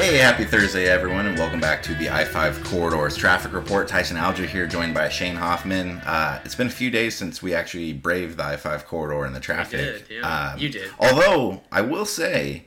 Hey, 0.00 0.16
happy 0.16 0.46
Thursday, 0.46 0.88
everyone, 0.88 1.26
and 1.26 1.38
welcome 1.38 1.60
back 1.60 1.82
to 1.82 1.94
the 1.94 2.08
I 2.08 2.24
5 2.24 2.64
Corridors 2.64 3.18
Traffic 3.18 3.52
Report. 3.52 3.86
Tyson 3.86 4.16
Alger 4.16 4.46
here, 4.46 4.66
joined 4.66 4.94
by 4.94 5.10
Shane 5.10 5.36
Hoffman. 5.36 5.98
Uh, 6.06 6.40
it's 6.42 6.54
been 6.54 6.68
a 6.68 6.70
few 6.70 6.90
days 6.90 7.14
since 7.14 7.42
we 7.42 7.52
actually 7.54 7.92
braved 7.92 8.38
the 8.38 8.44
I 8.46 8.56
5 8.56 8.86
corridor 8.86 9.26
in 9.26 9.34
the 9.34 9.40
traffic. 9.40 10.08
did, 10.08 10.16
yeah. 10.16 10.52
Um, 10.52 10.58
You 10.58 10.70
did. 10.70 10.90
Although, 10.98 11.60
I 11.70 11.82
will 11.82 12.06
say, 12.06 12.64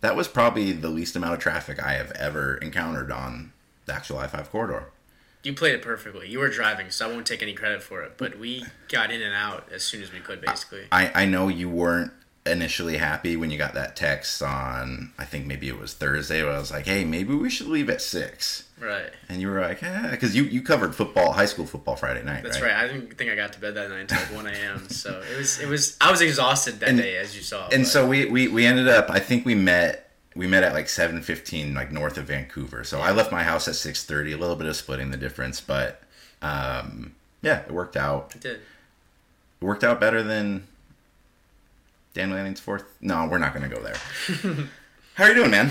that 0.00 0.16
was 0.16 0.26
probably 0.26 0.72
the 0.72 0.88
least 0.88 1.14
amount 1.14 1.34
of 1.34 1.38
traffic 1.38 1.80
I 1.80 1.92
have 1.92 2.10
ever 2.12 2.56
encountered 2.56 3.12
on 3.12 3.52
the 3.86 3.94
actual 3.94 4.18
I 4.18 4.26
5 4.26 4.50
corridor. 4.50 4.90
You 5.44 5.54
played 5.54 5.76
it 5.76 5.82
perfectly. 5.82 6.28
You 6.28 6.40
were 6.40 6.50
driving, 6.50 6.90
so 6.90 7.08
I 7.08 7.12
won't 7.12 7.28
take 7.28 7.44
any 7.44 7.54
credit 7.54 7.84
for 7.84 8.02
it. 8.02 8.18
But 8.18 8.40
we 8.40 8.64
got 8.88 9.12
in 9.12 9.22
and 9.22 9.36
out 9.36 9.68
as 9.72 9.84
soon 9.84 10.02
as 10.02 10.12
we 10.12 10.18
could, 10.18 10.40
basically. 10.40 10.88
I, 10.90 11.12
I 11.14 11.26
know 11.26 11.46
you 11.46 11.68
weren't 11.68 12.12
initially 12.44 12.96
happy 12.96 13.36
when 13.36 13.50
you 13.52 13.58
got 13.58 13.74
that 13.74 13.94
text 13.94 14.42
on, 14.42 15.12
I 15.16 15.24
think 15.24 15.46
maybe 15.46 15.68
it 15.68 15.78
was 15.78 15.94
Thursday, 15.94 16.42
where 16.42 16.52
I 16.52 16.58
was 16.58 16.72
like, 16.72 16.86
hey, 16.86 17.04
maybe 17.04 17.34
we 17.34 17.48
should 17.48 17.68
leave 17.68 17.88
at 17.88 18.02
6. 18.02 18.64
Right. 18.80 19.10
And 19.28 19.40
you 19.40 19.48
were 19.48 19.60
like, 19.60 19.80
yeah, 19.80 20.10
because 20.10 20.34
you, 20.34 20.42
you 20.44 20.60
covered 20.60 20.92
football, 20.94 21.32
high 21.32 21.44
school 21.46 21.66
football 21.66 21.94
Friday 21.94 22.24
night, 22.24 22.42
That's 22.42 22.60
right? 22.60 22.72
right. 22.72 22.84
I 22.84 22.88
didn't 22.88 23.16
think 23.16 23.30
I 23.30 23.36
got 23.36 23.52
to 23.52 23.60
bed 23.60 23.74
that 23.76 23.90
night 23.90 24.00
until 24.10 24.18
like 24.18 24.34
1 24.34 24.46
a.m. 24.48 24.88
So 24.88 25.22
it 25.32 25.38
was, 25.38 25.60
it 25.60 25.68
was. 25.68 25.96
I 26.00 26.10
was 26.10 26.20
exhausted 26.20 26.80
that 26.80 26.88
And- 26.88 26.98
day, 26.98 27.16
as 27.16 27.36
you 27.36 27.42
saw. 27.42 27.68
And 27.68 27.82
but- 27.84 27.88
so 27.88 28.08
we, 28.08 28.26
we, 28.26 28.48
we 28.48 28.66
ended 28.66 28.88
up, 28.88 29.08
I 29.08 29.20
think 29.20 29.46
we 29.46 29.54
met, 29.54 30.10
we 30.34 30.48
met 30.48 30.64
at 30.64 30.72
like 30.72 30.86
7.15, 30.86 31.74
like 31.76 31.92
north 31.92 32.18
of 32.18 32.24
Vancouver. 32.24 32.82
So 32.82 33.00
I 33.00 33.12
left 33.12 33.30
my 33.30 33.44
house 33.44 33.68
at 33.68 33.74
6.30, 33.74 34.34
a 34.34 34.36
little 34.36 34.56
bit 34.56 34.66
of 34.66 34.74
splitting 34.74 35.12
the 35.12 35.16
difference, 35.16 35.60
but 35.60 36.02
um, 36.40 37.14
yeah, 37.40 37.60
it 37.60 37.70
worked 37.70 37.96
out. 37.96 38.34
it 38.34 38.40
did. 38.40 38.56
It 39.60 39.64
worked 39.64 39.84
out 39.84 40.00
better 40.00 40.24
than 40.24 40.66
Dan 42.14 42.30
Lanning's 42.30 42.60
fourth. 42.60 42.84
No, 43.00 43.26
we're 43.26 43.38
not 43.38 43.54
going 43.54 43.68
to 43.68 43.74
go 43.74 43.82
there. 43.82 43.96
How 45.14 45.24
are 45.24 45.28
you 45.28 45.34
doing, 45.34 45.50
man? 45.50 45.70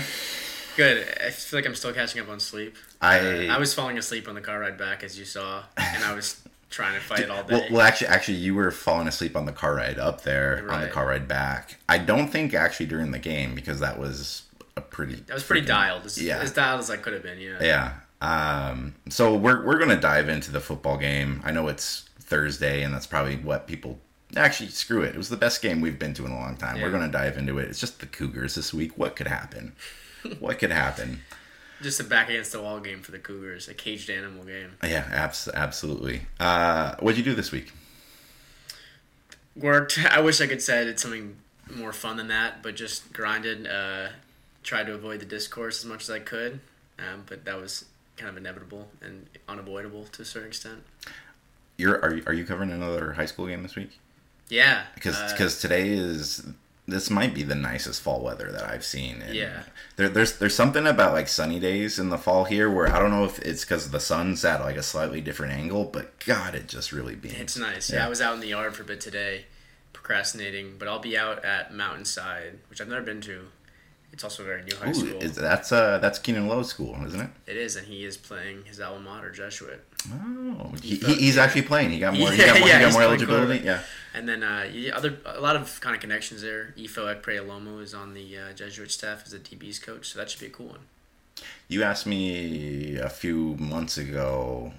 Good. 0.76 1.06
I 1.24 1.30
feel 1.30 1.58
like 1.58 1.66
I'm 1.66 1.74
still 1.74 1.92
catching 1.92 2.20
up 2.20 2.28
on 2.28 2.40
sleep. 2.40 2.76
I, 3.00 3.48
I 3.48 3.58
was 3.58 3.74
falling 3.74 3.98
asleep 3.98 4.28
on 4.28 4.34
the 4.34 4.40
car 4.40 4.60
ride 4.60 4.78
back, 4.78 5.02
as 5.02 5.18
you 5.18 5.24
saw, 5.24 5.64
and 5.76 6.04
I 6.04 6.14
was 6.14 6.40
trying 6.70 6.94
to 6.94 7.00
fight 7.00 7.20
it 7.20 7.30
all 7.30 7.42
day. 7.42 7.56
Well, 7.56 7.66
well, 7.70 7.80
actually, 7.82 8.08
actually, 8.08 8.38
you 8.38 8.54
were 8.54 8.70
falling 8.70 9.06
asleep 9.06 9.36
on 9.36 9.44
the 9.44 9.52
car 9.52 9.74
ride 9.74 9.98
up 9.98 10.22
there, 10.22 10.64
on 10.70 10.80
the 10.80 10.88
car 10.88 11.06
ride 11.06 11.28
back. 11.28 11.76
I 11.88 11.98
don't 11.98 12.28
think 12.28 12.54
actually 12.54 12.86
during 12.86 13.10
the 13.10 13.18
game 13.18 13.54
because 13.54 13.80
that 13.80 13.98
was 13.98 14.44
a 14.76 14.80
pretty. 14.80 15.22
I 15.30 15.34
was 15.34 15.42
pretty 15.44 15.62
freaking- 15.62 15.68
dialed. 15.68 16.06
As, 16.06 16.20
yeah. 16.22 16.38
as 16.38 16.52
dialed 16.52 16.80
as 16.80 16.90
I 16.90 16.96
could 16.96 17.12
have 17.12 17.22
been. 17.22 17.38
Yeah. 17.38 17.58
Yeah. 17.60 17.92
Um, 18.22 18.94
so 19.08 19.36
we're 19.36 19.66
we're 19.66 19.78
gonna 19.78 20.00
dive 20.00 20.28
into 20.28 20.52
the 20.52 20.60
football 20.60 20.96
game. 20.96 21.42
I 21.44 21.50
know 21.50 21.68
it's 21.68 22.08
Thursday, 22.20 22.82
and 22.82 22.94
that's 22.94 23.06
probably 23.06 23.36
what 23.36 23.66
people. 23.66 23.98
Actually, 24.36 24.70
screw 24.70 25.02
it. 25.02 25.14
It 25.14 25.18
was 25.18 25.28
the 25.28 25.36
best 25.36 25.60
game 25.60 25.80
we've 25.80 25.98
been 25.98 26.14
to 26.14 26.24
in 26.24 26.32
a 26.32 26.38
long 26.38 26.56
time. 26.56 26.80
We're 26.80 26.90
gonna 26.90 27.10
dive 27.10 27.36
into 27.36 27.58
it. 27.58 27.68
It's 27.68 27.80
just 27.80 28.00
the 28.00 28.06
Cougars 28.06 28.54
this 28.54 28.72
week. 28.72 28.96
What 28.96 29.16
could 29.16 29.26
happen? 29.26 29.74
what 30.40 30.58
could 30.58 30.70
happen? 30.70 31.20
Just 31.82 32.00
a 32.00 32.04
back 32.04 32.28
against 32.28 32.52
the 32.52 32.62
wall 32.62 32.80
game 32.80 33.02
for 33.02 33.10
the 33.10 33.18
Cougars, 33.18 33.68
a 33.68 33.74
caged 33.74 34.08
animal 34.08 34.44
game. 34.44 34.76
Yeah, 34.82 35.08
abs- 35.12 35.48
absolutely. 35.52 36.22
Uh, 36.38 36.94
what'd 37.00 37.18
you 37.18 37.24
do 37.24 37.34
this 37.34 37.50
week? 37.50 37.72
worked. 39.56 39.98
I 40.10 40.20
wish 40.20 40.40
I 40.40 40.46
could 40.46 40.62
say 40.62 40.80
I 40.80 40.84
did 40.84 41.00
something 41.00 41.36
more 41.74 41.92
fun 41.92 42.16
than 42.16 42.28
that, 42.28 42.62
but 42.62 42.76
just 42.76 43.12
grinded. 43.12 43.66
Uh, 43.66 44.08
tried 44.62 44.86
to 44.86 44.94
avoid 44.94 45.20
the 45.20 45.26
discourse 45.26 45.80
as 45.80 45.84
much 45.84 46.02
as 46.04 46.10
I 46.10 46.20
could, 46.20 46.60
um, 46.98 47.24
but 47.26 47.44
that 47.44 47.60
was 47.60 47.86
kind 48.16 48.30
of 48.30 48.36
inevitable 48.36 48.88
and 49.00 49.26
unavoidable 49.48 50.04
to 50.04 50.22
a 50.22 50.24
certain 50.24 50.48
extent. 50.48 50.84
You're 51.76 52.00
are 52.02 52.14
you, 52.14 52.22
are 52.26 52.32
you 52.32 52.44
covering 52.44 52.70
another 52.70 53.12
high 53.14 53.26
school 53.26 53.46
game 53.46 53.62
this 53.62 53.74
week? 53.74 53.98
Yeah, 54.52 54.82
because 54.94 55.16
uh, 55.16 55.28
because 55.32 55.60
today 55.60 55.88
is 55.90 56.46
this 56.86 57.08
might 57.08 57.32
be 57.32 57.42
the 57.42 57.54
nicest 57.54 58.02
fall 58.02 58.20
weather 58.22 58.52
that 58.52 58.64
I've 58.68 58.84
seen. 58.84 59.22
And 59.22 59.34
Yeah. 59.34 59.62
there, 59.96 60.08
there's 60.10 60.36
there's 60.38 60.54
something 60.54 60.86
about 60.86 61.14
like 61.14 61.28
sunny 61.28 61.58
days 61.58 61.98
in 61.98 62.10
the 62.10 62.18
fall 62.18 62.44
here 62.44 62.68
where 62.70 62.88
I 62.94 62.98
don't 62.98 63.10
know 63.10 63.24
if 63.24 63.38
it's 63.38 63.64
because 63.64 63.90
the 63.90 64.00
sun's 64.00 64.44
at 64.44 64.60
like 64.60 64.76
a 64.76 64.82
slightly 64.82 65.20
different 65.22 65.54
angle, 65.54 65.84
but 65.84 66.18
God, 66.26 66.54
it 66.54 66.68
just 66.68 66.92
really 66.92 67.14
beams. 67.14 67.36
it's 67.40 67.56
nice. 67.56 67.88
Yeah. 67.90 68.00
Yeah. 68.00 68.06
I 68.06 68.08
was 68.10 68.20
out 68.20 68.34
in 68.34 68.40
the 68.40 68.48
yard 68.48 68.74
for 68.76 68.82
a 68.82 68.86
bit 68.86 69.00
today, 69.00 69.46
procrastinating, 69.94 70.74
but 70.78 70.86
I'll 70.88 70.98
be 70.98 71.16
out 71.16 71.42
at 71.44 71.72
Mountainside, 71.72 72.58
which 72.68 72.80
I've 72.80 72.88
never 72.88 73.02
been 73.02 73.20
to. 73.22 73.46
It's 74.12 74.24
also 74.24 74.42
a 74.42 74.46
very 74.46 74.62
new 74.62 74.76
high 74.76 74.90
Ooh, 74.90 74.94
school. 74.94 75.22
is, 75.22 75.34
that's 75.34 75.72
uh 75.72 75.98
that's 75.98 76.18
Keanon 76.18 76.46
Lowe's 76.46 76.68
school, 76.68 76.96
isn't 77.06 77.20
it? 77.20 77.30
It 77.46 77.56
is, 77.56 77.76
and 77.76 77.86
he 77.86 78.04
is 78.04 78.16
playing 78.18 78.64
his 78.66 78.78
alma 78.80 79.00
mater, 79.00 79.30
Jesuit. 79.30 79.82
Oh, 80.12 80.72
he, 80.82 80.96
he, 80.96 81.14
he's 81.14 81.38
actually 81.38 81.62
playing. 81.62 81.90
He 81.90 81.98
got 81.98 82.12
more. 82.18 82.30
he 82.30 82.38
Yeah, 82.40 82.46
got 82.48 82.58
more, 82.60 82.68
yeah, 82.68 82.78
he 82.78 82.84
got 82.84 82.92
more 82.92 83.02
eligibility. 83.02 83.60
quarterback. 83.62 83.64
Yeah. 83.64 84.18
And 84.18 84.28
then 84.28 84.42
uh, 84.42 84.68
other 84.94 85.16
a 85.24 85.40
lot 85.40 85.56
of 85.56 85.80
kind 85.80 85.94
of 85.94 86.00
connections 86.02 86.42
there. 86.42 86.74
Ifo 86.76 87.14
Ekpre-Olomu 87.14 87.80
is 87.82 87.94
on 87.94 88.12
the 88.12 88.36
uh, 88.36 88.52
Jesuit 88.52 88.90
staff 88.90 89.22
as 89.24 89.32
a 89.32 89.38
DB's 89.38 89.78
coach, 89.78 90.08
so 90.10 90.18
that 90.18 90.28
should 90.30 90.40
be 90.40 90.46
a 90.46 90.50
cool 90.50 90.66
one. 90.66 90.80
You 91.68 91.82
asked 91.82 92.04
me 92.06 92.96
a 92.96 93.08
few 93.08 93.56
months 93.58 93.96
ago 93.96 94.74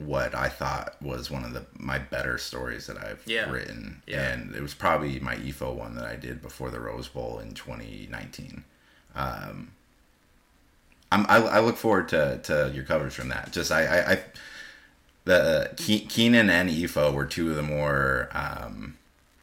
what 0.00 0.34
I 0.34 0.48
thought 0.48 0.96
was 1.02 1.30
one 1.30 1.44
of 1.44 1.52
the 1.52 1.66
my 1.78 1.98
better 1.98 2.38
stories 2.38 2.86
that 2.86 2.96
I've 2.96 3.22
Yeah. 3.26 3.50
written, 3.50 4.02
Yeah. 4.06 4.30
and 4.30 4.54
it 4.54 4.62
was 4.62 4.72
probably 4.74 5.20
my 5.20 5.36
Ifo 5.36 5.74
one 5.74 5.94
that 5.96 6.06
I 6.06 6.16
did 6.16 6.40
before 6.40 6.70
the 6.70 6.80
Rose 6.80 7.06
Bowl 7.08 7.38
in 7.38 7.52
2019. 7.54 8.64
Um, 9.14 9.72
I'm, 11.12 11.26
I, 11.28 11.36
I 11.38 11.60
look 11.60 11.76
forward 11.76 12.08
to, 12.10 12.40
to 12.44 12.70
your 12.74 12.84
coverage 12.84 13.12
from 13.14 13.28
that. 13.28 13.52
Just 13.52 13.70
I, 13.70 13.84
I, 13.84 14.12
I 14.12 14.22
the 15.24 15.70
Ke- 15.74 16.08
Keanon 16.08 16.48
and 16.48 16.70
Ifo 16.70 17.12
were 17.12 17.26
two 17.26 17.50
of 17.50 17.56
the 17.56 17.62
more 17.62 18.30
um, 18.32 18.96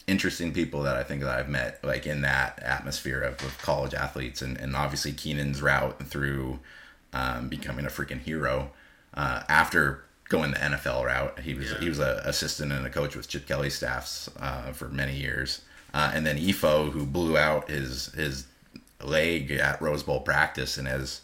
interesting 0.07 0.53
people 0.53 0.81
that 0.83 0.95
I 0.95 1.03
think 1.03 1.21
that 1.21 1.37
I've 1.37 1.49
met, 1.49 1.83
like 1.83 2.07
in 2.07 2.21
that 2.21 2.59
atmosphere 2.63 3.21
of, 3.21 3.33
of 3.43 3.57
college 3.59 3.93
athletes, 3.93 4.41
and, 4.41 4.57
and 4.57 4.75
obviously 4.75 5.11
Keanon's 5.13 5.61
route 5.61 6.01
through 6.07 6.59
um, 7.13 7.47
becoming 7.47 7.85
a 7.85 7.89
freaking 7.89 8.21
hero 8.21 8.71
uh, 9.13 9.43
after 9.49 10.03
going 10.29 10.51
the 10.51 10.57
NFL 10.57 11.05
route. 11.05 11.39
He 11.39 11.53
was 11.53 11.71
Yeah. 11.71 11.79
he 11.79 11.89
was 11.89 11.99
a 11.99 12.21
assistant 12.25 12.71
and 12.71 12.85
a 12.85 12.89
coach 12.89 13.15
with 13.15 13.27
Chip 13.27 13.47
Kelly 13.47 13.69
staffs 13.69 14.29
uh, 14.39 14.71
for 14.73 14.89
many 14.89 15.15
years, 15.15 15.61
uh, 15.93 16.11
and 16.13 16.25
then 16.25 16.37
Ifo 16.37 16.91
who 16.91 17.05
blew 17.05 17.37
out 17.37 17.69
his 17.69 18.07
his 18.13 18.45
leg 19.03 19.51
at 19.51 19.81
Rose 19.81 20.03
Bowl 20.03 20.21
practice 20.21 20.77
and 20.77 20.87
has 20.87 21.21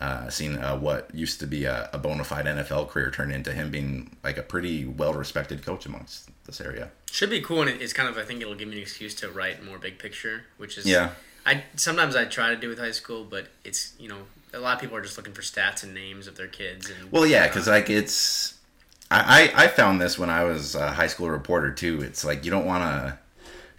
uh, 0.00 0.28
seen 0.28 0.58
uh, 0.58 0.76
what 0.76 1.14
used 1.14 1.38
to 1.40 1.46
be 1.46 1.64
a, 1.64 1.88
a 1.92 1.98
bona 1.98 2.24
fide 2.24 2.46
NFL 2.46 2.88
career 2.88 3.10
turn 3.10 3.30
into 3.30 3.52
him 3.52 3.70
being 3.70 4.16
like 4.24 4.36
a 4.36 4.42
pretty 4.42 4.84
well 4.84 5.14
respected 5.14 5.64
coach 5.64 5.86
amongst 5.86 6.28
this 6.46 6.60
area. 6.60 6.90
Should 7.10 7.30
be 7.30 7.40
cool, 7.40 7.62
and 7.62 7.70
it's 7.80 7.92
kind 7.92 8.08
of 8.08 8.18
I 8.18 8.24
think 8.24 8.40
it'll 8.40 8.54
give 8.56 8.68
me 8.68 8.76
an 8.76 8.82
excuse 8.82 9.14
to 9.16 9.30
write 9.30 9.64
more 9.64 9.78
big 9.78 9.98
picture, 9.98 10.44
which 10.56 10.76
is 10.78 10.86
Yeah. 10.86 11.10
I 11.46 11.64
sometimes 11.76 12.14
I 12.16 12.24
try 12.24 12.50
to 12.50 12.56
do 12.56 12.68
with 12.68 12.78
high 12.78 12.90
school, 12.92 13.24
but 13.24 13.48
it's 13.64 13.92
you 13.98 14.08
know 14.08 14.26
a 14.54 14.58
lot 14.58 14.74
of 14.74 14.80
people 14.80 14.96
are 14.96 15.00
just 15.02 15.16
looking 15.16 15.32
for 15.32 15.42
stats 15.42 15.82
and 15.82 15.94
names 15.94 16.26
of 16.26 16.36
their 16.36 16.46
kids. 16.48 16.90
And 16.90 17.10
Well, 17.12 17.26
yeah, 17.26 17.44
uh, 17.44 17.48
because 17.48 17.66
like 17.68 17.88
it's, 17.90 18.54
I, 19.10 19.50
I 19.54 19.64
I 19.64 19.68
found 19.68 20.00
this 20.00 20.18
when 20.18 20.30
I 20.30 20.44
was 20.44 20.74
a 20.74 20.92
high 20.92 21.06
school 21.06 21.30
reporter 21.30 21.72
too. 21.72 22.02
It's 22.02 22.24
like 22.24 22.44
you 22.44 22.50
don't 22.50 22.66
want 22.66 22.82
to 22.84 23.18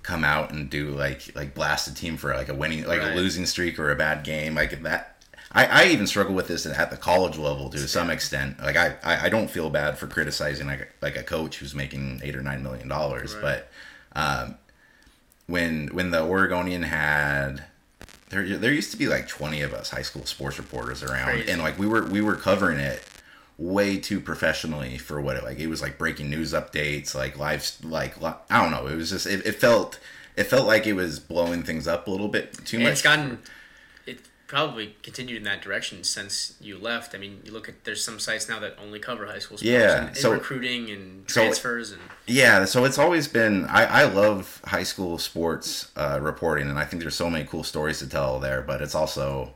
come 0.04 0.24
out 0.24 0.52
and 0.52 0.70
do 0.70 0.90
like 0.90 1.34
like 1.36 1.54
blast 1.56 1.88
a 1.88 1.94
team 1.94 2.18
for 2.18 2.36
like 2.36 2.50
a 2.50 2.54
winning 2.54 2.84
like 2.86 3.00
Right. 3.00 3.14
a 3.14 3.16
losing 3.16 3.46
streak 3.46 3.80
or 3.80 3.90
a 3.92 3.96
bad 3.96 4.24
game 4.24 4.56
like 4.56 4.82
that. 4.84 5.10
I, 5.56 5.66
I 5.66 5.86
even 5.90 6.08
struggle 6.08 6.34
with 6.34 6.48
this 6.48 6.66
at 6.66 6.90
the 6.90 6.98
college 6.98 7.38
level 7.38 7.70
to 7.70 7.88
some 7.88 8.10
extent. 8.10 8.60
Like 8.60 8.76
I, 8.76 8.96
I, 9.04 9.26
I 9.26 9.30
don't 9.30 9.50
feel 9.52 9.70
bad 9.70 10.00
for 10.00 10.08
criticizing 10.08 10.66
like 10.66 10.82
a, 10.82 10.88
like 11.06 11.16
a 11.16 11.22
coach 11.22 11.60
who's 11.60 11.76
making 11.76 12.22
eight 12.24 12.36
or 12.36 12.42
nine 12.42 12.64
million 12.64 12.88
dollars, 12.88 13.36
Right. 13.36 13.42
but 13.44 13.70
um, 14.20 14.56
when 15.48 15.88
when 15.90 16.10
the 16.12 16.22
Oregonian 16.24 16.84
had 16.84 17.64
there 18.34 18.58
there 18.58 18.74
used 18.74 18.92
to 18.92 18.98
be 18.98 19.08
like 19.08 19.28
20 19.28 19.62
of 19.62 19.74
us 19.74 19.90
high 19.92 20.02
school 20.02 20.26
sports 20.26 20.58
reporters 20.58 21.04
around 21.04 21.26
Crazy. 21.26 21.52
and 21.52 21.62
like 21.62 21.78
we 21.78 21.86
were 21.88 22.06
we 22.06 22.22
were 22.22 22.36
covering 22.36 22.80
it 22.80 23.04
way 23.58 23.98
too 23.98 24.20
professionally 24.20 24.98
for 24.98 25.22
what 25.22 25.38
it 25.38 25.44
like 25.44 25.60
it 25.60 25.68
was 25.68 25.82
like 25.82 25.98
breaking 25.98 26.30
news 26.30 26.54
updates 26.54 27.14
like 27.14 27.38
live 27.38 27.72
like 27.84 28.20
li- 28.22 28.34
I 28.50 28.62
don't 28.62 28.72
know 28.72 28.88
it 28.88 28.96
was 28.96 29.12
just 29.12 29.26
it, 29.28 29.46
it 29.46 29.54
felt 29.56 30.00
it 30.36 30.46
felt 30.46 30.66
like 30.66 30.88
it 30.88 30.94
was 30.94 31.20
blowing 31.20 31.62
things 31.64 31.88
up 31.88 32.08
a 32.08 32.12
little 32.12 32.28
bit 32.28 32.54
too 32.66 32.80
much 32.80 32.94
it's 32.94 33.02
gotten 33.04 33.40
probably 34.54 34.96
continued 35.02 35.38
in 35.38 35.44
that 35.44 35.64
direction 35.64 36.04
since 36.04 36.54
you 36.62 36.78
left. 36.78 37.16
I 37.16 37.18
mean, 37.18 37.42
you 37.44 37.52
look 37.52 37.68
at 37.68 37.84
there's 37.86 38.04
some 38.04 38.20
sites 38.20 38.48
now 38.48 38.60
that 38.60 38.78
only 38.80 39.00
cover 39.00 39.26
high 39.26 39.40
school 39.40 39.58
sports 39.58 39.64
Yeah, 39.64 39.98
and, 39.98 40.08
and 40.10 40.18
so- 40.18 40.32
recruiting 40.32 40.92
and 40.92 41.30
so- 41.30 41.42
transfers 41.42 41.92
and 41.92 42.02
Yeah, 42.28 42.66
so 42.66 42.86
it's 42.86 43.00
always 43.00 43.28
been. 43.28 43.66
I, 43.66 43.86
I 43.86 44.04
love 44.04 44.62
high 44.66 44.84
school 44.84 45.18
sports 45.18 45.92
uh, 45.96 46.20
reporting, 46.22 46.70
and 46.70 46.78
I 46.78 46.86
think 46.86 47.02
there's 47.02 47.16
so 47.16 47.30
many 47.32 47.46
cool 47.46 47.64
stories 47.64 47.98
to 48.00 48.08
tell 48.08 48.40
there. 48.40 48.62
But 48.62 48.82
it's 48.84 48.94
also, 48.94 49.56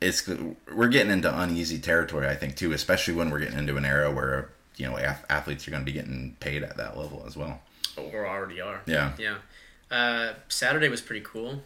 it's 0.00 0.28
we're 0.74 0.88
getting 0.88 1.12
into 1.12 1.30
uneasy 1.40 1.78
territory. 1.78 2.26
I 2.26 2.34
think 2.34 2.56
too, 2.56 2.72
especially 2.72 3.14
when 3.14 3.30
we're 3.30 3.38
getting 3.40 3.58
into 3.58 3.76
an 3.76 3.84
era 3.84 4.10
where 4.10 4.50
you 4.76 4.86
know 4.90 4.98
ath- 4.98 5.24
athletes 5.30 5.68
are 5.68 5.70
going 5.70 5.82
to 5.84 5.86
be 5.86 5.92
getting 5.96 6.36
paid 6.40 6.64
at 6.64 6.76
that 6.76 6.98
level 6.98 7.22
as 7.26 7.36
well. 7.36 7.60
or 7.96 8.26
already 8.26 8.60
are. 8.60 8.80
Yeah, 8.86 9.12
Yeah. 9.16 9.36
Uh, 9.90 10.34
Saturday 10.48 10.88
was 10.88 11.00
pretty 11.00 11.24
cool. 11.24 11.62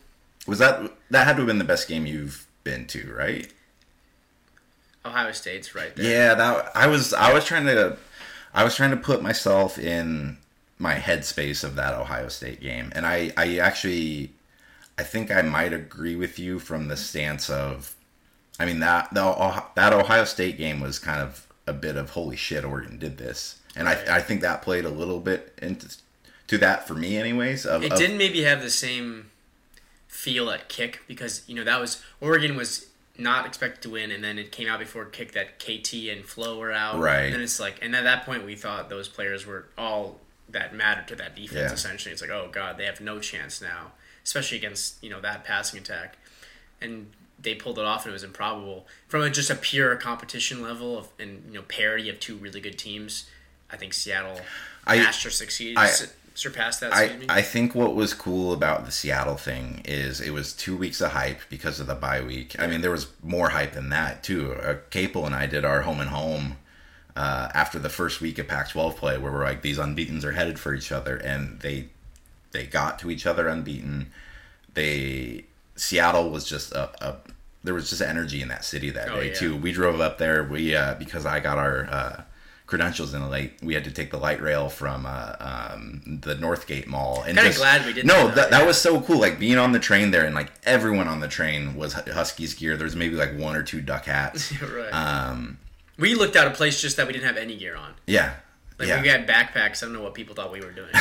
Was 0.47 0.59
that 0.59 0.93
that 1.11 1.27
had 1.27 1.35
to 1.35 1.39
have 1.39 1.47
been 1.47 1.59
the 1.59 1.65
best 1.65 1.89
game 1.89 2.06
you've 2.06 2.47
been 2.65 2.87
to, 2.89 3.12
right? 3.12 3.53
Ohio 5.05 5.33
State's 5.33 5.75
right 5.75 5.94
there. 5.97 6.11
Yeah, 6.11 6.35
that 6.35 6.73
I 6.75 6.87
was 6.87 7.12
I 7.12 7.33
was 7.33 7.44
trying 7.44 7.67
to 7.67 7.97
I 8.55 8.65
was 8.65 8.77
trying 8.77 8.91
to 8.91 8.97
put 8.97 9.23
myself 9.23 9.79
in 9.79 10.39
my 10.79 10.94
headspace 10.94 11.65
of 11.65 11.75
that 11.77 11.94
Ohio 11.94 12.29
State 12.29 12.61
game, 12.61 12.93
and 12.94 13.06
I 13.06 13.33
I 13.37 13.59
actually 13.59 14.33
I 14.99 15.03
think 15.03 15.31
I 15.31 15.43
might 15.43 15.73
agree 15.73 16.17
with 16.17 16.39
you 16.39 16.59
from 16.59 16.88
the 16.88 16.97
stance 16.97 17.50
of 17.50 17.95
I 18.59 18.67
mean 18.67 18.81
that 18.81 19.12
the 19.12 19.65
that 19.75 19.93
Ohio 19.93 20.25
State 20.25 20.59
game 20.59 20.81
was 20.81 20.99
kind 20.99 21.21
of 21.21 21.47
a 21.67 21.73
bit 21.73 21.97
of 21.97 22.11
holy 22.11 22.37
shit. 22.37 22.65
Oregon 22.65 22.99
did 22.99 23.19
this, 23.19 23.59
and 23.75 23.87
Right. 23.87 24.09
I 24.09 24.19
I 24.19 24.21
think 24.21 24.41
that 24.43 24.62
played 24.62 24.85
a 24.85 24.91
little 24.91 25.21
bit 25.21 25.59
into 25.61 25.97
to 26.49 26.59
that 26.59 26.87
for 26.87 26.95
me, 26.95 27.17
anyways. 27.17 27.67
Of, 27.67 27.83
It 27.83 27.97
didn't 27.97 28.19
maybe 28.19 28.43
have 28.43 28.62
the 28.62 28.71
same 28.71 29.31
feel 30.12 30.50
at 30.50 30.69
kick 30.69 31.00
because 31.09 31.43
you 31.49 31.55
know 31.55 31.64
that 31.64 31.81
was 31.81 32.03
Oregon 32.20 32.55
was 32.55 32.87
not 33.19 33.47
expected 33.47 33.82
to 33.82 33.91
win, 33.91 34.11
and 34.11 34.23
then 34.23 34.38
it 34.38 34.53
came 34.53 34.69
out 34.69 34.79
before 34.79 35.06
kick 35.06 35.32
that 35.32 35.59
KT 35.59 35.94
and 36.11 36.25
Flo 36.25 36.59
were 36.59 36.70
out. 36.70 36.99
Right. 37.00 37.25
And 37.25 37.35
then 37.35 37.41
it's 37.41 37.59
like, 37.59 37.79
and 37.82 37.97
at 37.97 38.05
that 38.05 38.25
point 38.26 38.44
we 38.44 38.55
thought 38.55 38.88
those 38.91 39.09
players 39.09 39.47
were 39.47 39.67
all 39.76 40.20
that 40.50 40.75
mattered 40.75 41.09
to 41.09 41.17
that 41.17 41.35
defense. 41.35 41.70
Yeah. 41.70 41.73
Essentially, 41.73 42.12
it's 42.12 42.20
like, 42.20 42.31
oh 42.31 42.50
god, 42.53 42.76
they 42.76 42.85
have 42.85 43.00
no 43.00 43.20
chance 43.20 43.61
now, 43.62 43.93
especially 44.23 44.59
against 44.59 45.03
you 45.03 45.09
know 45.09 45.20
that 45.23 45.44
passing 45.44 45.81
attack, 45.81 46.19
and 46.81 47.11
they 47.41 47.55
pulled 47.55 47.79
it 47.79 47.85
off, 47.87 48.05
and 48.05 48.11
it 48.11 48.12
was 48.12 48.23
improbable 48.23 48.87
from 49.09 49.23
a, 49.23 49.31
just 49.31 49.49
a 49.49 49.55
pure 49.55 49.97
competition 49.97 50.61
level 50.61 50.99
of 50.99 51.09
and 51.19 51.43
you 51.49 51.55
know 51.55 51.62
parity 51.62 52.11
of 52.11 52.20
two 52.20 52.37
really 52.37 52.61
good 52.61 52.79
teams. 52.79 53.31
I 53.70 53.76
think 53.79 53.94
Seattle 53.94 54.43
I- 54.87 54.99
matched 54.99 55.25
or 55.25 55.31
succeeded, 55.31 55.79
I- 55.79 55.91
surpassed 56.34 56.81
that. 56.81 56.94
I, 56.94 57.17
me. 57.17 57.26
I 57.29 57.43
think 57.43 57.75
what 57.75 57.94
was 57.94 58.14
cool 58.14 58.52
about 58.52 58.84
the 58.87 58.93
Seattle 58.93 59.37
thing 59.37 59.82
is 59.84 60.20
it 60.20 60.31
was 60.32 60.52
two 60.52 60.76
weeks 60.76 61.00
of 61.00 61.12
hype 61.12 61.40
because 61.49 61.81
of 61.81 61.87
the 61.87 61.94
bye 61.94 62.20
week. 62.20 62.55
I 62.58 62.67
mean, 62.67 62.81
there 62.81 62.90
was 62.90 63.08
more 63.23 63.50
hype 63.50 63.73
than 63.73 63.88
that 63.90 64.23
too. 64.23 64.52
Uh, 64.55 64.76
Caple 64.90 65.26
and 65.26 65.34
I 65.34 65.46
did 65.46 65.64
our 65.64 65.82
home 65.82 66.00
and 66.00 66.11
home 66.11 66.56
uh, 67.17 67.49
after 67.55 67.79
the 67.79 67.88
first 67.90 68.20
week 68.20 68.38
of 68.38 68.49
Pac-12 68.49 68.96
play, 68.96 69.19
where 69.19 69.32
we're 69.32 69.44
like 69.44 69.62
these 69.62 69.79
unbeaten's 69.79 70.25
are 70.25 70.32
headed 70.32 70.58
for 70.58 70.75
each 70.75 70.90
other, 70.93 71.17
and 71.17 71.61
they 71.61 71.88
they 72.52 72.67
got 72.67 72.99
to 73.00 73.11
each 73.11 73.26
other 73.26 73.49
unbeaten. 73.49 74.11
They 74.75 75.44
Seattle 75.76 76.31
was 76.31 76.44
just 76.49 76.73
a, 76.73 76.90
a 77.06 77.17
there 77.64 77.75
was 77.75 77.90
just 77.90 78.02
energy 78.02 78.43
in 78.43 78.49
that 78.49 78.64
city 78.64 78.90
that 78.90 79.08
Oh, 79.11 79.17
day 79.20 79.28
yeah. 79.28 79.35
too. 79.35 79.56
We 79.56 79.73
drove 79.73 80.00
up 80.00 80.19
there. 80.19 80.44
We 80.44 80.75
uh, 80.75 80.94
because 80.94 81.26
I 81.26 81.40
got 81.40 81.58
our 81.58 81.87
uh, 81.90 82.23
credentials 82.67 83.12
in 83.14 83.20
the 83.20 83.29
late. 83.29 83.55
We 83.62 83.75
had 83.75 83.85
to 83.85 83.91
take 83.91 84.11
the 84.11 84.17
light 84.19 84.41
rail 84.41 84.69
from 84.69 85.05
uh, 85.06 85.35
um, 85.41 86.20
the 86.23 86.35
Northgate 86.35 86.87
Mall. 86.87 87.23
And 87.26 87.37
Kinda 87.37 87.55
glad 87.55 87.85
we 87.85 87.93
didn't 87.93 88.06
No, 88.06 88.26
that, 88.29 88.35
that, 88.35 88.50
that 88.50 88.67
was 88.67 88.81
so 88.81 89.00
cool. 89.00 89.19
Like 89.19 89.38
being 89.38 89.59
on 89.59 89.73
the 89.73 89.79
train 89.79 90.11
there, 90.11 90.25
and 90.25 90.35
like 90.35 90.50
everyone 90.64 91.09
on 91.09 91.20
the 91.20 91.29
train 91.29 91.75
was 91.76 91.93
Huskies 91.93 92.55
gear. 92.55 92.76
There 92.76 92.85
was 92.85 92.97
maybe 92.97 93.17
like 93.17 93.37
one 93.37 93.56
or 93.56 93.62
two 93.62 93.81
duck 93.81 94.06
hats. 94.06 94.53
right. 94.62 94.91
um, 94.93 95.59
we 95.99 96.14
looked 96.14 96.37
out 96.37 96.47
a 96.47 96.50
place 96.50 96.81
just 96.81 96.97
that 96.97 97.06
we 97.06 97.12
didn't 97.12 97.26
have 97.26 97.37
any 97.37 97.56
gear 97.56 97.76
on. 97.76 97.94
yeah, 98.06 98.35
Like 98.79 98.88
yeah. 98.88 99.03
we 99.03 99.09
had 99.09 99.29
backpacks. 99.29 99.82
I 99.82 99.87
don't 99.87 99.93
know 99.93 100.03
what 100.03 100.14
people 100.14 100.35
thought 100.35 100.50
we 100.50 100.61
were 100.61 100.73
doing. 100.73 100.88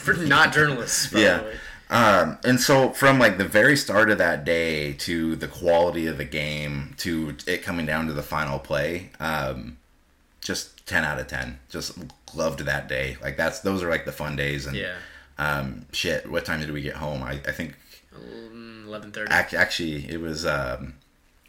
For 0.00 0.14
not 0.14 0.52
journalists, 0.52 1.06
probably. 1.10 1.24
Yeah. 1.24 1.44
Um, 1.90 2.38
and 2.44 2.60
so 2.60 2.90
from 2.90 3.18
like 3.18 3.38
the 3.38 3.46
very 3.48 3.74
start 3.76 4.10
of 4.10 4.18
that 4.18 4.44
day 4.44 4.92
to 4.94 5.36
the 5.36 5.48
quality 5.48 6.06
of 6.06 6.18
the 6.18 6.24
game 6.24 6.94
to 6.98 7.34
it 7.46 7.62
coming 7.62 7.86
down 7.86 8.06
to 8.08 8.12
the 8.12 8.22
final 8.22 8.58
play, 8.58 9.10
um, 9.20 9.78
just 10.48 10.84
ten 10.86 11.04
out 11.04 11.20
of 11.20 11.26
ten. 11.28 11.58
Just 11.68 11.96
loved 12.34 12.60
that 12.60 12.88
day. 12.88 13.16
Like 13.22 13.36
that's 13.36 13.60
those 13.60 13.82
are 13.84 13.90
like 13.90 14.04
the 14.06 14.12
fun 14.12 14.34
days. 14.34 14.66
And 14.66 14.74
Yeah. 14.76 14.96
um, 15.38 15.86
shit, 15.92 16.28
what 16.28 16.44
time 16.44 16.58
did 16.60 16.72
we 16.72 16.80
get 16.82 16.96
home? 16.96 17.22
I, 17.22 17.32
I 17.46 17.52
think 17.52 17.74
Eleven 18.86 19.12
thirty. 19.12 19.32
ac- 19.32 19.56
actually 19.56 20.08
it 20.10 20.20
was. 20.20 20.44
Um, 20.46 20.94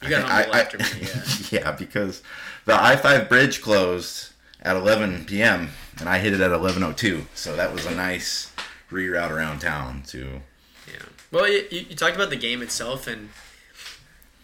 You 0.03 0.09
got 0.09 0.25
I- 0.29 0.43
home 0.43 0.53
I- 0.53 0.59
after 0.61 0.77
me. 0.77 0.85
Yeah. 1.51 1.59
yeah, 1.61 1.71
because 1.71 2.21
the 2.65 2.75
I 2.75 2.95
five 2.97 3.27
bridge 3.29 3.61
closed 3.61 4.33
at 4.61 4.75
11 4.75 5.25
p.m. 5.25 5.69
and 5.99 6.09
I 6.09 6.19
hit 6.19 6.33
it 6.33 6.41
at 6.41 6.51
11:02. 6.51 7.25
So 7.33 7.55
that 7.55 7.73
was 7.73 7.85
a 7.85 7.95
nice 7.95 8.51
reroute 8.91 9.31
around 9.31 9.59
town 9.59 10.03
to. 10.07 10.41
Yeah. 10.87 11.05
Well, 11.31 11.47
you 11.47 11.65
you 11.71 11.95
talked 11.95 12.15
about 12.15 12.29
the 12.29 12.35
game 12.47 12.61
itself, 12.61 13.07
and 13.07 13.29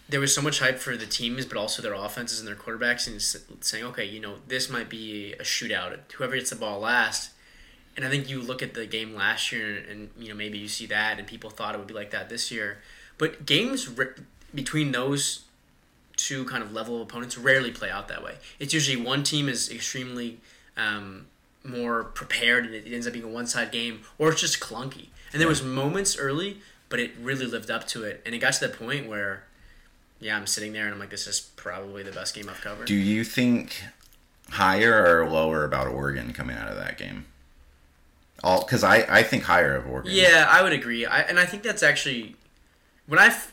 there 0.08 0.20
was 0.20 0.34
so 0.34 0.40
much 0.40 0.60
hype 0.60 0.78
for 0.78 0.96
the 0.96 1.06
teams, 1.06 1.44
but 1.46 1.56
also 1.56 1.82
their 1.82 1.94
offenses 1.94 2.38
and 2.38 2.46
their 2.46 2.54
quarterbacks, 2.54 3.06
and 3.06 3.20
saying, 3.64 3.84
okay, 3.84 4.04
you 4.04 4.20
know, 4.20 4.36
this 4.46 4.70
might 4.70 4.88
be 4.88 5.32
a 5.34 5.42
shootout. 5.42 5.98
Whoever 6.12 6.36
gets 6.36 6.50
the 6.50 6.56
ball 6.56 6.80
last. 6.80 7.30
And 7.96 8.04
I 8.04 8.10
think 8.10 8.28
you 8.28 8.42
look 8.42 8.62
at 8.62 8.74
the 8.74 8.86
game 8.86 9.14
last 9.14 9.50
year, 9.52 9.82
and 9.90 10.10
you 10.18 10.28
know 10.28 10.34
maybe 10.34 10.58
you 10.58 10.68
see 10.68 10.86
that, 10.86 11.18
and 11.18 11.26
people 11.26 11.50
thought 11.50 11.74
it 11.74 11.78
would 11.78 11.86
be 11.86 11.94
like 11.94 12.10
that 12.10 12.28
this 12.28 12.50
year. 12.50 12.78
But 13.16 13.46
games 13.46 13.88
r- 13.98 14.14
between 14.54 14.92
those 14.92 15.44
two 16.16 16.44
kind 16.44 16.62
of 16.62 16.72
level 16.72 16.96
of 16.96 17.02
opponents 17.02 17.38
rarely 17.38 17.70
play 17.70 17.90
out 17.90 18.08
that 18.08 18.22
way. 18.22 18.36
It's 18.58 18.74
usually 18.74 19.02
one 19.02 19.22
team 19.22 19.48
is 19.48 19.70
extremely 19.70 20.40
um, 20.76 21.26
more 21.64 22.04
prepared 22.04 22.64
and 22.64 22.74
it 22.74 22.84
ends 22.92 23.06
up 23.06 23.12
being 23.12 23.24
a 23.24 23.28
one 23.28 23.46
side 23.46 23.70
game, 23.70 24.00
or 24.18 24.30
it's 24.30 24.40
just 24.40 24.60
clunky. 24.60 25.08
And 25.32 25.40
there 25.40 25.48
was 25.48 25.62
moments 25.62 26.16
early, 26.18 26.60
but 26.88 27.00
it 27.00 27.12
really 27.20 27.46
lived 27.46 27.70
up 27.70 27.86
to 27.88 28.04
it, 28.04 28.22
and 28.24 28.34
it 28.34 28.38
got 28.38 28.54
to 28.54 28.68
the 28.68 28.74
point 28.74 29.08
where, 29.08 29.44
yeah, 30.20 30.36
I'm 30.36 30.46
sitting 30.46 30.72
there 30.72 30.84
and 30.84 30.94
I'm 30.94 31.00
like, 31.00 31.10
this 31.10 31.26
is 31.26 31.40
probably 31.56 32.02
the 32.02 32.12
best 32.12 32.34
game 32.34 32.48
I've 32.48 32.60
covered. 32.60 32.86
Do 32.86 32.94
you 32.94 33.24
think 33.24 33.82
higher 34.50 35.20
or 35.22 35.28
lower 35.28 35.64
about 35.64 35.88
Oregon 35.88 36.32
coming 36.32 36.56
out 36.56 36.68
of 36.68 36.76
that 36.76 36.96
game? 36.98 37.26
All 38.44 38.62
because 38.62 38.84
I 38.84 39.06
I 39.08 39.22
think 39.22 39.44
higher 39.44 39.74
of 39.74 39.86
Oregon. 39.88 40.12
Yeah, 40.14 40.46
I 40.48 40.62
would 40.62 40.72
agree. 40.72 41.06
I, 41.06 41.20
and 41.20 41.38
I 41.38 41.46
think 41.46 41.62
that's 41.62 41.82
actually 41.82 42.36
when 43.06 43.18
I 43.18 43.26
f- 43.28 43.52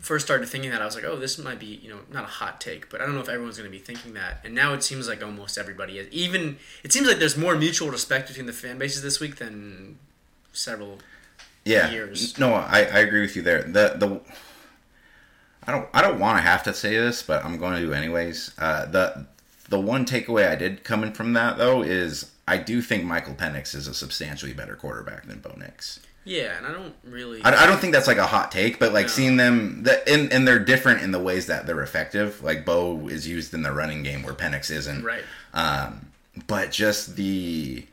first 0.00 0.26
started 0.26 0.48
thinking 0.48 0.70
that 0.70 0.82
I 0.82 0.84
was 0.84 0.96
like, 0.96 1.04
oh, 1.04 1.16
this 1.16 1.38
might 1.38 1.58
be 1.58 1.66
you 1.66 1.88
know 1.88 2.00
not 2.12 2.24
a 2.24 2.28
hot 2.28 2.60
take, 2.60 2.90
but 2.90 3.00
I 3.00 3.06
don't 3.06 3.14
know 3.14 3.20
if 3.20 3.28
everyone's 3.28 3.56
going 3.56 3.70
to 3.70 3.76
be 3.76 3.82
thinking 3.82 4.14
that. 4.14 4.40
And 4.44 4.54
now 4.54 4.74
it 4.74 4.82
seems 4.82 5.08
like 5.08 5.22
almost 5.22 5.56
everybody 5.56 5.98
is. 5.98 6.08
Even 6.08 6.58
it 6.82 6.92
seems 6.92 7.06
like 7.06 7.18
there's 7.18 7.36
more 7.36 7.56
mutual 7.56 7.90
respect 7.90 8.28
between 8.28 8.46
the 8.46 8.52
fan 8.52 8.76
bases 8.76 9.02
this 9.02 9.20
week 9.20 9.36
than 9.36 9.98
several. 10.52 10.98
yeah. 11.64 11.90
years. 11.90 12.38
No, 12.38 12.54
I, 12.54 12.80
I 12.80 12.98
agree 12.98 13.20
with 13.20 13.36
you 13.36 13.42
there. 13.42 13.62
The 13.62 13.94
the 13.96 14.20
I 15.66 15.72
don't 15.72 15.88
I 15.94 16.02
don't 16.02 16.18
want 16.18 16.38
to 16.38 16.42
have 16.42 16.62
to 16.64 16.74
say 16.74 16.96
this, 16.96 17.22
but 17.22 17.44
I'm 17.44 17.56
going 17.58 17.74
to 17.74 17.80
do 17.80 17.92
anyways. 17.92 18.52
Uh, 18.58 18.86
the 18.86 19.26
the 19.68 19.80
one 19.80 20.04
takeaway 20.04 20.48
I 20.50 20.56
did 20.56 20.84
coming 20.84 21.12
from 21.12 21.32
that 21.34 21.56
though 21.58 21.82
is 21.82 22.30
I 22.46 22.58
do 22.58 22.82
think 22.82 23.04
Michael 23.04 23.34
Penix 23.34 23.74
is 23.74 23.88
a 23.88 23.94
substantially 23.94 24.52
better 24.52 24.76
quarterback 24.76 25.26
than 25.26 25.38
Bo 25.40 25.54
Nix. 25.56 26.00
Yeah, 26.26 26.56
and 26.56 26.66
I 26.66 26.72
don't 26.72 26.94
really. 27.04 27.42
I, 27.44 27.64
I 27.64 27.66
don't 27.66 27.78
think 27.78 27.92
that's 27.92 28.06
like 28.06 28.16
a 28.18 28.26
hot 28.26 28.50
take, 28.50 28.78
but 28.78 28.92
like 28.94 29.04
No. 29.06 29.08
seeing 29.12 29.36
them, 29.36 29.82
that 29.82 30.08
and, 30.08 30.32
and 30.32 30.48
they're 30.48 30.58
different 30.58 31.02
in 31.02 31.10
the 31.12 31.18
ways 31.18 31.46
that 31.46 31.66
they're 31.66 31.82
effective. 31.82 32.42
Like 32.42 32.64
Bo 32.64 33.08
is 33.08 33.28
used 33.28 33.52
in 33.52 33.62
the 33.62 33.72
running 33.72 34.02
game 34.02 34.22
where 34.22 34.32
Penix 34.34 34.70
isn't. 34.70 35.02
right. 35.04 35.22
Um, 35.52 36.06
but 36.46 36.70
just 36.72 37.16
the 37.16 37.86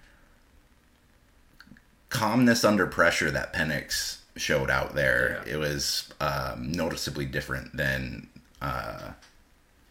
calmness 2.09 2.63
under 2.63 2.88
pressure 2.88 3.31
that 3.31 3.53
Penix 3.53 4.18
showed 4.36 4.69
out 4.69 4.95
there, 4.95 5.42
Yeah. 5.45 5.54
it 5.54 5.57
was 5.57 6.12
um, 6.19 6.72
noticeably 6.72 7.26
different 7.26 7.76
than 7.76 8.28
uh, 8.61 9.11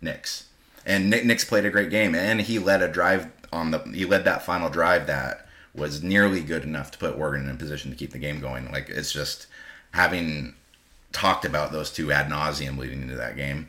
Nix. 0.00 0.46
And 0.86 1.10
Nick 1.10 1.24
Nix 1.26 1.44
played 1.44 1.64
a 1.66 1.70
great 1.70 1.90
game, 1.90 2.14
and 2.14 2.40
he 2.40 2.58
led 2.58 2.82
a 2.82 2.88
drive 2.88 3.28
on 3.52 3.70
the 3.70 3.78
he 3.80 4.04
led 4.04 4.24
that 4.24 4.44
final 4.44 4.70
drive 4.70 5.06
that 5.08 5.46
was 5.74 6.02
nearly 6.02 6.40
good 6.40 6.62
enough 6.64 6.90
to 6.92 6.98
put 6.98 7.16
Oregon 7.18 7.48
in 7.48 7.54
a 7.54 7.58
position 7.58 7.90
to 7.90 7.96
keep 7.96 8.12
the 8.12 8.18
game 8.18 8.40
going. 8.40 8.70
Like 8.72 8.88
it's 8.88 9.12
just 9.12 9.46
having 9.92 10.54
talked 11.12 11.44
about 11.44 11.72
those 11.72 11.90
two 11.90 12.10
ad 12.12 12.28
nauseum 12.30 12.78
leading 12.78 13.02
into 13.02 13.16
that 13.16 13.36
game. 13.36 13.68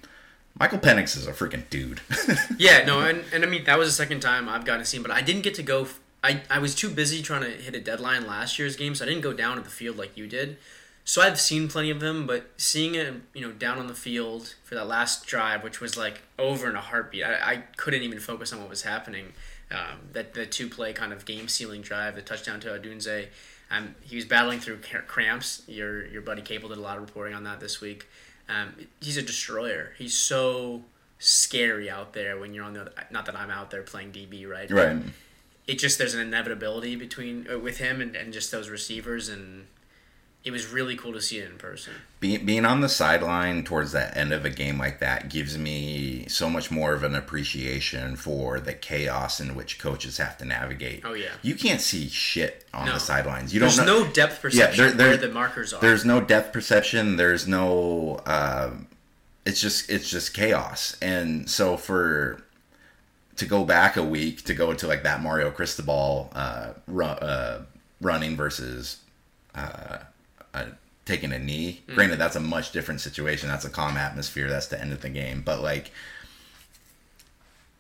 Michael 0.60 0.80
Penix 0.80 1.16
is 1.18 1.28
a 1.28 1.32
freaking 1.34 1.68
dude. 1.70 2.02
Yeah, 2.58 2.84
no, 2.86 3.00
and, 3.02 3.24
and 3.34 3.44
I 3.44 3.48
mean 3.48 3.64
that 3.66 3.78
was 3.80 3.88
the 3.90 3.94
second 3.94 4.20
time 4.22 4.48
I've 4.48 4.66
gotten 4.66 4.82
to 4.82 4.86
see 4.86 4.98
him, 4.98 5.04
but 5.04 5.12
I 5.12 5.22
didn't 5.22 5.42
get 5.42 5.56
to 5.56 5.64
go. 5.64 5.88
I 6.24 6.42
I 6.50 6.60
was 6.60 6.76
too 6.76 6.90
busy 6.90 7.22
trying 7.22 7.42
to 7.42 7.50
hit 7.50 7.76
a 7.76 7.80
deadline 7.80 8.28
last 8.28 8.60
year's 8.60 8.76
game, 8.76 8.96
so 8.96 9.06
I 9.06 9.08
didn't 9.08 9.22
go 9.22 9.34
down 9.34 9.58
to 9.58 9.64
the 9.64 9.70
field 9.70 9.98
like 9.98 10.16
you 10.18 10.28
did. 10.28 10.58
So 11.04 11.22
I've 11.22 11.40
seen 11.40 11.68
plenty 11.68 11.90
of 11.90 12.00
them, 12.00 12.28
but 12.28 12.52
seeing 12.58 12.94
it, 12.94 13.14
you 13.34 13.42
know, 13.42 13.52
down 13.52 13.80
on 13.80 13.88
the 13.88 13.96
field 13.96 14.54
for 14.64 14.76
that 14.76 14.88
last 14.88 15.26
drive, 15.26 15.64
which 15.64 15.82
was 15.82 15.98
like 15.98 16.22
over 16.38 16.70
in 16.70 16.76
a 16.76 16.82
heartbeat, 16.82 17.24
I, 17.24 17.34
I 17.34 17.56
couldn't 17.76 18.04
even 18.04 18.20
focus 18.20 18.54
on 18.54 18.60
what 18.60 18.70
was 18.70 18.84
happening. 18.84 19.34
Um, 19.72 20.00
that 20.12 20.34
the 20.34 20.46
two 20.46 20.68
play 20.68 20.92
kind 20.92 21.14
of 21.14 21.26
game 21.26 21.48
sealing 21.48 21.82
drive, 21.82 22.16
the 22.16 22.22
touchdown 22.22 22.60
to 22.62 22.70
Odunze. 22.70 23.28
Um, 23.72 23.96
he 24.02 24.18
was 24.18 24.26
battling 24.26 24.60
through 24.60 24.80
cramps. 25.08 25.64
Your 25.68 26.06
your 26.08 26.22
buddy 26.22 26.42
Caple 26.42 26.68
did 26.70 26.78
a 26.78 26.82
lot 26.82 26.98
of 26.98 27.04
reporting 27.04 27.34
on 27.34 27.46
that 27.46 27.60
this 27.62 27.80
week. 27.80 28.08
Um, 28.50 28.74
he's 29.00 29.18
a 29.18 29.22
destroyer. 29.22 29.94
He's 29.98 30.14
so 30.14 30.84
scary 31.20 31.90
out 31.90 32.12
there 32.14 32.38
when 32.38 32.54
you're 32.54 32.66
on 32.66 32.74
the. 32.74 32.92
Not 33.12 33.26
that 33.28 33.36
I'm 33.36 33.50
out 33.50 33.72
there 33.72 33.82
playing 33.82 34.12
DB, 34.12 34.48
right? 34.48 34.70
right. 34.70 34.98
It 35.72 35.80
just 35.80 35.98
there's 35.98 36.14
an 36.14 36.20
inevitability 36.22 36.96
between 36.96 37.48
uh, 37.52 37.58
with 37.58 37.78
him 37.78 38.02
and, 38.02 38.16
and 38.16 38.34
just 38.34 38.52
those 38.52 38.68
receivers, 38.70 39.30
and 39.30 39.68
it 40.44 40.52
was 40.52 40.68
really 40.68 40.96
cool 40.98 41.14
to 41.14 41.22
see 41.22 41.38
it 41.38 41.50
in 41.50 41.58
person. 41.58 41.94
Being, 42.20 42.46
being 42.46 42.66
on 42.66 42.82
the 42.82 42.90
sideline 42.90 43.64
towards 43.64 43.92
the 43.94 44.16
end 44.18 44.34
of 44.34 44.44
a 44.44 44.50
game 44.50 44.78
like 44.78 45.00
that 45.00 45.30
gives 45.30 45.58
me 45.58 46.26
so 46.28 46.50
much 46.50 46.72
more 46.72 46.94
of 46.94 47.04
an 47.04 47.16
appreciation 47.16 48.16
for 48.16 48.60
the 48.60 48.74
chaos 48.74 49.40
in 49.40 49.56
which 49.56 49.80
coaches 49.80 50.18
have 50.18 50.38
to 50.40 50.46
navigate. 50.46 51.04
Oh, 51.06 51.14
yeah. 51.14 51.30
You 51.42 51.56
can't 51.56 51.80
see 51.80 52.10
shit 52.10 52.66
on 52.74 52.88
No. 52.88 52.94
the 52.96 53.00
sidelines. 53.00 53.54
You 53.54 53.60
There's 53.62 53.78
don't 53.78 53.86
know. 53.86 54.04
no 54.06 54.12
depth 54.12 54.42
perception 54.42 54.84
there- 54.84 54.92
there- 54.98 55.08
where 55.10 55.18
the 55.18 55.30
markers 55.30 55.74
are. 55.74 55.80
There's 55.82 56.04
no 56.06 56.20
depth 56.20 56.52
perception. 56.52 57.16
There's 57.16 57.48
no. 57.48 58.20
Uh, 58.26 58.72
it's 59.46 59.62
just 59.62 59.90
it's 59.90 60.10
just 60.10 60.34
chaos. 60.34 60.98
And 61.02 61.50
so 61.50 61.78
for 61.78 62.44
to 63.42 63.48
go 63.48 63.64
back 63.66 63.98
a 63.98 64.04
week 64.04 64.44
to 64.44 64.54
go 64.54 64.70
into 64.70 64.86
like 64.86 65.02
that 65.02 65.20
Mario 65.20 65.50
Cristobal 65.50 66.30
uh, 66.34 66.74
uh, 66.96 67.62
running 68.00 68.38
versus 68.38 69.00
uh, 69.56 69.98
uh, 70.54 70.66
taking 71.06 71.32
a 71.34 71.40
knee. 71.40 71.82
Granted, 71.88 72.20
that's 72.20 72.36
a 72.36 72.40
much 72.40 72.72
different 72.72 73.02
situation. 73.02 73.50
That's 73.50 73.66
a 73.66 73.70
calm 73.72 73.98
atmosphere. 73.98 74.48
That's 74.48 74.68
the 74.68 74.80
end 74.80 74.94
of 74.94 75.02
the 75.02 75.10
game. 75.10 75.42
But 75.44 75.62
like 75.62 75.92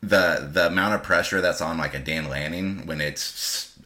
the 0.01 0.50
the 0.51 0.65
amount 0.65 0.96
of 0.96 1.03
pressure 1.03 1.41
that's 1.41 1.62
on 1.62 1.77
like 1.77 1.94
a 1.94 2.00
Dan 2.00 2.27
Lanning 2.27 2.88
when 2.88 3.00
it's 3.00 3.77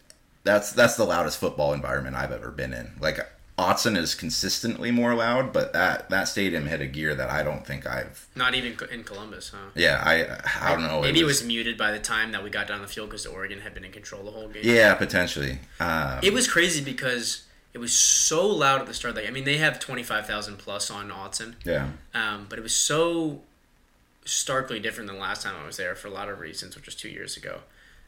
that's 0.45 0.71
that's 0.71 0.95
the 0.95 1.03
loudest 1.03 1.39
football 1.39 1.73
environment 1.73 2.15
I've 2.15 2.31
ever 2.31 2.51
been 2.51 2.71
in. 2.71 2.93
Like 3.01 3.19
Autzen 3.57 3.97
is 3.97 4.15
consistently 4.15 4.91
more 4.91 5.15
loud, 5.15 5.53
but 5.53 5.71
that 5.71 6.09
that 6.09 6.25
stadium 6.25 6.65
hit 6.65 6.81
a 6.81 6.85
gear 6.85 7.15
that 7.15 7.29
I 7.29 7.41
don't 7.41 7.65
think 7.65 7.87
I've. 7.87 8.27
Not 8.35 8.53
even 8.53 8.77
in 8.91 9.05
Columbus, 9.05 9.49
huh? 9.55 9.69
Yeah, 9.75 10.01
I 10.03 10.39
I 10.61 10.73
don't 10.73 10.83
know. 10.83 11.01
Maybe 11.01 11.21
it 11.21 11.25
was, 11.25 11.41
muted 11.43 11.77
by 11.77 11.91
the 11.91 11.99
time 11.99 12.33
that 12.33 12.43
we 12.43 12.49
got 12.49 12.67
down 12.67 12.81
the 12.81 12.87
field 12.87 13.09
because 13.09 13.25
Oregon 13.25 13.61
had 13.61 13.73
been 13.73 13.85
in 13.85 13.93
control 13.93 14.23
the 14.23 14.31
whole 14.31 14.49
game. 14.49 14.61
Yeah, 14.65 14.93
potentially. 14.95 15.59
Um, 15.79 16.19
It 16.21 16.33
was 16.33 16.49
crazy 16.49 16.83
because 16.83 17.43
it 17.73 17.77
was 17.77 17.93
so 17.93 18.45
loud 18.45 18.81
at 18.81 18.87
the 18.87 18.93
start. 18.93 19.15
Like 19.15 19.27
I 19.27 19.31
mean, 19.31 19.45
they 19.45 19.57
have 19.57 19.79
twenty 19.79 20.03
five 20.03 20.27
thousand 20.27 20.57
plus 20.57 20.91
on 20.91 21.09
Autzen, 21.09 21.53
yeah, 21.63 21.91
um, 22.13 22.47
but 22.49 22.59
it 22.59 22.61
was 22.61 22.75
so 22.75 23.39
starkly 24.25 24.81
different 24.81 25.09
than 25.09 25.17
last 25.17 25.43
time 25.43 25.55
I 25.61 25.65
was 25.65 25.77
there 25.77 25.95
for 25.95 26.09
a 26.09 26.11
lot 26.11 26.27
of 26.27 26.39
reasons, 26.39 26.75
which 26.75 26.87
was 26.87 26.95
two 26.95 27.09
years 27.09 27.37
ago. 27.37 27.59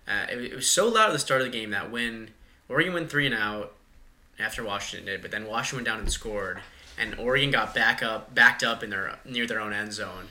Uh, 0.06 0.25
it, 0.30 0.38
it 0.51 0.56
was 0.56 0.70
so 0.70 0.89
loud 0.89 1.08
at 1.08 1.13
the 1.13 1.20
start 1.20 1.39
of 1.39 1.48
the 1.48 1.58
game 1.58 1.70
that 1.70 1.89
when 1.89 2.32
Oregon 2.68 2.94
went 2.94 3.10
three 3.10 3.25
and 3.25 3.36
out 3.36 3.75
after 4.39 4.63
Washington 4.63 5.06
did, 5.06 5.22
but 5.22 5.32
then 5.32 5.48
Washington 5.48 5.77
went 5.77 5.88
down 5.88 6.00
and 6.00 6.12
scored, 6.12 6.60
and 6.98 7.15
Oregon 7.20 7.51
got 7.51 7.74
back 7.74 8.03
up, 8.03 8.34
backed 8.34 8.63
up 8.63 8.84
in 8.84 8.89
their 8.89 9.20
near 9.25 9.48
their 9.48 9.60
own 9.60 9.74
end 9.74 9.94
zone, 9.94 10.27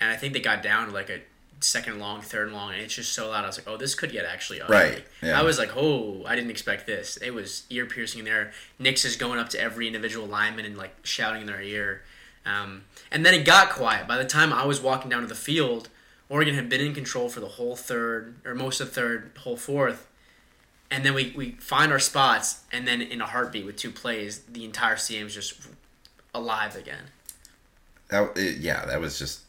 and 0.00 0.10
I 0.10 0.16
think 0.16 0.32
they 0.32 0.40
got 0.40 0.62
down 0.62 0.88
to 0.88 0.92
like 0.92 1.10
a 1.10 1.20
second 1.60 1.98
long, 1.98 2.20
third 2.20 2.52
long, 2.52 2.72
and 2.72 2.80
it's 2.80 2.94
just 2.94 3.12
so 3.12 3.30
loud. 3.30 3.44
I 3.44 3.46
was 3.46 3.58
like, 3.58 3.68
oh, 3.68 3.76
this 3.76 3.94
could 3.94 4.12
get 4.12 4.24
actually 4.24 4.60
ugly. 4.60 4.76
Right, 4.76 5.04
yeah. 5.22 5.38
I 5.38 5.42
was 5.42 5.58
like, 5.58 5.76
oh, 5.76 6.24
I 6.26 6.34
didn't 6.34 6.50
expect 6.50 6.86
this. 6.86 7.16
It 7.18 7.32
was 7.32 7.64
ear 7.70 7.86
piercing 7.86 8.20
in 8.20 8.24
there. 8.24 8.52
Nix 8.78 9.04
is 9.04 9.16
going 9.16 9.38
up 9.38 9.48
to 9.50 9.60
every 9.60 9.86
individual 9.86 10.26
lineman 10.26 10.64
and 10.64 10.76
like 10.76 10.94
shouting 11.02 11.42
in 11.42 11.46
their 11.46 11.62
ear. 11.62 12.02
Um, 12.44 12.84
and 13.10 13.24
then 13.24 13.34
it 13.34 13.44
got 13.44 13.70
quiet. 13.70 14.08
By 14.08 14.18
the 14.18 14.24
time 14.24 14.52
I 14.52 14.64
was 14.66 14.80
walking 14.80 15.08
down 15.08 15.22
to 15.22 15.28
the 15.28 15.34
field, 15.34 15.88
Oregon 16.28 16.54
had 16.54 16.68
been 16.68 16.80
in 16.80 16.94
control 16.94 17.28
for 17.28 17.40
the 17.40 17.46
whole 17.46 17.76
third, 17.76 18.36
or 18.44 18.54
most 18.54 18.80
of 18.80 18.88
the 18.88 18.94
third, 18.94 19.32
whole 19.38 19.56
fourth. 19.56 20.08
And 20.92 21.04
then 21.06 21.14
we, 21.14 21.32
we 21.34 21.52
find 21.52 21.90
our 21.90 21.98
spots, 21.98 22.60
and 22.70 22.86
then 22.86 23.00
in 23.00 23.22
a 23.22 23.26
heartbeat 23.26 23.64
with 23.64 23.76
two 23.76 23.90
plays, 23.90 24.40
the 24.40 24.62
entire 24.66 24.96
CM 24.96 25.24
is 25.24 25.34
just 25.34 25.54
alive 26.34 26.76
again. 26.76 27.04
that 28.08 28.36
it, 28.36 28.58
yeah, 28.58 28.84
that 28.84 29.00
was 29.00 29.18
just 29.18 29.40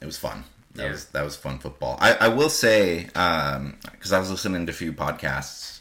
it 0.00 0.06
was 0.06 0.16
fun. 0.16 0.44
That 0.76 0.84
Yeah. 0.84 0.90
was 0.92 1.06
that 1.06 1.24
was 1.24 1.34
fun 1.36 1.58
football. 1.58 1.98
I, 2.00 2.14
I 2.14 2.28
will 2.28 2.48
say 2.48 3.04
because 3.06 4.12
I 4.12 4.18
was 4.20 4.30
listening 4.30 4.66
to 4.66 4.70
a 4.70 4.74
few 4.74 4.92
podcasts 4.92 5.80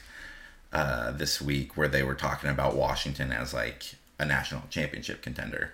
uh, 0.71 1.11
this 1.11 1.39
week 1.39 1.77
where 1.77 1.87
they 1.87 2.01
were 2.01 2.15
talking 2.15 2.49
about 2.49 2.75
Washington 2.75 3.31
as 3.31 3.53
like 3.53 3.93
a 4.17 4.25
national 4.25 4.63
championship 4.71 5.21
contender, 5.21 5.73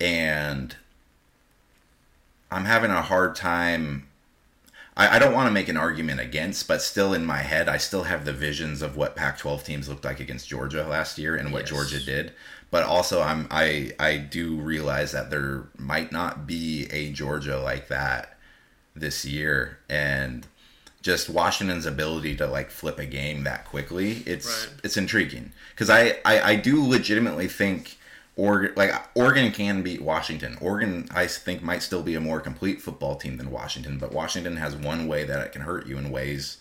and 0.00 0.76
I'm 2.52 2.64
having 2.66 2.92
a 2.92 3.02
hard 3.02 3.34
time. 3.34 4.05
I, 4.96 5.16
I 5.16 5.18
don't 5.18 5.34
want 5.34 5.46
to 5.48 5.52
make 5.52 5.68
an 5.68 5.76
argument 5.76 6.20
against, 6.20 6.66
but 6.68 6.80
still 6.82 7.12
in 7.12 7.24
my 7.26 7.38
head, 7.38 7.68
I 7.68 7.76
still 7.76 8.04
have 8.04 8.24
the 8.24 8.32
visions 8.32 8.80
of 8.82 8.96
what 8.96 9.14
Pac-12 9.16 9.64
teams 9.64 9.88
looked 9.88 10.04
like 10.04 10.20
against 10.20 10.48
Georgia 10.48 10.86
last 10.86 11.18
year 11.18 11.36
and 11.36 11.52
what 11.52 11.62
Yes. 11.62 11.70
Georgia 11.70 12.00
did. 12.04 12.32
But 12.70 12.84
also, 12.84 13.22
I'm 13.22 13.46
I 13.50 13.92
I 14.00 14.16
do 14.16 14.56
realize 14.56 15.12
that 15.12 15.30
there 15.30 15.64
might 15.78 16.10
not 16.12 16.46
be 16.46 16.86
a 16.90 17.12
Georgia 17.12 17.58
like 17.60 17.88
that 17.88 18.36
this 18.94 19.24
year, 19.24 19.78
and 19.88 20.46
just 21.02 21.28
Washington's 21.30 21.86
ability 21.86 22.34
to 22.36 22.46
like 22.48 22.70
flip 22.70 22.98
a 22.98 23.06
game 23.06 23.44
that 23.44 23.64
quickly, 23.66 24.24
it's 24.26 24.66
Right. 24.66 24.80
it's 24.82 24.96
intriguing 24.96 25.52
because 25.70 25.88
I, 25.90 26.18
I 26.24 26.40
I 26.52 26.56
do 26.56 26.84
legitimately 26.84 27.46
think 27.46 27.98
Oregon 28.36 28.72
like 28.76 28.92
Oregon 29.14 29.50
can 29.50 29.82
beat 29.82 30.02
Washington. 30.02 30.58
Oregon 30.60 31.08
I 31.14 31.26
think 31.26 31.62
might 31.62 31.82
still 31.82 32.02
be 32.02 32.14
a 32.14 32.20
more 32.20 32.38
complete 32.40 32.82
football 32.82 33.16
team 33.16 33.38
than 33.38 33.50
Washington, 33.50 33.98
but 33.98 34.12
Washington 34.12 34.56
has 34.58 34.76
one 34.76 35.08
way 35.08 35.24
that 35.24 35.40
it 35.44 35.52
can 35.52 35.62
hurt 35.62 35.86
you 35.86 35.96
in 35.96 36.10
ways 36.10 36.58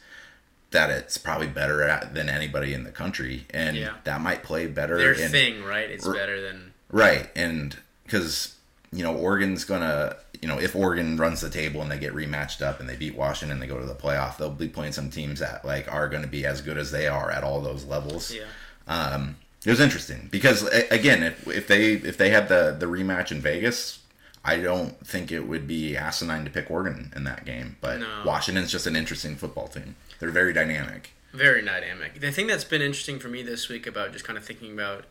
that 0.71 0.89
it's 0.89 1.17
probably 1.17 1.47
better 1.47 1.83
at 1.83 2.13
than 2.13 2.29
anybody 2.29 2.73
in 2.73 2.83
the 2.85 2.91
country, 2.91 3.45
and 3.51 3.75
Yeah. 3.77 3.93
that 4.05 4.21
might 4.21 4.41
play 4.43 4.67
better. 4.67 4.97
Their 4.97 5.13
in, 5.13 5.31
thing, 5.31 5.63
right? 5.63 5.89
It's 5.89 6.05
R- 6.07 6.13
better 6.13 6.41
than. 6.41 6.73
Right, 6.89 7.29
and 7.35 7.75
because 8.05 8.55
you 8.91 9.03
know 9.03 9.13
Oregon's 9.15 9.65
gonna, 9.65 10.15
you 10.41 10.47
know, 10.47 10.59
if 10.59 10.75
Oregon 10.77 11.17
runs 11.17 11.41
the 11.41 11.49
table 11.49 11.81
and 11.81 11.91
they 11.91 11.97
get 11.99 12.13
rematched 12.13 12.61
up 12.61 12.79
and 12.79 12.87
they 12.87 12.95
beat 12.95 13.15
Washington, 13.15 13.51
and 13.51 13.61
they 13.61 13.67
go 13.67 13.79
to 13.79 13.85
the 13.85 13.93
playoff. 13.95 14.37
They'll 14.37 14.49
be 14.49 14.69
playing 14.69 14.93
some 14.93 15.09
teams 15.09 15.39
that 15.41 15.65
like 15.65 15.91
are 15.91 16.07
going 16.07 16.23
to 16.23 16.27
be 16.29 16.45
as 16.45 16.61
good 16.61 16.77
as 16.77 16.91
they 16.91 17.07
are 17.07 17.29
at 17.31 17.43
all 17.43 17.59
those 17.61 17.83
levels. 17.85 18.33
Yeah. 18.33 18.43
Um, 18.87 19.37
it 19.65 19.69
was 19.69 19.79
interesting 19.79 20.27
because 20.31 20.63
again, 20.91 21.23
if, 21.23 21.47
if 21.47 21.67
they 21.67 21.93
if 21.93 22.17
they 22.17 22.29
had 22.29 22.47
the 22.49 22.75
the 22.77 22.85
rematch 22.85 23.31
in 23.31 23.41
Vegas, 23.41 23.99
I 24.43 24.57
don't 24.57 25.05
think 25.05 25.31
it 25.31 25.41
would 25.41 25.67
be 25.67 25.97
asinine 25.97 26.45
to 26.45 26.51
pick 26.51 26.69
Oregon 26.69 27.11
in 27.15 27.23
that 27.23 27.45
game. 27.45 27.77
But 27.81 27.99
No. 27.99 28.23
Washington's 28.25 28.71
just 28.71 28.85
an 28.85 28.95
interesting 28.95 29.35
football 29.35 29.67
team. 29.67 29.95
They're 30.19 30.29
very 30.29 30.53
dynamic. 30.53 31.11
Very 31.33 31.61
dynamic. 31.63 32.21
The 32.21 32.31
thing 32.31 32.47
that's 32.47 32.63
been 32.63 32.81
interesting 32.81 33.19
for 33.19 33.27
me 33.27 33.41
this 33.41 33.67
week 33.67 33.87
about 33.87 34.13
just 34.13 34.23
kind 34.23 34.37
of 34.37 34.45
thinking 34.45 34.73
about 34.73 35.05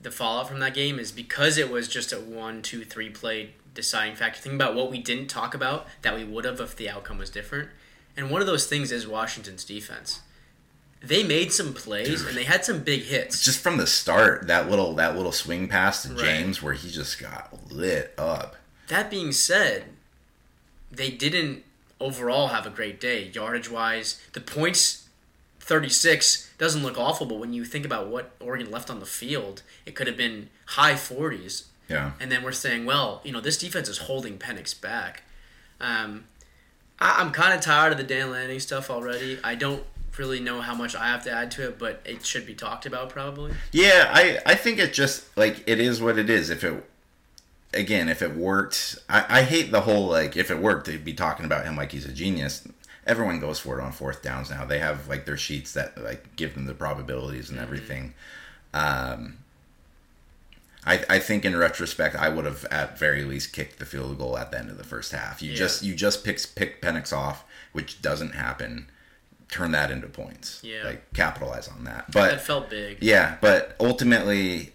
the 0.00 0.10
fallout 0.10 0.48
from 0.48 0.60
that 0.60 0.74
game 0.74 0.98
is 0.98 1.10
because 1.10 1.58
it 1.58 1.70
was 1.70 1.88
just 1.88 2.12
a 2.12 2.20
one, 2.20 2.62
two, 2.62 2.84
three 2.84 3.10
play 3.10 3.50
deciding 3.74 4.14
factor. 4.14 4.40
Think 4.40 4.54
about 4.54 4.74
what 4.74 4.90
we 4.90 4.98
didn't 4.98 5.28
talk 5.28 5.54
about 5.54 5.86
that 6.02 6.14
we 6.14 6.24
would 6.24 6.44
have 6.44 6.60
if 6.60 6.76
the 6.76 6.88
outcome 6.88 7.18
was 7.18 7.30
different. 7.30 7.70
And 8.16 8.30
one 8.30 8.40
of 8.40 8.46
those 8.46 8.66
things 8.66 8.92
is 8.92 9.06
Washington's 9.06 9.64
defense. 9.64 10.20
They 11.00 11.22
made 11.22 11.52
some 11.52 11.74
plays 11.74 12.24
and 12.24 12.36
they 12.36 12.44
had 12.44 12.64
some 12.64 12.82
big 12.82 13.02
hits. 13.02 13.44
Just 13.44 13.60
from 13.60 13.76
the 13.76 13.86
start, 13.86 14.46
that 14.48 14.68
little 14.68 14.94
that 14.94 15.16
little 15.16 15.32
swing 15.32 15.68
pass 15.68 16.02
to 16.02 16.08
Right. 16.10 16.18
James 16.18 16.62
where 16.62 16.74
he 16.74 16.90
just 16.90 17.20
got 17.20 17.70
lit 17.70 18.14
up. 18.18 18.56
That 18.88 19.10
being 19.10 19.32
said, 19.32 19.84
they 20.90 21.10
didn't 21.10 21.62
overall 22.00 22.48
have 22.48 22.66
a 22.66 22.70
great 22.70 23.00
day 23.00 23.30
yardage 23.32 23.70
wise. 23.70 24.20
The 24.32 24.40
points 24.40 25.08
36 25.60 26.50
doesn't 26.58 26.82
look 26.82 26.98
awful, 26.98 27.26
but 27.26 27.38
when 27.38 27.52
you 27.52 27.64
think 27.64 27.84
about 27.84 28.08
what 28.08 28.30
Oregon 28.40 28.70
left 28.70 28.90
on 28.90 29.00
the 29.00 29.06
field, 29.06 29.62
it 29.84 29.94
could 29.94 30.06
have 30.06 30.16
been 30.16 30.48
high 30.66 30.94
40s. 30.94 31.64
Yeah. 31.88 32.12
And 32.18 32.32
then 32.32 32.42
we're 32.42 32.52
saying, 32.52 32.86
well, 32.86 33.20
you 33.22 33.32
know, 33.32 33.40
this 33.40 33.58
defense 33.58 33.88
is 33.88 33.98
holding 33.98 34.38
Penix 34.38 34.78
back. 34.78 35.22
Um, 35.80 36.24
I, 36.98 37.20
I'm 37.20 37.30
kind 37.32 37.52
of 37.54 37.60
tired 37.60 37.92
of 37.92 37.98
the 37.98 38.04
Dan 38.04 38.30
Lanning 38.30 38.60
stuff 38.60 38.90
already. 38.90 39.38
I 39.44 39.54
don't 39.54 39.84
really 40.18 40.40
know 40.40 40.60
how 40.60 40.74
much 40.74 40.94
I 40.94 41.06
have 41.08 41.24
to 41.24 41.30
add 41.30 41.50
to 41.52 41.68
it, 41.68 41.78
but 41.78 42.00
it 42.04 42.24
should 42.24 42.46
be 42.46 42.54
talked 42.54 42.86
about 42.86 43.08
probably. 43.10 43.52
Yeah, 43.72 44.10
I 44.12 44.38
I 44.46 44.54
think 44.54 44.78
it 44.78 44.92
just 44.92 45.36
like 45.36 45.62
it 45.66 45.80
is 45.80 46.00
what 46.00 46.18
it 46.18 46.28
is. 46.30 46.50
If 46.50 46.64
it 46.64 46.84
again, 47.74 48.08
if 48.08 48.22
it 48.22 48.34
worked, 48.34 48.98
I, 49.08 49.38
I 49.40 49.42
hate 49.42 49.70
the 49.70 49.82
whole 49.82 50.06
like 50.08 50.36
if 50.36 50.50
it 50.50 50.58
worked, 50.58 50.86
they'd 50.86 51.04
be 51.04 51.14
talking 51.14 51.44
about 51.46 51.64
him 51.64 51.76
like 51.76 51.92
he's 51.92 52.06
a 52.06 52.12
genius. 52.12 52.66
Everyone 53.06 53.40
goes 53.40 53.58
for 53.58 53.78
it 53.78 53.82
on 53.82 53.92
fourth 53.92 54.22
downs 54.22 54.50
now. 54.50 54.64
They 54.66 54.80
have 54.80 55.08
like 55.08 55.24
their 55.24 55.36
sheets 55.38 55.72
that 55.72 56.02
like 56.02 56.36
give 56.36 56.54
them 56.54 56.66
the 56.66 56.74
probabilities 56.74 57.48
and 57.50 57.58
everything. 57.58 58.12
Um, 58.74 59.38
I 60.84 61.04
I 61.08 61.18
think 61.18 61.44
in 61.44 61.56
retrospect, 61.56 62.16
I 62.16 62.28
would 62.28 62.44
have 62.44 62.64
at 62.70 62.98
very 62.98 63.24
least 63.24 63.52
kicked 63.52 63.78
the 63.78 63.86
field 63.86 64.18
goal 64.18 64.36
at 64.36 64.50
the 64.50 64.58
end 64.58 64.70
of 64.70 64.76
the 64.78 64.84
first 64.84 65.12
half. 65.12 65.42
You 65.42 65.50
Yeah. 65.52 65.56
just 65.56 65.82
you 65.82 65.94
just 65.94 66.24
pick 66.24 66.38
pick 66.54 66.82
Penix 66.82 67.12
off, 67.12 67.44
which 67.72 68.02
doesn't 68.02 68.34
happen. 68.34 68.88
Turn 69.50 69.72
that 69.72 69.90
into 69.90 70.06
points. 70.08 70.60
Yeah. 70.62 70.84
like 70.84 71.12
capitalize 71.14 71.68
on 71.68 71.84
that. 71.84 72.10
But 72.12 72.30
That 72.32 72.40
felt 72.42 72.68
big. 72.70 72.98
yeah, 73.00 73.36
but 73.40 73.74
ultimately, 73.80 74.72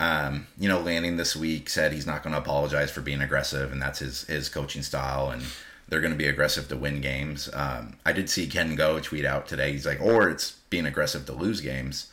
um, 0.00 0.46
you 0.58 0.68
know, 0.68 0.80
Lanning 0.80 1.16
this 1.16 1.36
week 1.36 1.68
said 1.70 1.92
he's 1.92 2.06
not 2.06 2.22
going 2.22 2.32
to 2.32 2.38
apologize 2.40 2.90
for 2.90 3.00
being 3.00 3.20
aggressive, 3.20 3.70
and 3.72 3.80
that's 3.80 4.00
his 4.00 4.24
his 4.24 4.48
coaching 4.48 4.82
style, 4.82 5.30
and 5.30 5.42
they're 5.88 6.00
going 6.00 6.12
to 6.12 6.18
be 6.18 6.26
aggressive 6.26 6.66
to 6.68 6.76
win 6.76 7.00
games. 7.00 7.48
Um, 7.54 7.96
I 8.04 8.12
did 8.12 8.28
see 8.28 8.48
Ken 8.48 8.74
Goe 8.74 8.98
tweet 8.98 9.24
out 9.24 9.46
today. 9.46 9.70
He's 9.72 9.86
like, 9.86 10.00
or 10.00 10.28
it's 10.28 10.52
being 10.70 10.86
aggressive 10.86 11.24
to 11.26 11.32
lose 11.32 11.60
games. 11.60 12.08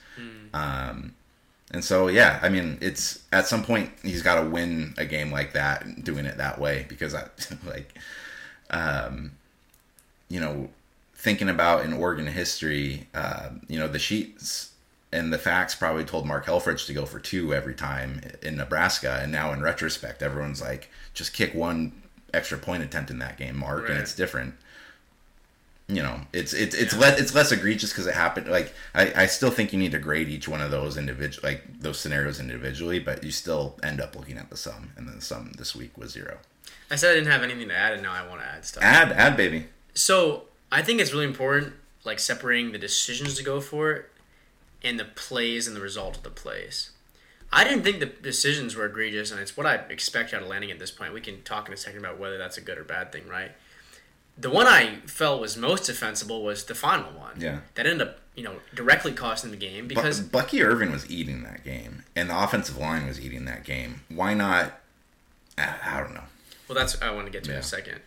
Um, 0.54 1.16
and 1.72 1.84
so, 1.84 2.08
yeah, 2.08 2.38
I 2.44 2.50
mean, 2.50 2.78
it's 2.82 3.24
at 3.32 3.48
some 3.48 3.64
point 3.64 3.90
he's 4.04 4.22
got 4.22 4.40
to 4.40 4.48
win 4.48 4.94
a 5.00 5.06
game 5.06 5.32
like 5.32 5.54
that, 5.54 6.04
doing 6.04 6.26
it 6.28 6.38
that 6.38 6.60
way 6.60 6.86
because 6.88 7.16
I 7.16 7.28
like, 7.66 7.96
um, 8.70 9.32
you 10.30 10.40
know, 10.40 10.70
thinking 11.24 11.48
about 11.48 11.86
in 11.86 11.94
Oregon 11.94 12.28
history, 12.28 13.08
uh, 13.16 13.50
you 13.70 13.80
know, 13.80 13.88
the 13.88 13.98
sheets 13.98 14.74
and 15.14 15.32
the 15.32 15.38
facts 15.38 15.74
probably 15.74 16.04
told 16.04 16.26
Mark 16.28 16.46
Helfrich 16.46 16.86
to 16.88 16.94
go 16.94 17.06
for 17.06 17.18
two 17.20 17.54
every 17.54 17.74
time 17.74 18.20
in 18.42 18.58
Nebraska, 18.58 19.20
and 19.22 19.32
now 19.32 19.54
in 19.54 19.62
retrospect, 19.62 20.22
everyone's 20.22 20.62
like, 20.62 20.90
just 21.14 21.34
kick 21.34 21.54
one 21.56 21.94
extra 22.34 22.58
point 22.58 22.84
attempt 22.84 23.10
in 23.10 23.20
that 23.20 23.38
game, 23.38 23.56
Mark, 23.58 23.88
and 23.88 23.98
it's 23.98 24.14
different. 24.14 24.56
You 25.88 26.02
know, 26.02 26.22
it's 26.34 26.54
it's 26.54 26.76
it's 26.76 26.94
Yeah. 26.94 27.00
less 27.00 27.20
it's 27.22 27.34
less 27.36 27.52
egregious 27.52 27.92
because 27.92 28.08
it 28.08 28.16
happened. 28.16 28.48
Like 28.48 28.74
I, 28.96 29.14
I 29.24 29.26
still 29.28 29.52
think 29.52 29.72
you 29.72 29.80
need 29.80 29.92
to 29.92 30.00
grade 30.00 30.30
each 30.30 30.48
one 30.48 30.62
of 30.62 30.72
those 30.72 30.98
individual 30.98 31.48
like 31.48 31.62
those 31.80 32.00
scenarios 32.00 32.40
individually, 32.40 33.00
but 33.00 33.24
you 33.24 33.32
still 33.32 33.78
end 33.84 34.02
up 34.02 34.16
looking 34.16 34.38
at 34.38 34.50
the 34.50 34.58
sum, 34.58 34.92
and 34.98 35.08
then 35.08 35.16
the 35.18 35.22
sum 35.22 35.52
this 35.58 35.76
week 35.76 35.98
was 35.98 36.12
zero. 36.12 36.38
I 36.90 36.96
said 36.96 37.12
I 37.12 37.16
didn't 37.16 37.32
have 37.32 37.44
anything 37.44 37.68
to 37.70 37.76
add, 37.78 37.94
and 37.94 38.02
now 38.02 38.14
I 38.14 38.28
want 38.28 38.42
to 38.42 38.48
add 38.48 38.66
stuff. 38.66 38.84
Add 38.84 39.12
add 39.12 39.38
baby. 39.38 39.68
So 39.94 40.46
I 40.74 40.82
think 40.82 41.00
it's 41.00 41.14
really 41.14 41.26
important, 41.26 41.76
like 42.04 42.18
separating 42.18 42.72
the 42.72 42.80
decisions 42.80 43.38
to 43.38 43.44
go 43.44 43.62
for 43.62 43.92
it 43.92 44.10
and 44.84 45.00
the 45.00 45.06
plays 45.06 45.68
and 45.68 45.76
the 45.76 45.82
result 45.82 46.18
of 46.18 46.24
the 46.24 46.32
plays. 46.32 46.90
I 47.52 47.64
didn't 47.64 47.84
think 47.84 48.00
the 48.00 48.08
decisions 48.08 48.76
were 48.76 48.88
egregious, 48.88 49.30
and 49.30 49.40
it's 49.40 49.56
what 49.56 49.68
I 49.68 49.76
expect 49.76 50.34
out 50.34 50.42
of 50.42 50.48
Lanning 50.48 50.72
at 50.72 50.80
this 50.80 50.90
point. 50.90 51.14
We 51.14 51.22
can 51.22 51.44
talk 51.44 51.68
in 51.68 51.74
a 51.76 51.78
second 51.78 52.00
about 52.00 52.18
whether 52.18 52.40
that's 52.40 52.58
a 52.58 52.62
good 52.62 52.80
or 52.80 52.84
bad 52.84 53.12
thing, 53.12 53.28
right? 53.28 53.52
The 54.36 54.50
one 54.50 54.66
I 54.66 54.96
felt 55.06 55.40
was 55.40 55.56
most 55.56 55.86
defensible 55.86 56.44
was 56.44 56.64
the 56.64 56.74
final 56.74 57.12
one. 57.12 57.40
Yeah. 57.40 57.60
That 57.76 57.86
ended 57.86 58.08
up, 58.08 58.22
you 58.34 58.44
know, 58.44 58.56
directly 58.74 59.12
costing 59.12 59.52
the 59.52 59.58
game 59.58 59.88
because 59.88 60.22
Bu- 60.22 60.30
Bucky 60.30 60.64
Irving 60.64 60.92
was 60.92 61.08
eating 61.08 61.44
that 61.44 61.64
game, 61.64 62.04
and 62.16 62.32
the 62.32 62.44
offensive 62.44 62.78
line 62.78 63.06
was 63.06 63.22
eating 63.22 63.46
that 63.46 63.64
game. 63.64 64.02
Why 64.10 64.34
not? 64.34 64.80
I 65.56 66.00
don't 66.00 66.16
know. 66.16 66.24
Well, 66.68 66.76
that's 66.76 67.00
what 67.00 67.04
I 67.04 67.12
want 67.12 67.28
to 67.28 67.32
get 67.32 67.44
to 67.44 67.52
in 67.52 67.58
a 67.58 67.64
second. 67.64 68.00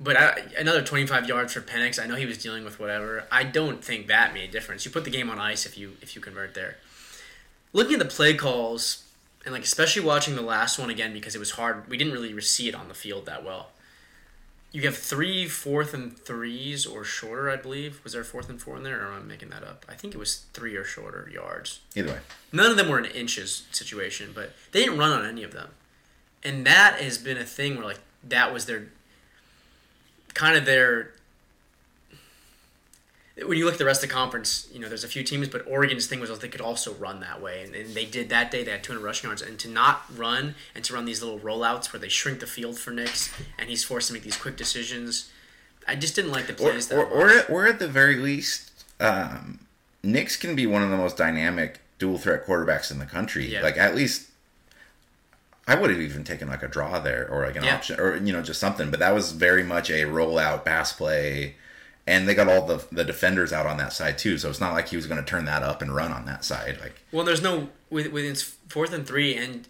But 0.00 0.16
I, 0.16 0.42
another 0.58 0.82
25 0.82 1.28
yards 1.28 1.52
for 1.52 1.60
Penix. 1.60 2.02
I 2.02 2.06
know 2.06 2.16
he 2.16 2.26
was 2.26 2.38
dealing 2.38 2.64
with 2.64 2.80
whatever. 2.80 3.24
I 3.30 3.44
don't 3.44 3.84
think 3.84 4.08
that 4.08 4.34
made 4.34 4.48
a 4.48 4.52
difference. 4.52 4.84
You 4.84 4.90
put 4.90 5.04
the 5.04 5.10
game 5.10 5.30
on 5.30 5.38
ice 5.38 5.64
if 5.64 5.78
you 5.78 5.96
if 6.02 6.14
you 6.16 6.20
convert 6.20 6.54
there. 6.54 6.76
Looking 7.72 7.94
at 7.94 7.98
the 8.00 8.04
play 8.06 8.34
calls 8.34 9.04
and 9.44 9.52
like 9.52 9.62
especially 9.62 10.02
watching 10.02 10.34
the 10.34 10.42
last 10.42 10.78
one 10.78 10.90
again 10.90 11.12
because 11.12 11.34
it 11.34 11.38
was 11.38 11.52
hard. 11.52 11.88
We 11.88 11.96
didn't 11.96 12.12
really 12.12 12.38
see 12.40 12.68
it 12.68 12.74
on 12.74 12.88
the 12.88 12.94
field 12.94 13.26
that 13.26 13.44
well. 13.44 13.70
You 14.72 14.82
have 14.82 14.96
three 14.96 15.46
fourth 15.46 15.92
and 15.92 16.16
threes 16.16 16.86
or 16.86 17.04
shorter, 17.04 17.50
I 17.50 17.56
believe. 17.56 18.00
Was 18.04 18.14
there 18.14 18.22
a 18.22 18.24
fourth 18.24 18.48
and 18.48 18.60
four 18.60 18.78
in 18.78 18.84
there, 18.84 19.02
or 19.02 19.12
am 19.12 19.20
I 19.20 19.22
making 19.22 19.50
that 19.50 19.62
up? 19.62 19.84
I 19.86 19.94
think 19.94 20.14
it 20.14 20.18
was 20.18 20.46
three 20.54 20.74
or 20.76 20.84
shorter 20.84 21.28
yards. 21.32 21.80
Either 21.94 22.12
way, 22.12 22.18
None 22.52 22.70
of 22.70 22.78
them 22.78 22.88
were 22.88 22.98
an 22.98 23.04
inches 23.04 23.64
situation, 23.70 24.32
but 24.34 24.52
they 24.72 24.80
didn't 24.80 24.98
run 24.98 25.12
on 25.12 25.26
any 25.26 25.42
of 25.42 25.52
them. 25.52 25.68
And 26.42 26.66
that 26.66 27.00
has 27.00 27.18
been 27.18 27.36
a 27.36 27.44
thing 27.44 27.76
where 27.76 27.84
like 27.84 28.00
that 28.24 28.52
was 28.52 28.64
their 28.64 28.88
kind 30.34 30.56
of 30.56 30.64
their 30.64 31.12
when 33.46 33.56
you 33.56 33.64
look 33.64 33.74
at 33.74 33.78
the 33.78 33.84
rest 33.84 34.02
of 34.02 34.08
the 34.10 34.14
conference, 34.14 34.68
you 34.72 34.78
know, 34.78 34.88
there's 34.88 35.04
a 35.04 35.08
few 35.08 35.22
teams, 35.22 35.48
but 35.48 35.66
Oregon's 35.66 36.06
thing 36.06 36.20
was 36.20 36.36
they 36.38 36.48
could 36.48 36.60
also 36.60 36.92
run 36.94 37.20
that 37.20 37.40
way, 37.40 37.64
and, 37.64 37.74
and 37.74 37.94
they 37.94 38.04
did 38.04 38.28
that 38.28 38.50
day. 38.50 38.62
They 38.62 38.72
had 38.72 38.84
200 38.84 39.02
rushing 39.02 39.28
yards, 39.28 39.40
and 39.42 39.58
to 39.60 39.68
not 39.68 40.04
run 40.14 40.54
and 40.74 40.84
to 40.84 40.94
run 40.94 41.06
these 41.06 41.22
little 41.22 41.38
rollouts 41.38 41.92
where 41.92 42.00
they 42.00 42.08
shrink 42.08 42.40
the 42.40 42.46
field 42.46 42.78
for 42.78 42.90
Nix, 42.90 43.32
and 43.58 43.70
he's 43.70 43.84
forced 43.84 44.08
to 44.08 44.14
make 44.14 44.22
these 44.22 44.36
quick 44.36 44.56
decisions. 44.56 45.30
I 45.88 45.96
just 45.96 46.14
didn't 46.14 46.30
like 46.30 46.46
the 46.46 46.52
plays 46.52 46.92
or, 46.92 46.96
that 46.96 47.12
or, 47.12 47.30
at, 47.30 47.50
or 47.50 47.66
at 47.66 47.78
the 47.78 47.88
very 47.88 48.16
least, 48.16 48.70
um, 49.00 49.60
Nix 50.02 50.36
can 50.36 50.54
be 50.54 50.66
one 50.66 50.82
of 50.82 50.90
the 50.90 50.96
most 50.96 51.16
dynamic 51.16 51.80
dual 51.98 52.18
threat 52.18 52.46
quarterbacks 52.46 52.90
in 52.90 52.98
the 52.98 53.06
country. 53.06 53.46
Yeah. 53.46 53.62
Like 53.62 53.78
at 53.78 53.94
least. 53.94 54.28
I 55.66 55.76
would 55.76 55.90
have 55.90 56.00
even 56.00 56.24
taken 56.24 56.48
like 56.48 56.62
a 56.62 56.68
draw 56.68 56.98
there 56.98 57.28
or 57.28 57.46
like 57.46 57.56
an 57.56 57.64
Yeah. 57.64 57.76
option 57.76 58.00
or 58.00 58.16
you 58.16 58.32
know 58.32 58.42
just 58.42 58.60
something, 58.60 58.90
but 58.90 59.00
that 59.00 59.14
was 59.14 59.32
very 59.32 59.62
much 59.62 59.90
a 59.90 60.02
rollout 60.04 60.64
pass 60.64 60.92
play, 60.92 61.54
and 62.06 62.28
they 62.28 62.34
got 62.34 62.48
all 62.48 62.66
the 62.66 62.84
the 62.90 63.04
defenders 63.04 63.52
out 63.52 63.66
on 63.66 63.76
that 63.78 63.92
side 63.92 64.18
too. 64.18 64.38
So 64.38 64.50
it's 64.50 64.60
not 64.60 64.72
like 64.72 64.88
he 64.88 64.96
was 64.96 65.06
going 65.06 65.22
to 65.22 65.28
turn 65.28 65.44
that 65.44 65.62
up 65.62 65.80
and 65.82 65.94
run 65.94 66.12
on 66.12 66.24
that 66.26 66.44
side. 66.44 66.78
Like 66.80 67.00
Well, 67.12 67.24
there's 67.24 67.42
no 67.42 67.68
with 67.90 68.08
with 68.08 68.24
it's 68.24 68.42
fourth 68.42 68.92
and 68.92 69.06
three, 69.06 69.36
and 69.36 69.68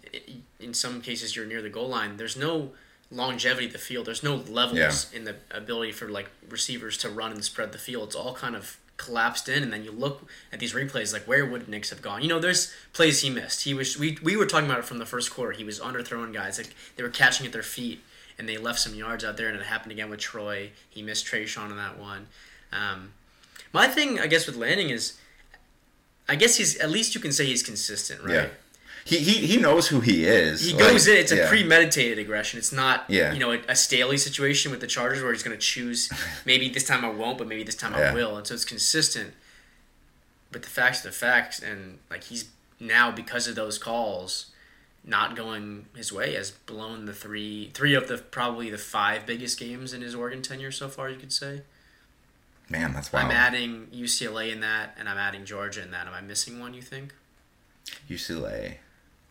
in 0.59 0.73
some 0.73 1.01
cases 1.01 1.35
you're 1.35 1.45
near 1.45 1.61
the 1.61 1.69
goal 1.69 1.89
line. 1.89 2.17
There's 2.17 2.37
no 2.37 2.71
longevity 3.11 3.67
of 3.67 3.73
the 3.73 3.77
field. 3.79 4.07
There's 4.07 4.23
no 4.23 4.37
levels 4.37 4.79
Yeah. 4.79 5.17
in 5.19 5.25
the 5.25 5.35
ability 5.51 5.91
for 5.91 6.07
like 6.09 6.29
receivers 6.49 6.97
to 6.99 7.09
run 7.09 7.31
and 7.31 7.43
spread 7.45 7.71
the 7.71 7.77
field. 7.77 8.07
It's 8.07 8.15
all 8.15 8.33
kind 8.33 8.55
of 8.55 8.77
collapsed 8.97 9.49
in, 9.49 9.63
and 9.63 9.73
then 9.73 9.83
you 9.83 9.91
look 9.91 10.27
at 10.51 10.59
these 10.59 10.73
replays 10.73 11.13
like 11.13 11.23
where 11.23 11.45
would 11.45 11.67
Nix 11.67 11.89
have 11.89 12.01
gone? 12.01 12.21
You 12.21 12.27
know, 12.27 12.39
there's 12.39 12.73
plays 12.93 13.21
he 13.21 13.29
missed. 13.29 13.63
He 13.63 13.73
was 13.73 13.97
we 13.97 14.17
we 14.23 14.37
were 14.37 14.45
talking 14.45 14.67
about 14.67 14.79
it 14.79 14.85
from 14.85 14.99
the 14.99 15.05
first 15.05 15.31
quarter. 15.31 15.51
He 15.51 15.63
was 15.63 15.79
underthrowing 15.79 16.33
guys 16.33 16.57
like 16.57 16.73
they 16.95 17.03
were 17.03 17.09
catching 17.09 17.45
at 17.45 17.53
their 17.53 17.63
feet. 17.63 18.01
And 18.35 18.49
they 18.49 18.57
left 18.57 18.79
some 18.79 18.95
yards 18.95 19.23
out 19.23 19.37
there, 19.37 19.47
and 19.47 19.55
it 19.55 19.63
happened 19.63 19.91
again 19.91 20.09
with 20.09 20.19
Troy. 20.19 20.71
He 20.89 21.03
missed 21.03 21.23
Trey 21.27 21.43
Traeshon 21.43 21.69
in 21.69 21.77
that 21.77 21.99
one. 21.99 22.25
Um, 22.71 23.13
my 23.71 23.87
thing, 23.87 24.19
I 24.19 24.25
guess, 24.25 24.47
with 24.47 24.55
Lanning 24.55 24.89
is, 24.89 25.19
I 26.27 26.35
guess 26.35 26.55
he's 26.55 26.75
at 26.77 26.89
least 26.89 27.13
you 27.13 27.21
can 27.21 27.31
say 27.31 27.45
he's 27.45 27.61
consistent, 27.61 28.23
right? 28.23 28.33
yeah, 28.33 28.47
he 29.05 29.17
he 29.19 29.45
he 29.47 29.57
knows 29.57 29.87
who 29.87 29.99
he 29.99 30.25
is. 30.25 30.61
He 30.65 30.73
Like, 30.73 30.79
goes 30.91 31.07
in. 31.07 31.17
It's 31.17 31.31
a 31.31 31.37
yeah. 31.37 31.49
premeditated 31.49 32.19
aggression. 32.19 32.57
It's 32.57 32.71
not, 32.71 33.05
Yeah. 33.09 33.33
you 33.33 33.39
know, 33.39 33.51
a, 33.51 33.59
a 33.67 33.75
Staley 33.75 34.17
situation 34.17 34.71
with 34.71 34.79
the 34.81 34.87
Chargers 34.87 35.21
where 35.21 35.33
he's 35.33 35.43
going 35.43 35.55
to 35.57 35.61
choose. 35.61 36.09
Maybe 36.45 36.69
this 36.69 36.85
time 36.85 37.03
I 37.03 37.09
won't, 37.09 37.37
but 37.37 37.47
maybe 37.47 37.63
this 37.63 37.75
time 37.75 37.93
I 37.93 38.13
will. 38.13 38.37
And 38.37 38.47
so 38.47 38.53
it's 38.53 38.65
consistent. 38.65 39.33
But 40.51 40.61
the 40.63 40.69
facts 40.69 41.03
are 41.03 41.09
the 41.09 41.15
facts, 41.15 41.59
and 41.59 41.97
like 42.11 42.25
he's 42.25 42.49
now 42.79 43.09
because 43.11 43.47
of 43.47 43.55
those 43.55 43.77
calls, 43.79 44.51
not 45.03 45.35
going 45.35 45.87
his 45.95 46.13
way, 46.13 46.35
has 46.35 46.51
blown 46.51 47.05
the 47.05 47.13
three 47.13 47.71
three 47.73 47.95
of 47.95 48.07
the 48.07 48.19
probably 48.19 48.69
the 48.69 48.77
five 48.77 49.25
biggest 49.25 49.59
games 49.59 49.93
in 49.93 50.01
his 50.01 50.13
Oregon 50.13 50.41
tenure 50.43 50.71
so 50.71 50.87
far. 50.89 51.09
You 51.09 51.17
could 51.17 51.33
say. 51.33 51.61
Man, 52.69 52.93
that's 52.93 53.11
wild. 53.11 53.25
I'm 53.25 53.31
adding 53.31 53.87
UCLA 53.93 54.51
in 54.53 54.61
that, 54.61 54.95
and 54.97 55.09
I'm 55.09 55.17
adding 55.17 55.43
Georgia 55.43 55.81
in 55.81 55.91
that. 55.91 56.07
Am 56.07 56.13
I 56.13 56.21
missing 56.21 56.59
one? 56.59 56.73
You 56.73 56.81
think? 56.81 57.13
UCLA. 58.09 58.75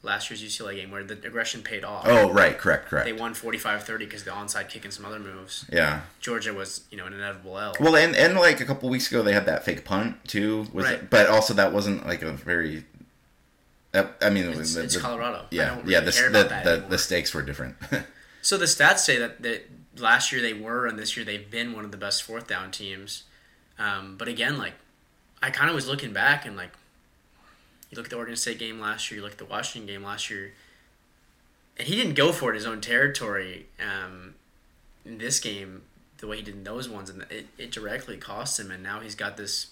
Last 0.05 0.29
year's 0.31 0.43
UCLA 0.43 0.75
game 0.77 0.91
where 0.91 1.05
the 1.05 1.15
aggression 1.15 1.62
paid 1.62 1.85
off. 1.85 2.05
Oh, 2.09 2.29
right, 2.33 2.59
correct, 2.59 2.87
correct. 2.88 3.07
They 3.07 3.12
won 3.12 3.35
45-30 3.35 3.99
because 4.01 4.25
the 4.25 4.33
onside 4.33 4.69
kick 4.69 4.85
and 4.85 4.93
some 4.93 5.05
other 5.05 5.21
moves. 5.21 5.65
yeah. 5.73 6.01
Georgia 6.21 6.53
was, 6.53 6.83
you 6.91 6.99
know, 6.99 7.07
an 7.07 7.12
inevitable 7.12 7.57
L. 7.57 7.75
Well, 7.79 7.95
and 7.95 8.17
and 8.17 8.35
like 8.37 8.61
a 8.61 8.65
couple 8.65 8.88
weeks 8.88 9.09
ago, 9.09 9.23
they 9.23 9.33
had 9.33 9.47
that 9.47 9.65
fake 9.65 9.85
punt 9.85 10.17
too. 10.27 10.67
Was 10.73 10.87
Right. 10.87 11.09
but 11.09 11.29
also 11.29 11.55
that 11.55 11.73
wasn't 11.73 12.05
like 12.07 12.23
a 12.23 12.33
very. 12.33 12.85
That, 13.93 14.17
I 14.23 14.31
mean, 14.31 14.47
it's, 14.47 14.75
the, 14.75 14.83
it's 14.85 14.95
the- 14.95 15.01
Colorado. 15.01 15.38
I 15.43 15.47
Yeah, 15.51 15.75
don't 15.77 15.87
yeah. 15.87 16.01
The 16.01 16.12
care 16.12 16.31
the, 16.31 16.43
that 16.45 16.65
the, 16.65 16.85
the 16.88 16.99
stakes 16.99 17.33
were 17.35 17.43
different. 17.43 17.77
So 18.45 18.59
the 18.59 18.65
stats 18.65 18.99
say 18.99 19.19
that, 19.19 19.41
that 19.45 19.71
last 19.99 20.33
year 20.33 20.43
they 20.43 20.53
were, 20.53 20.88
and 20.88 20.99
this 20.99 21.17
year 21.17 21.25
they've 21.25 21.49
been 21.49 21.75
one 21.75 21.85
of 21.85 21.93
the 21.93 21.97
best 21.97 22.25
fourth 22.25 22.49
down 22.49 22.73
teams. 22.73 23.23
Um, 23.79 24.17
but 24.19 24.27
again, 24.27 24.59
like, 24.59 24.73
I 25.41 25.51
kind 25.51 25.69
of 25.71 25.77
was 25.77 25.87
looking 25.87 26.12
back 26.12 26.45
and 26.45 26.57
like, 26.57 26.71
you 27.92 27.96
look 27.96 28.07
at 28.07 28.11
the 28.11 28.16
Oregon 28.16 28.37
State 28.37 28.59
game 28.59 28.81
last 28.81 29.11
year, 29.11 29.18
you 29.18 29.22
look 29.22 29.33
at 29.33 29.38
the 29.38 29.44
Washington 29.44 29.87
game 29.87 30.02
last 30.02 30.31
year, 30.31 30.55
and 31.76 31.87
he 31.87 31.94
didn't 31.94 32.14
go 32.14 32.33
for 32.33 32.50
it 32.50 32.55
his 32.57 32.66
own 32.66 32.81
territory. 32.81 33.66
Um, 33.78 34.35
in 35.05 35.18
this 35.18 35.38
game, 35.38 35.83
the 36.18 36.26
way 36.26 36.38
he 36.38 36.42
did 36.42 36.55
in 36.55 36.64
those 36.64 36.88
ones, 36.88 37.11
and 37.11 37.26
it, 37.31 37.48
it 37.59 37.70
directly 37.70 38.16
cost 38.16 38.59
him. 38.59 38.70
And 38.70 38.83
now 38.83 39.00
he's 39.00 39.14
got 39.14 39.37
this 39.37 39.68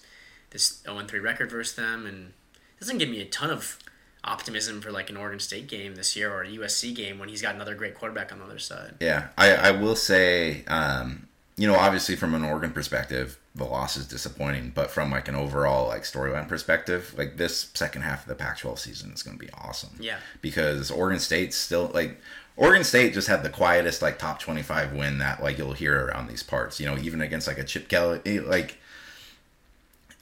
this 0.50 0.82
0 0.82 1.00
3 1.06 1.18
record 1.18 1.50
versus 1.50 1.74
them, 1.74 2.04
and 2.04 2.32
doesn't 2.78 2.98
give 2.98 3.08
me 3.08 3.20
a 3.22 3.24
ton 3.24 3.48
of 3.48 3.78
optimism 4.22 4.82
for 4.82 4.92
like 4.92 5.08
an 5.08 5.16
Oregon 5.16 5.40
State 5.40 5.66
game 5.66 5.94
this 5.94 6.14
year 6.14 6.30
or 6.30 6.42
a 6.42 6.48
USC 6.48 6.94
game 6.94 7.18
when 7.18 7.30
he's 7.30 7.40
got 7.40 7.54
another 7.54 7.74
great 7.74 7.94
quarterback 7.94 8.32
on 8.32 8.38
the 8.38 8.44
other 8.44 8.58
side. 8.58 8.94
yeah, 9.00 9.28
I 9.38 9.54
I 9.54 9.70
will 9.70 9.96
say, 9.96 10.62
um, 10.66 11.26
you 11.56 11.66
know, 11.66 11.76
obviously 11.76 12.16
from 12.16 12.34
an 12.34 12.44
Oregon 12.44 12.72
perspective, 12.72 13.38
the 13.60 13.66
loss 13.66 13.96
is 13.96 14.06
disappointing, 14.06 14.72
but 14.74 14.90
from 14.90 15.10
like 15.12 15.28
an 15.28 15.36
overall 15.36 15.86
like 15.86 16.02
storyline 16.02 16.48
perspective, 16.48 17.14
like 17.16 17.36
this 17.36 17.70
second 17.74 18.02
half 18.02 18.22
of 18.22 18.28
the 18.28 18.34
Pac-12 18.34 18.78
season 18.78 19.12
is 19.12 19.22
going 19.22 19.38
to 19.38 19.44
be 19.44 19.52
awesome. 19.52 19.90
Yeah. 20.00 20.18
because 20.42 20.90
Oregon 20.90 21.20
State's 21.20 21.56
still 21.56 21.90
like 21.94 22.20
Oregon 22.56 22.84
State 22.84 23.14
just 23.14 23.28
had 23.28 23.42
the 23.42 23.50
quietest 23.50 24.02
like 24.02 24.18
top 24.18 24.40
25 24.40 24.92
win 24.94 25.18
that 25.18 25.42
like 25.42 25.58
you'll 25.58 25.72
hear 25.72 26.06
around 26.06 26.28
these 26.28 26.42
parts. 26.42 26.80
You 26.80 26.86
know, 26.86 26.98
even 26.98 27.20
against 27.20 27.46
like 27.46 27.58
a 27.58 27.64
Chip 27.64 27.88
Kelly 27.88 28.40
like 28.40 28.78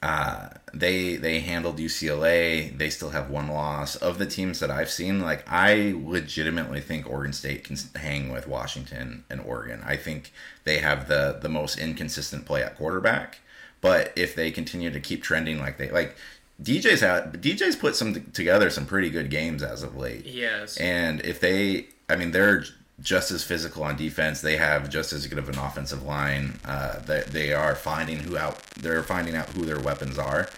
uh 0.01 0.49
they 0.73 1.15
they 1.15 1.39
handled 1.39 1.77
UCLA. 1.77 2.77
They 2.77 2.89
still 2.89 3.09
have 3.09 3.29
one 3.29 3.47
loss. 3.47 3.95
Of 3.95 4.17
the 4.17 4.25
teams 4.25 4.59
that 4.59 4.71
I've 4.71 4.89
seen, 4.89 5.19
like 5.19 5.43
I 5.47 5.93
legitimately 5.97 6.81
think 6.81 7.09
Oregon 7.09 7.33
State 7.33 7.63
can 7.63 7.77
hang 7.95 8.31
with 8.31 8.47
Washington 8.47 9.23
and 9.29 9.41
Oregon. 9.41 9.81
I 9.85 9.95
think 9.95 10.31
they 10.63 10.79
have 10.79 11.07
the 11.07 11.37
the 11.41 11.49
most 11.49 11.77
inconsistent 11.77 12.45
play 12.45 12.63
at 12.63 12.77
quarterback. 12.77 13.39
But 13.81 14.11
if 14.15 14.35
they 14.35 14.51
continue 14.51 14.91
to 14.91 14.99
keep 14.99 15.23
trending 15.23 15.59
like 15.59 15.77
they 15.77 15.89
like 15.89 16.15
DJ's 16.61 17.01
had 17.01 17.41
DJ's 17.41 17.75
put 17.75 17.95
some 17.95 18.31
together 18.31 18.69
some 18.69 18.85
pretty 18.85 19.09
good 19.09 19.29
games 19.29 19.63
as 19.63 19.83
of 19.83 19.95
late. 19.95 20.25
Yes. 20.25 20.77
And 20.77 21.21
if 21.21 21.39
they, 21.39 21.87
I 22.09 22.15
mean, 22.15 22.31
they're 22.31 22.65
just 23.01 23.31
as 23.31 23.43
physical 23.43 23.83
on 23.83 23.95
defense. 23.95 24.41
They 24.41 24.57
have 24.57 24.89
just 24.89 25.13
as 25.13 25.25
good 25.27 25.37
of 25.37 25.49
an 25.49 25.57
offensive 25.57 26.03
line. 26.03 26.59
Uh, 26.65 26.99
they, 26.99 27.21
they 27.21 27.53
are 27.53 27.75
finding 27.75 28.17
who 28.17 28.37
out. 28.37 28.61
They're 28.75 29.03
finding 29.03 29.35
out 29.35 29.49
who 29.49 29.65
their 29.65 29.79
weapons 29.79 30.17
are. 30.17 30.49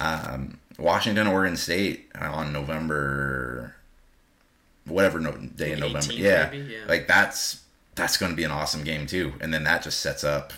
Um, 0.00 0.58
Washington, 0.78 1.26
Oregon 1.26 1.56
State 1.56 2.10
on 2.18 2.52
November, 2.52 3.74
whatever 4.86 5.20
no, 5.20 5.32
day 5.32 5.72
in 5.72 5.80
November. 5.80 6.12
Yeah, 6.12 6.52
yeah. 6.52 6.78
like 6.88 7.06
that's 7.06 7.62
that's 7.94 8.16
going 8.16 8.32
to 8.32 8.36
be 8.36 8.44
an 8.44 8.50
awesome 8.50 8.82
game 8.82 9.06
too. 9.06 9.34
And 9.40 9.52
then 9.52 9.64
that 9.64 9.82
just 9.82 10.00
sets 10.00 10.24
up 10.24 10.52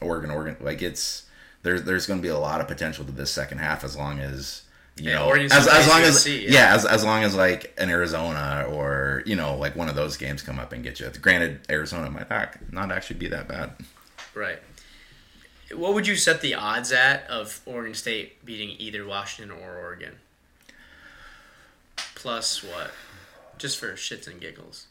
Oregon. 0.00 0.30
Oregon, 0.30 0.56
like 0.60 0.82
it's 0.82 1.26
there's 1.62 1.82
there's 1.84 2.06
going 2.06 2.20
to 2.20 2.22
be 2.22 2.28
a 2.28 2.38
lot 2.38 2.60
of 2.60 2.68
potential 2.68 3.04
to 3.04 3.12
this 3.12 3.30
second 3.30 3.58
half 3.58 3.84
as 3.84 3.96
long 3.96 4.20
as. 4.20 4.62
You 4.96 5.10
Yeah, 5.10 5.18
know, 5.18 5.30
as, 5.32 5.68
as 5.68 5.88
long 5.88 6.00
as 6.02 6.24
USC, 6.24 6.42
yeah, 6.44 6.50
yeah. 6.50 6.74
as, 6.74 6.86
as 6.86 7.04
long 7.04 7.22
as 7.22 7.34
like 7.34 7.74
an 7.78 7.90
Arizona 7.90 8.64
or 8.70 9.22
you 9.26 9.36
know 9.36 9.56
like 9.56 9.76
one 9.76 9.88
of 9.90 9.94
those 9.94 10.16
games 10.16 10.42
come 10.42 10.58
up 10.58 10.72
and 10.72 10.82
get 10.82 10.98
you. 11.00 11.10
Granted, 11.20 11.60
Arizona 11.68 12.10
might 12.10 12.30
not 12.30 12.56
not 12.72 12.90
actually 12.90 13.18
be 13.18 13.28
that 13.28 13.46
bad. 13.46 13.72
Right. 14.34 14.58
What 15.74 15.94
would 15.94 16.06
you 16.06 16.16
set 16.16 16.40
the 16.40 16.54
odds 16.54 16.92
at 16.92 17.26
of 17.28 17.60
Oregon 17.66 17.92
State 17.94 18.44
beating 18.44 18.70
either 18.78 19.04
Washington 19.06 19.50
or 19.50 19.76
Oregon? 19.76 20.14
Plus 22.14 22.62
what? 22.62 22.90
Just 23.58 23.78
for 23.78 23.92
shits 23.92 24.26
and 24.26 24.40
giggles. 24.40 24.86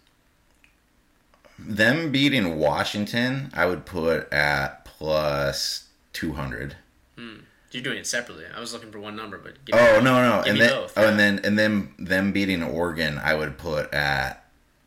Them 1.58 2.12
beating 2.12 2.58
Washington, 2.58 3.50
I 3.54 3.66
would 3.66 3.86
put 3.86 4.32
at 4.34 4.84
plus 4.86 5.88
two 6.14 6.34
hundred. 6.34 6.76
Do 7.18 7.40
You're 7.76 7.84
doing 7.84 7.98
it 7.98 8.08
separately. 8.08 8.46
I 8.56 8.60
was 8.60 8.74
looking 8.74 8.92
for 8.92 9.00
one 9.00 9.16
number, 9.16 9.38
but 9.38 9.54
Oh 9.74 10.00
no 10.02 10.22
no, 10.22 10.42
give 10.44 10.54
and 10.54 10.62
then 10.62 10.70
both. 10.70 10.94
oh, 10.98 11.02
yeah. 11.04 11.10
and 11.10 11.20
then 11.20 11.42
and 11.44 11.60
then 11.60 11.94
them 12.00 12.32
beating 12.32 12.64
Oregon, 12.64 13.20
I 13.24 13.36
would 13.36 13.58
put 13.58 13.94
at 13.94 14.42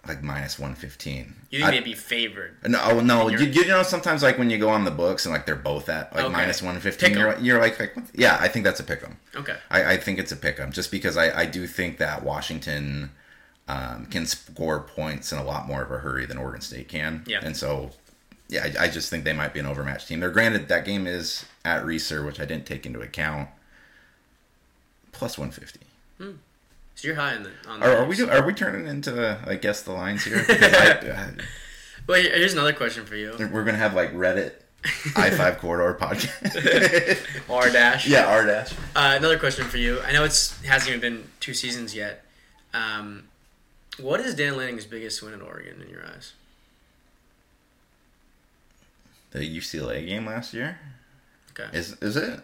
like 0.07 0.23
minus 0.23 0.59
one 0.59 0.75
fifteen. 0.75 1.35
you 1.51 1.59
think 1.61 1.73
they'd 1.73 1.85
be 1.85 1.93
favored? 1.95 2.57
No, 2.67 2.81
oh, 2.83 3.01
no. 3.01 3.29
You, 3.29 3.39
you're- 3.41 3.69
know, 3.69 3.83
sometimes 3.83 4.23
like 4.23 4.39
when 4.39 4.49
you 4.49 4.57
go 4.57 4.71
on 4.71 4.85
the 4.87 4.91
books 4.91 5.27
and 5.27 5.35
like 5.35 5.45
they're 5.45 5.55
both 5.55 5.91
at 5.91 6.15
like 6.15 6.25
Okay. 6.25 6.33
minus 6.33 6.63
one 6.63 6.81
fifteen, 6.81 7.13
you're, 7.13 7.39
you're 7.41 7.61
like, 7.61 7.79
like 7.79 7.95
yeah, 8.15 8.39
I 8.41 8.49
think 8.49 8.65
that's 8.65 8.81
a 8.81 8.85
pick 8.85 9.03
'em. 9.05 9.19
Okay. 9.37 9.57
I, 9.71 9.93
I 9.93 9.97
think 9.99 10.19
it's 10.19 10.33
a 10.33 10.37
pick 10.37 10.59
'em 10.59 10.73
just 10.73 10.91
because 10.91 11.19
I, 11.19 11.41
I 11.41 11.45
do 11.47 11.67
think 11.67 11.99
that 11.99 12.23
Washington 12.23 13.11
um, 13.69 14.07
can 14.07 14.25
score 14.25 14.81
points 14.81 15.31
in 15.31 15.39
a 15.39 15.45
lot 15.45 15.67
more 15.67 15.83
of 15.83 15.91
a 15.91 15.99
hurry 15.99 16.25
than 16.25 16.39
Oregon 16.39 16.63
State 16.63 16.89
can. 16.89 17.23
Yeah. 17.27 17.41
And 17.43 17.55
so, 17.55 17.91
yeah, 18.49 18.69
I, 18.79 18.85
I 18.85 18.89
just 18.89 19.11
think 19.11 19.25
they 19.25 19.33
might 19.33 19.53
be 19.53 19.61
an 19.61 19.67
overmatched 19.67 20.09
team. 20.09 20.21
They're 20.21 20.31
granted 20.31 20.69
that 20.69 20.85
game 20.85 21.07
is 21.07 21.45
at 21.65 21.85
Reser, 21.85 22.25
which 22.25 22.41
I 22.41 22.45
didn't 22.45 22.67
take 22.67 22.87
into 22.87 23.01
account. 23.01 23.49
Plus 25.13 25.37
one 25.37 25.51
fifty. 25.51 25.81
So 26.19 27.07
you're 27.07 27.15
high 27.17 27.35
on 27.37 27.45
the 27.45 27.51
on. 27.69 27.83
Are, 27.83 27.89
the 27.91 27.99
are 27.99 28.05
we 28.07 28.17
do, 28.17 28.31
are 28.31 28.45
we 28.45 28.53
turning 28.53 28.87
into 28.87 29.39
I 29.47 29.55
guess 29.57 29.83
the 29.83 29.93
lines 29.93 30.25
here? 30.25 30.45
Because 30.47 30.75
I, 30.75 31.31
Well, 32.07 32.21
here's 32.23 32.55
another 32.55 32.73
question 32.73 33.05
for 33.05 33.17
you. 33.17 33.35
We're 33.39 33.65
gonna 33.65 33.77
have 33.77 33.95
like 33.95 34.15
Reddit 34.15 34.53
I 35.17 35.31
five 35.31 35.59
corridor 35.59 35.99
podcast. 36.01 37.21
R 37.51 37.71
dash. 37.71 38.07
yeah, 38.07 38.27
R 38.27 38.47
dash. 38.47 38.73
Uh, 38.95 39.15
another 39.19 39.39
question 39.39 39.65
for 39.67 39.77
you. 39.77 40.01
I 40.03 40.13
know 40.13 40.25
it's 40.25 40.59
hasn't 40.65 40.89
even 40.89 41.01
been 41.01 41.25
two 41.41 41.53
seasons 41.53 41.95
yet. 41.95 42.25
Um, 42.73 43.25
what 44.01 44.21
is 44.21 44.35
Dan 44.35 44.57
Lanning's 44.57 44.87
biggest 44.87 45.23
win 45.23 45.35
in 45.35 45.43
Oregon 45.43 45.83
in 45.83 45.89
your 45.91 46.07
eyes? 46.07 46.33
The 49.31 49.41
UCLA 49.41 50.07
game 50.07 50.27
last 50.27 50.55
year 50.55 50.79
Okay. 51.53 51.69
is 51.77 51.93
is 52.01 52.17
it? 52.17 52.41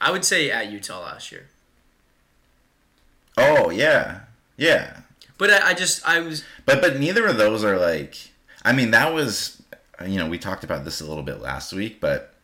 I 0.00 0.10
would 0.12 0.24
say 0.24 0.50
at 0.50 0.70
Utah 0.70 1.00
last 1.00 1.32
year. 1.32 1.48
Oh 3.36 3.70
yeah, 3.70 4.20
yeah. 4.56 5.00
But 5.36 5.50
I, 5.50 5.68
I 5.70 5.74
just 5.74 6.06
I 6.08 6.20
was 6.20 6.44
But 6.66 6.80
but 6.80 6.98
neither 6.98 7.26
of 7.26 7.36
those 7.38 7.64
are 7.64 7.78
like. 7.78 8.16
I 8.64 8.72
mean, 8.72 8.90
that 8.90 9.12
was 9.14 9.62
you 10.06 10.16
know 10.18 10.28
we 10.28 10.38
talked 10.38 10.64
about 10.64 10.84
this 10.84 11.00
a 11.00 11.06
little 11.06 11.22
bit 11.22 11.40
last 11.40 11.72
week, 11.72 12.00
but 12.00 12.34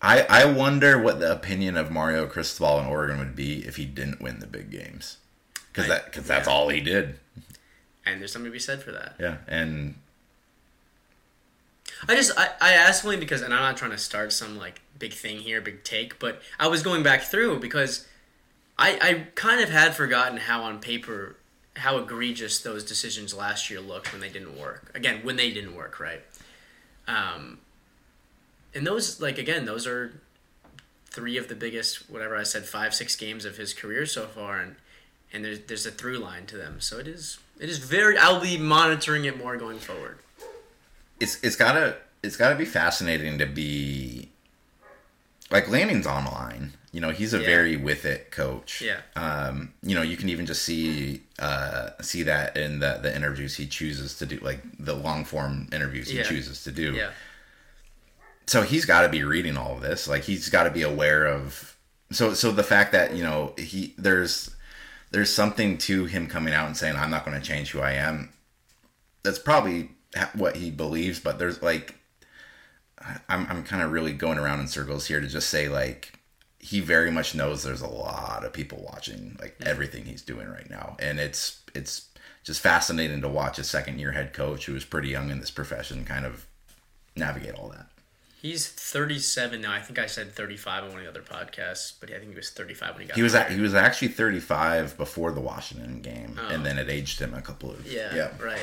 I 0.00 0.22
I 0.28 0.44
wonder 0.44 0.98
what 1.00 1.18
the 1.20 1.32
opinion 1.32 1.76
of 1.76 1.90
Mario 1.90 2.26
Cristobal 2.26 2.80
in 2.80 2.86
Oregon 2.86 3.18
would 3.18 3.34
be 3.36 3.66
if 3.66 3.76
he 3.76 3.84
didn't 3.84 4.20
win 4.20 4.38
the 4.40 4.46
big 4.46 4.70
games, 4.70 5.16
because 5.72 5.88
that 5.88 6.06
because 6.06 6.26
that's 6.26 6.46
all 6.48 6.68
he 6.68 6.80
did. 6.80 7.18
and 8.06 8.20
there's 8.20 8.32
something 8.32 8.50
to 8.50 8.52
be 8.52 8.58
said 8.60 8.82
for 8.82 8.92
that. 8.92 9.14
Yeah, 9.18 9.38
and 9.48 9.96
I 12.06 12.14
just 12.14 12.38
I, 12.38 12.50
I 12.60 12.72
asked 12.74 13.04
only 13.04 13.16
because 13.16 13.42
and 13.42 13.52
I'm 13.52 13.60
not 13.60 13.76
trying 13.76 13.90
to 13.90 13.98
start 13.98 14.32
some 14.32 14.58
like 14.58 14.80
big 14.98 15.12
thing 15.12 15.38
here, 15.38 15.60
big 15.60 15.84
take, 15.84 16.18
but 16.18 16.42
I 16.58 16.68
was 16.68 16.82
going 16.82 17.02
back 17.02 17.22
through 17.22 17.60
because 17.60 18.06
I 18.78 18.98
I 19.00 19.26
kind 19.34 19.60
of 19.60 19.70
had 19.70 19.94
forgotten 19.94 20.38
how 20.38 20.62
on 20.62 20.80
paper 20.80 21.36
how 21.76 21.98
egregious 21.98 22.60
those 22.60 22.84
decisions 22.84 23.34
last 23.34 23.70
year 23.70 23.80
looked 23.80 24.12
when 24.12 24.20
they 24.20 24.28
didn't 24.28 24.58
work. 24.58 24.90
Again, 24.94 25.20
when 25.22 25.36
they 25.36 25.50
didn't 25.50 25.74
work, 25.74 25.98
right? 25.98 26.22
Um 27.06 27.58
and 28.74 28.86
those 28.86 29.20
like 29.20 29.38
again, 29.38 29.64
those 29.64 29.86
are 29.86 30.20
three 31.10 31.36
of 31.36 31.48
the 31.48 31.54
biggest 31.54 32.08
whatever 32.10 32.36
I 32.36 32.42
said, 32.42 32.64
five, 32.64 32.94
six 32.94 33.16
games 33.16 33.44
of 33.44 33.56
his 33.56 33.74
career 33.74 34.06
so 34.06 34.26
far 34.26 34.60
and 34.60 34.76
and 35.32 35.44
there's 35.44 35.60
there's 35.60 35.86
a 35.86 35.90
through 35.90 36.18
line 36.18 36.46
to 36.46 36.56
them. 36.56 36.80
So 36.80 36.98
it 36.98 37.08
is 37.08 37.38
it 37.58 37.68
is 37.68 37.78
very 37.78 38.16
I'll 38.16 38.40
be 38.40 38.56
monitoring 38.56 39.24
it 39.24 39.36
more 39.36 39.56
going 39.56 39.78
forward. 39.78 40.18
It's 41.20 41.42
it's 41.42 41.56
gotta 41.56 41.96
it's 42.22 42.36
gotta 42.36 42.54
be 42.54 42.64
fascinating 42.64 43.38
to 43.38 43.46
be 43.46 44.30
like 45.50 45.68
Lanning's 45.68 46.06
on 46.06 46.24
the 46.24 46.30
line. 46.30 46.72
You 46.92 47.00
know, 47.00 47.10
he's 47.10 47.34
a 47.34 47.38
Yeah. 47.38 47.46
very 47.46 47.76
with 47.76 48.04
it 48.04 48.30
coach. 48.30 48.80
Yeah. 48.82 49.00
Um, 49.14 49.72
you 49.82 49.94
know, 49.94 50.02
you 50.02 50.16
can 50.16 50.28
even 50.30 50.46
just 50.46 50.62
see 50.62 51.22
uh 51.38 51.90
see 52.00 52.22
that 52.24 52.56
in 52.56 52.80
the 52.80 52.98
the 53.02 53.14
interviews 53.14 53.56
he 53.56 53.66
chooses 53.66 54.14
to 54.18 54.26
do, 54.26 54.38
like 54.38 54.60
the 54.78 54.94
long 54.94 55.24
form 55.24 55.68
interviews 55.72 56.08
he 56.08 56.18
Yeah. 56.18 56.22
chooses 56.24 56.64
to 56.64 56.70
do. 56.72 56.94
Yeah. 56.94 57.10
So 58.46 58.62
he's 58.62 58.86
got 58.86 59.02
to 59.02 59.10
be 59.10 59.22
reading 59.24 59.58
all 59.58 59.74
of 59.76 59.82
this. 59.82 60.08
Like 60.08 60.24
he's 60.24 60.48
got 60.48 60.64
to 60.64 60.70
be 60.70 60.82
aware 60.82 61.26
of. 61.26 61.76
So 62.10 62.32
so 62.32 62.50
the 62.50 62.62
fact 62.62 62.92
that 62.92 63.14
you 63.14 63.22
know 63.22 63.52
he 63.58 63.94
there's 63.98 64.50
there's 65.10 65.32
something 65.32 65.76
to 65.78 66.06
him 66.06 66.26
coming 66.26 66.54
out 66.54 66.66
and 66.66 66.76
saying 66.76 66.96
I'm 66.96 67.10
not 67.10 67.24
going 67.26 67.38
to 67.38 67.46
change 67.46 67.70
who 67.72 67.80
I 67.80 67.92
am. 67.92 68.30
That's 69.22 69.38
probably 69.38 69.90
what 70.34 70.56
he 70.56 70.70
believes, 70.70 71.20
but 71.20 71.38
there's 71.38 71.62
like 71.62 71.94
I'm 73.28 73.46
I'm 73.48 73.62
kind 73.64 73.82
of 73.82 73.92
really 73.92 74.12
going 74.12 74.38
around 74.38 74.60
in 74.60 74.68
circles 74.68 75.06
here 75.06 75.20
to 75.20 75.26
just 75.28 75.48
say 75.50 75.68
like 75.68 76.12
he 76.60 76.80
very 76.80 77.10
much 77.10 77.34
knows 77.34 77.62
there's 77.62 77.80
a 77.82 77.86
lot 77.88 78.44
of 78.44 78.52
people 78.52 78.84
watching 78.92 79.36
like 79.40 79.56
everything 79.64 80.04
he's 80.04 80.22
doing 80.22 80.48
right 80.48 80.68
now, 80.68 80.96
and 80.98 81.20
it's 81.20 81.60
it's 81.74 82.08
just 82.42 82.60
fascinating 82.60 83.20
to 83.20 83.28
watch 83.28 83.58
a 83.58 83.64
second 83.64 83.98
year 83.98 84.12
head 84.12 84.32
coach 84.32 84.66
who 84.66 84.74
is 84.74 84.84
pretty 84.84 85.08
young 85.08 85.30
in 85.30 85.38
this 85.40 85.50
profession 85.50 86.04
kind 86.04 86.24
of 86.24 86.46
navigate 87.14 87.54
all 87.54 87.68
that. 87.68 87.86
He's 88.40 88.68
37 88.68 89.60
now. 89.60 89.72
I 89.72 89.80
think 89.80 89.98
I 89.98 90.06
said 90.06 90.32
35 90.32 90.84
on 90.84 90.90
one 90.90 90.98
of 91.00 91.04
the 91.04 91.10
other 91.10 91.22
podcasts, 91.22 91.92
but 91.98 92.10
I 92.12 92.18
think 92.18 92.30
he 92.30 92.36
was 92.36 92.50
35 92.50 92.92
when 92.94 93.02
he 93.02 93.08
got. 93.08 93.16
He 93.16 93.22
was 93.22 93.34
at, 93.34 93.50
he 93.50 93.60
was 93.60 93.74
actually 93.74 94.08
35 94.08 94.96
before 94.96 95.32
the 95.32 95.40
Washington 95.40 96.00
game, 96.00 96.38
Oh. 96.40 96.46
and 96.48 96.64
then 96.64 96.78
it 96.78 96.88
aged 96.88 97.20
him 97.20 97.34
a 97.34 97.42
couple 97.42 97.70
of 97.70 97.84
Yeah, 97.86 98.14
yeah. 98.14 98.30
right. 98.40 98.60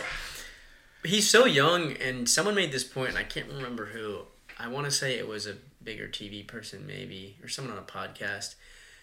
He's 1.05 1.29
so 1.29 1.45
young, 1.45 1.93
and 1.93 2.27
someone 2.29 2.55
made 2.55 2.71
this 2.71 2.83
point, 2.83 3.09
and 3.09 3.17
I 3.17 3.23
can't 3.23 3.47
remember 3.47 3.85
who. 3.85 4.21
I 4.57 4.67
want 4.67 4.85
to 4.85 4.91
say 4.91 5.17
it 5.17 5.27
was 5.27 5.47
a 5.47 5.55
bigger 5.83 6.07
TV 6.07 6.45
person, 6.45 6.85
maybe, 6.87 7.37
or 7.43 7.47
someone 7.47 7.77
on 7.77 7.83
a 7.83 7.85
podcast. 7.85 8.55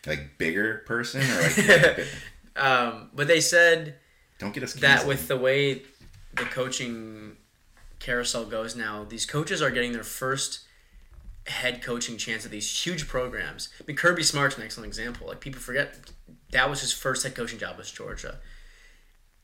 like 0.06 0.38
bigger 0.38 0.82
person 0.86 1.20
or 1.22 1.42
like 1.42 2.06
Um, 2.56 3.08
but 3.14 3.28
they 3.28 3.40
said 3.40 3.94
don't 4.38 4.52
get 4.52 4.62
us 4.62 4.74
that 4.74 5.06
with 5.06 5.28
the 5.28 5.36
way 5.36 5.82
the 6.34 6.44
coaching 6.44 7.36
carousel 7.98 8.44
goes 8.44 8.76
now, 8.76 9.04
these 9.04 9.24
coaches 9.24 9.62
are 9.62 9.70
getting 9.70 9.92
their 9.92 10.02
first 10.02 10.60
head 11.46 11.82
coaching 11.82 12.16
chance 12.18 12.44
at 12.44 12.50
these 12.50 12.84
huge 12.84 13.08
programs. 13.08 13.68
I 13.80 13.84
mean, 13.86 13.96
Kirby 13.96 14.22
Smart's 14.22 14.56
an 14.58 14.64
excellent 14.64 14.88
example. 14.88 15.28
Like 15.28 15.40
people 15.40 15.60
forget 15.60 15.96
that 16.50 16.68
was 16.68 16.80
his 16.82 16.92
first 16.92 17.22
head 17.22 17.34
coaching 17.34 17.58
job 17.58 17.78
was 17.78 17.90
Georgia, 17.90 18.38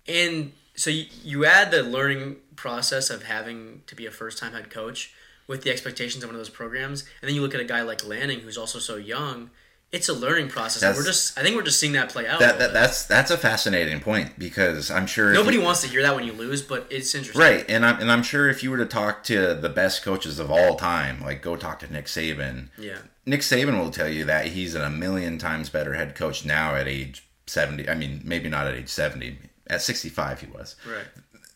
and 0.06 0.52
so 0.78 0.90
you, 0.90 1.06
you 1.24 1.44
add 1.44 1.70
the 1.70 1.82
learning 1.82 2.36
process 2.56 3.10
of 3.10 3.24
having 3.24 3.82
to 3.86 3.94
be 3.94 4.06
a 4.06 4.10
first 4.10 4.38
time 4.38 4.52
head 4.52 4.70
coach 4.70 5.12
with 5.46 5.62
the 5.62 5.70
expectations 5.70 6.22
of 6.24 6.28
one 6.28 6.34
of 6.34 6.40
those 6.40 6.50
programs, 6.50 7.02
and 7.20 7.28
then 7.28 7.34
you 7.34 7.40
look 7.42 7.54
at 7.54 7.60
a 7.60 7.64
guy 7.64 7.82
like 7.82 8.06
Lanning 8.06 8.40
who's 8.40 8.58
also 8.58 8.78
so 8.78 8.96
young. 8.96 9.50
It's 9.90 10.10
a 10.10 10.12
learning 10.12 10.48
process. 10.50 10.82
and 10.82 10.94
we're 10.94 11.02
just, 11.02 11.38
I 11.38 11.42
think 11.42 11.56
we're 11.56 11.62
just 11.62 11.80
seeing 11.80 11.92
that 11.94 12.10
play 12.10 12.26
out. 12.26 12.40
that, 12.40 12.58
that 12.58 12.74
that's 12.74 13.06
that's 13.06 13.30
a 13.30 13.38
fascinating 13.38 14.00
point 14.00 14.38
because 14.38 14.90
I'm 14.90 15.06
sure 15.06 15.32
Nobody 15.32 15.56
you- 15.56 15.62
wants 15.62 15.80
to 15.80 15.88
hear 15.88 16.02
that 16.02 16.14
when 16.14 16.24
you 16.24 16.34
lose, 16.34 16.60
but 16.60 16.86
it's 16.90 17.14
interesting. 17.14 17.40
right, 17.40 17.64
and 17.70 17.86
I'm 17.86 17.98
and 18.00 18.12
I'm 18.12 18.22
sure 18.22 18.50
if 18.50 18.62
you 18.62 18.70
were 18.70 18.76
to 18.76 18.84
talk 18.86 19.24
to 19.24 19.54
the 19.54 19.70
best 19.70 20.02
coaches 20.02 20.38
of 20.38 20.50
all 20.50 20.76
time, 20.76 21.22
like 21.22 21.40
go 21.40 21.56
talk 21.56 21.78
to 21.78 21.90
Nick 21.90 22.04
Saban, 22.04 22.68
Yeah. 22.76 22.98
Nick 23.24 23.40
Saban 23.40 23.78
will 23.78 23.90
tell 23.90 24.08
you 24.10 24.24
that 24.24 24.48
he's 24.48 24.74
a 24.74 24.90
million 24.90 25.38
times 25.38 25.70
better 25.70 25.94
head 25.94 26.14
coach 26.14 26.44
now 26.44 26.74
at 26.74 26.86
age 26.86 27.26
70. 27.46 27.88
I 27.88 27.94
mean, 27.94 28.20
maybe 28.24 28.50
not 28.50 28.66
at 28.66 28.74
age 28.74 28.88
70. 28.90 29.38
At 29.68 29.82
65 29.82 30.40
he 30.40 30.46
was. 30.46 30.76
Right. 30.86 31.06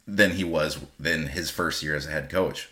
Than 0.07 0.33
he 0.33 0.45
was 0.45 0.79
than 0.99 1.29
his 1.29 1.51
first 1.51 1.83
year 1.83 1.95
as 1.95 2.07
a 2.07 2.11
head 2.11 2.29
coach. 2.29 2.69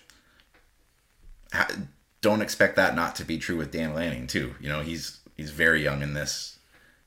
Don't 2.20 2.42
expect 2.42 2.76
that 2.76 2.94
not 2.94 3.16
to 3.16 3.24
be 3.24 3.38
true 3.38 3.56
with 3.56 3.72
Dan 3.72 3.94
Lanning 3.94 4.26
too. 4.26 4.54
You 4.60 4.68
know, 4.68 4.80
he's 4.80 5.20
he's 5.36 5.50
very 5.50 5.82
young 5.82 6.02
in 6.02 6.14
this 6.14 6.58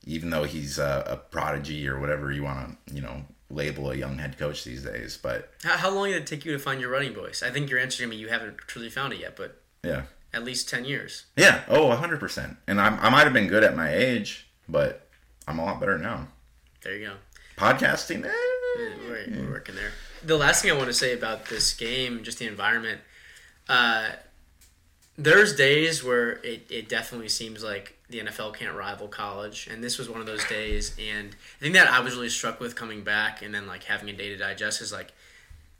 even 0.06 0.30
though 0.30 0.44
he's 0.44 0.78
a, 0.78 1.04
a 1.06 1.16
prodigy 1.16 1.88
or 1.88 1.98
whatever 1.98 2.30
you 2.30 2.42
want 2.42 2.78
to, 2.86 2.94
you 2.94 3.00
know, 3.00 3.24
label 3.50 3.90
a 3.90 3.96
young 3.96 4.18
head 4.18 4.38
coach 4.38 4.64
these 4.64 4.82
days, 4.82 5.18
but 5.20 5.50
How, 5.62 5.76
how 5.76 5.90
long 5.90 6.08
did 6.08 6.16
it 6.16 6.26
take 6.26 6.44
you 6.44 6.52
to 6.52 6.58
find 6.58 6.80
your 6.80 6.90
running 6.90 7.14
voice? 7.14 7.42
I 7.42 7.50
think 7.50 7.70
your 7.70 7.78
answer 7.78 8.02
to 8.02 8.08
me, 8.08 8.16
you 8.16 8.28
haven't 8.28 8.58
truly 8.58 8.90
found 8.90 9.12
it 9.12 9.20
yet, 9.20 9.36
but 9.36 9.60
yeah. 9.82 10.02
at 10.32 10.44
least 10.44 10.68
10 10.68 10.84
years. 10.84 11.26
Yeah, 11.36 11.62
oh, 11.68 11.88
100%. 11.88 12.56
And 12.66 12.80
I'm, 12.80 12.98
I 13.00 13.10
might 13.10 13.24
have 13.24 13.32
been 13.32 13.48
good 13.48 13.64
at 13.64 13.76
my 13.76 13.92
age, 13.92 14.48
but 14.68 15.08
I'm 15.46 15.58
a 15.58 15.64
lot 15.64 15.80
better 15.80 15.98
now. 15.98 16.28
There 16.82 16.96
you 16.96 17.06
go. 17.06 17.14
Podcasting, 17.56 18.24
eh, 18.24 18.32
Yeah, 18.78 18.88
We're, 19.08 19.26
we're 19.30 19.50
working 19.50 19.74
there. 19.74 19.92
The 20.24 20.36
last 20.36 20.62
thing 20.62 20.70
I 20.70 20.74
want 20.74 20.88
to 20.88 20.94
say 20.94 21.12
about 21.12 21.46
this 21.46 21.72
game, 21.74 22.22
just 22.22 22.38
the 22.38 22.46
environment, 22.46 23.00
uh, 23.68 24.10
there's 25.16 25.54
days 25.54 26.02
where 26.02 26.32
it, 26.42 26.66
it 26.70 26.88
definitely 26.88 27.28
seems 27.28 27.62
like 27.62 27.98
the 28.10 28.18
NFL 28.18 28.54
can't 28.54 28.74
rival 28.74 29.06
college, 29.06 29.68
and 29.70 29.82
this 29.82 29.98
was 29.98 30.08
one 30.08 30.20
of 30.20 30.26
those 30.26 30.44
days. 30.46 30.96
And 30.98 31.36
I 31.60 31.62
think 31.62 31.74
that 31.74 31.88
I 31.88 32.00
was 32.00 32.14
really 32.14 32.28
struck 32.28 32.58
with 32.58 32.74
coming 32.74 33.02
back 33.02 33.42
and 33.42 33.54
then 33.54 33.66
like 33.66 33.84
having 33.84 34.08
a 34.08 34.12
day 34.12 34.28
to 34.30 34.36
digest 34.36 34.80
is 34.80 34.92
like 34.92 35.12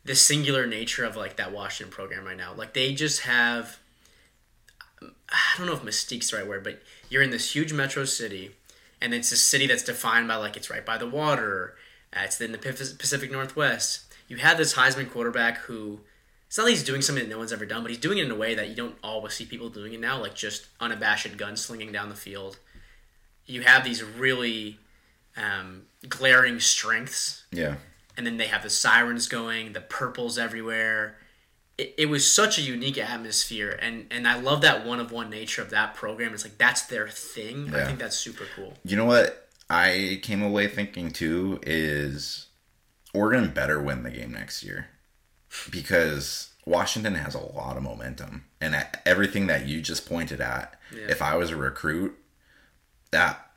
the 0.05 0.15
singular 0.15 0.67
nature 0.67 1.05
of 1.05 1.17
like 1.17 1.37
that 1.37 1.53
Washington 1.53 1.93
program 1.93 2.25
right 2.25 2.37
now. 2.37 2.55
Like 2.55 2.75
they 2.75 2.95
just 2.95 3.23
have, 3.23 3.79
I 5.03 5.55
don't 5.59 5.67
know 5.67 5.73
if 5.73 5.83
mystique's 5.83 6.31
the 6.31 6.37
right 6.39 6.47
word, 6.47 6.63
but 6.63 6.81
you're 7.09 7.23
in 7.23 7.31
this 7.31 7.55
huge 7.55 7.73
metro 7.73 8.05
city, 8.05 8.53
and 9.01 9.13
it's 9.15 9.33
a 9.33 9.37
city 9.37 9.67
that's 9.67 9.83
defined 9.83 10.29
by 10.29 10.37
like 10.37 10.57
it's 10.57 10.71
right 10.71 10.85
by 10.85 10.97
the 10.99 11.07
water, 11.09 11.77
uh, 12.17 12.21
it's 12.25 12.41
in 12.41 12.53
the 12.53 12.59
Pacific 12.59 13.31
Northwest. 13.31 14.01
You 14.29 14.37
have 14.39 14.57
this 14.59 14.75
Heisman 14.75 15.11
quarterback 15.11 15.59
who 15.59 16.01
it's 16.47 16.57
not 16.59 16.65
like 16.65 16.71
he's 16.75 16.85
doing 16.85 17.03
something 17.03 17.25
that 17.25 17.31
no 17.31 17.39
one's 17.39 17.53
ever 17.53 17.67
done, 17.67 17.83
but 17.83 17.91
he's 17.91 17.99
doing 18.01 18.19
it 18.19 18.25
in 18.25 18.31
a 18.31 18.35
way 18.37 18.55
that 18.55 18.69
you 18.69 18.75
don't 18.77 18.97
always 19.03 19.35
see 19.35 19.45
people 19.45 19.69
doing 19.69 19.93
it 19.93 20.01
now, 20.01 20.21
like 20.21 20.35
just 20.35 20.67
unabashed 20.81 21.37
gunslinging 21.37 21.93
down 21.93 22.09
the 22.09 22.15
field. 22.15 22.59
You 23.47 23.63
have 23.63 23.85
these 23.85 24.03
really 24.03 24.79
um, 25.37 25.83
glaring 26.09 26.61
strengths, 26.61 27.45
Yeah. 27.51 27.77
and 28.17 28.25
then 28.27 28.37
they 28.37 28.47
have 28.47 28.63
the 28.63 28.71
sirens 28.71 29.27
going, 29.27 29.73
the 29.73 29.81
purples 29.81 30.39
everywhere. 30.39 31.17
It, 31.77 31.95
it 31.99 32.07
was 32.07 32.33
such 32.33 32.59
a 32.59 32.63
unique 32.63 32.99
atmosphere, 32.99 33.79
and 33.81 34.07
and 34.11 34.29
I 34.29 34.39
love 34.39 34.61
that 34.63 34.87
one 34.87 35.01
of 35.01 35.11
one 35.11 35.31
nature 35.31 35.63
of 35.63 35.71
that 35.71 35.95
program. 35.95 36.33
It's 36.35 36.45
like 36.45 36.59
that's 36.59 36.83
their 36.83 37.09
thing. 37.09 37.75
I 37.75 37.85
think 37.85 37.99
that's 37.99 38.17
super 38.17 38.45
cool. 38.55 38.75
You 38.85 38.97
know 38.97 39.07
what 39.07 39.49
I 39.69 40.21
came 40.23 40.43
away 40.43 40.69
thinking 40.69 41.11
too 41.11 41.61
is 41.63 42.47
Oregon 43.13 43.51
better 43.51 43.81
win 43.81 44.03
the 44.03 44.11
game 44.11 44.33
next 44.33 44.63
year 44.63 44.89
because 45.71 46.51
Washington 46.67 47.15
has 47.15 47.35
a 47.35 47.41
lot 47.41 47.77
of 47.77 47.83
momentum 47.83 48.45
and 48.61 48.87
everything 49.07 49.47
that 49.47 49.67
you 49.67 49.81
just 49.81 50.07
pointed 50.07 50.41
at. 50.41 50.79
Yeah. 50.95 51.07
If 51.09 51.23
I 51.23 51.37
was 51.37 51.51
a 51.51 51.57
recruit, 51.57 52.17
that 53.11 53.51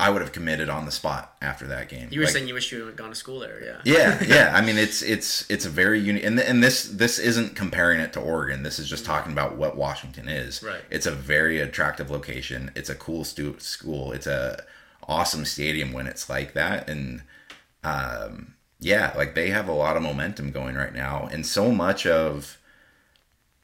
I 0.00 0.08
would 0.08 0.22
have 0.22 0.32
committed 0.32 0.70
on 0.70 0.86
the 0.86 0.90
spot 0.90 1.36
after 1.42 1.66
that 1.66 1.90
game. 1.90 2.08
You 2.10 2.20
were 2.20 2.24
Like, 2.24 2.32
saying 2.32 2.48
you 2.48 2.54
wish 2.54 2.72
you 2.72 2.86
had 2.86 2.96
gone 2.96 3.10
to 3.10 3.14
school 3.14 3.38
there, 3.38 3.62
yeah. 3.62 3.80
yeah, 3.84 4.24
yeah. 4.26 4.52
I 4.56 4.62
mean, 4.62 4.78
it's 4.78 5.02
it's 5.02 5.44
it's 5.50 5.66
a 5.66 5.68
very 5.68 6.00
unique, 6.00 6.24
and, 6.24 6.40
and 6.40 6.62
this 6.62 6.84
this 6.84 7.18
isn't 7.18 7.54
comparing 7.54 8.00
it 8.00 8.12
to 8.14 8.20
Oregon. 8.20 8.62
This 8.62 8.78
is 8.78 8.88
just 8.88 9.04
talking 9.04 9.30
about 9.32 9.56
what 9.56 9.76
Washington 9.76 10.26
is. 10.26 10.62
Right. 10.62 10.80
It's 10.90 11.04
a 11.06 11.10
very 11.10 11.60
attractive 11.60 12.10
location. 12.10 12.70
It's 12.74 12.88
a 12.88 12.94
cool 12.94 13.24
stu- 13.24 13.60
school. 13.60 14.12
It's 14.12 14.26
a 14.26 14.64
awesome 15.06 15.44
stadium 15.44 15.92
when 15.92 16.06
it's 16.06 16.30
like 16.30 16.54
that, 16.54 16.88
and 16.88 17.22
um, 17.84 18.54
yeah, 18.80 19.12
like 19.16 19.34
they 19.34 19.50
have 19.50 19.68
a 19.68 19.72
lot 19.72 19.96
of 19.98 20.02
momentum 20.02 20.50
going 20.50 20.76
right 20.76 20.94
now, 20.94 21.28
and 21.30 21.44
so 21.44 21.70
much 21.72 22.06
of 22.06 22.56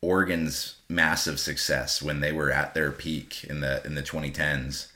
Oregon's 0.02 0.76
massive 0.88 1.40
success 1.40 2.02
when 2.02 2.20
they 2.20 2.32
were 2.32 2.50
at 2.50 2.74
their 2.74 2.92
peak 2.92 3.44
in 3.44 3.60
the 3.60 3.84
in 3.86 3.94
the 3.94 4.02
2010s 4.02 4.88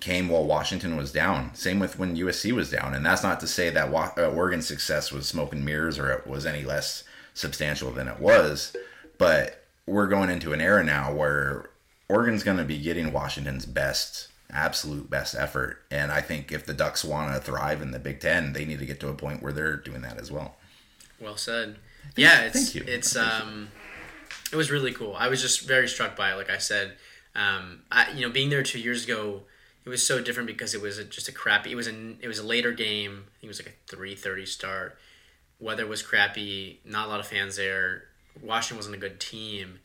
came 0.00 0.28
while 0.28 0.44
Washington 0.44 0.96
was 0.96 1.12
down. 1.12 1.54
Same 1.54 1.78
with 1.78 1.98
when 1.98 2.16
USC 2.16 2.52
was 2.52 2.70
down, 2.70 2.94
and 2.94 3.04
that's 3.04 3.22
not 3.22 3.40
to 3.40 3.46
say 3.46 3.70
that 3.70 3.90
Wa- 3.90 4.12
uh, 4.16 4.28
Oregon's 4.30 4.66
success 4.66 5.12
was 5.12 5.26
smoke 5.26 5.52
and 5.52 5.64
mirrors 5.64 5.98
or 5.98 6.10
it 6.10 6.26
was 6.26 6.46
any 6.46 6.64
less 6.64 7.04
substantial 7.34 7.90
than 7.90 8.08
it 8.08 8.20
was. 8.20 8.76
But 9.18 9.64
we're 9.86 10.06
going 10.06 10.30
into 10.30 10.52
an 10.52 10.60
era 10.60 10.84
now 10.84 11.12
where 11.12 11.70
Oregon's 12.08 12.42
going 12.42 12.58
to 12.58 12.64
be 12.64 12.78
getting 12.78 13.12
Washington's 13.12 13.66
best, 13.66 14.28
absolute 14.50 15.10
best 15.10 15.34
effort, 15.34 15.82
and 15.90 16.10
I 16.12 16.20
think 16.20 16.52
if 16.52 16.64
the 16.64 16.74
Ducks 16.74 17.04
want 17.04 17.34
to 17.34 17.40
thrive 17.40 17.82
in 17.82 17.90
the 17.90 17.98
Big 17.98 18.20
Ten, 18.20 18.52
they 18.52 18.64
need 18.64 18.78
to 18.78 18.86
get 18.86 19.00
to 19.00 19.08
a 19.08 19.14
point 19.14 19.42
where 19.42 19.52
they're 19.52 19.76
doing 19.76 20.02
that 20.02 20.18
as 20.18 20.30
well. 20.30 20.56
Well 21.20 21.36
said. 21.36 21.76
Yeah, 22.16 22.42
it's 22.42 22.54
thank 22.54 22.74
you. 22.74 22.92
it's 22.92 23.16
um, 23.16 23.68
it 24.52 24.56
was 24.56 24.70
really 24.70 24.92
cool. 24.92 25.14
I 25.16 25.28
was 25.28 25.42
just 25.42 25.66
very 25.66 25.88
struck 25.88 26.16
by 26.16 26.32
it. 26.32 26.36
Like 26.36 26.50
I 26.50 26.58
said, 26.58 26.94
um, 27.34 27.82
I 27.90 28.10
you 28.12 28.22
know 28.22 28.30
being 28.30 28.50
there 28.50 28.62
two 28.62 28.80
years 28.80 29.04
ago, 29.04 29.42
it 29.88 29.90
was 29.90 30.04
so 30.04 30.20
different 30.20 30.46
because 30.46 30.74
it 30.74 30.82
was 30.82 30.98
a, 30.98 31.04
just 31.04 31.28
a 31.28 31.32
crappy. 31.32 31.72
It 31.72 31.74
was 31.74 31.88
a 31.88 31.94
it 32.20 32.28
was 32.28 32.38
a 32.38 32.46
later 32.46 32.72
game. 32.72 33.24
I 33.26 33.32
think 33.40 33.44
it 33.44 33.48
was 33.48 33.58
like 33.58 33.74
a 33.74 33.90
three 33.90 34.14
thirty 34.14 34.44
start. 34.44 34.98
Weather 35.58 35.86
was 35.86 36.02
crappy. 36.02 36.80
Not 36.84 37.06
a 37.06 37.08
lot 37.08 37.20
of 37.20 37.26
fans 37.26 37.56
there. 37.56 38.04
Washington 38.42 38.76
wasn't 38.76 38.96
a 38.96 38.98
good 38.98 39.18
team, 39.18 39.78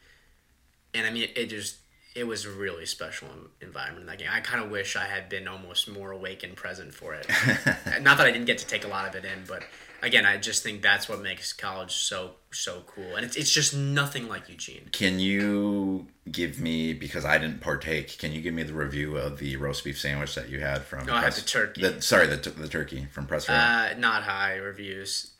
and 0.94 1.08
I 1.08 1.10
mean 1.10 1.24
it, 1.24 1.38
it 1.38 1.50
just 1.50 1.78
it 2.16 2.28
was 2.28 2.44
a 2.44 2.50
really 2.50 2.86
special 2.86 3.30
environment 3.62 4.02
in 4.02 4.08
that 4.08 4.20
game. 4.20 4.28
I 4.30 4.42
kind 4.42 4.62
of 4.62 4.70
wish 4.70 4.98
I 4.98 5.06
had 5.06 5.30
been 5.30 5.48
almost 5.48 5.90
more 5.90 6.12
awake 6.12 6.44
and 6.44 6.54
present 6.54 6.94
for 6.94 7.14
it. 7.14 7.26
Not 8.02 8.18
that 8.18 8.28
I 8.28 8.32
didn't 8.32 8.46
get 8.46 8.58
to 8.58 8.68
take 8.68 8.84
a 8.84 8.90
lot 8.90 9.08
of 9.08 9.16
it 9.16 9.24
in, 9.24 9.46
but 9.48 9.64
again, 10.04 10.26
I 10.26 10.38
just 10.38 10.62
think 10.62 10.82
that's 10.84 11.10
what 11.10 11.22
makes 11.22 11.52
college 11.54 11.92
so 11.96 12.32
so 12.52 12.84
cool, 12.86 13.16
and 13.16 13.26
it's 13.26 13.36
it's 13.36 13.52
just 13.52 13.74
nothing 13.76 14.28
like 14.28 14.48
Eugene. 14.50 14.90
Can 14.92 15.20
you 15.20 16.06
give 16.32 16.60
me 16.60 16.94
because 16.94 17.26
I 17.26 17.38
didn't 17.40 17.62
partake? 17.62 18.18
Can 18.20 18.32
you 18.32 18.42
give 18.42 18.54
me 18.54 18.62
the 18.64 18.74
review 18.74 19.18
of 19.18 19.40
the 19.40 19.56
roast 19.58 19.84
beef 19.84 20.00
sandwich 20.00 20.36
that 20.36 20.50
you 20.50 20.60
had 20.60 20.84
from? 20.84 21.08
No, 21.08 21.16
I 21.16 21.22
had 21.22 21.34
the 21.34 21.42
turkey. 21.42 21.82
The, 21.82 22.02
sorry, 22.02 22.28
the, 22.28 22.38
the 22.52 22.68
turkey 22.68 23.08
from 23.12 23.26
Press 23.26 23.50
Uh, 23.50 23.96
not 23.98 24.24
high 24.24 24.56
reviews. 24.58 25.32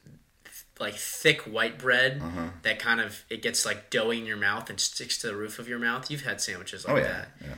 Like 0.80 0.96
thick 0.96 1.42
white 1.42 1.78
bread 1.78 2.20
Uh-huh. 2.22 2.48
that 2.64 2.80
kind 2.80 3.00
of 3.00 3.24
it 3.30 3.44
gets 3.44 3.64
like 3.66 3.92
doughy 3.92 4.18
in 4.20 4.26
your 4.26 4.38
mouth 4.38 4.70
and 4.72 4.80
sticks 4.80 5.20
to 5.20 5.28
the 5.28 5.36
roof 5.36 5.60
of 5.60 5.68
your 5.70 5.78
mouth. 5.80 6.10
You've 6.10 6.26
had 6.26 6.42
sandwiches 6.42 6.86
like 6.86 6.94
oh 6.96 6.98
yeah, 6.98 7.04
that. 7.12 7.28
yeah. 7.42 7.54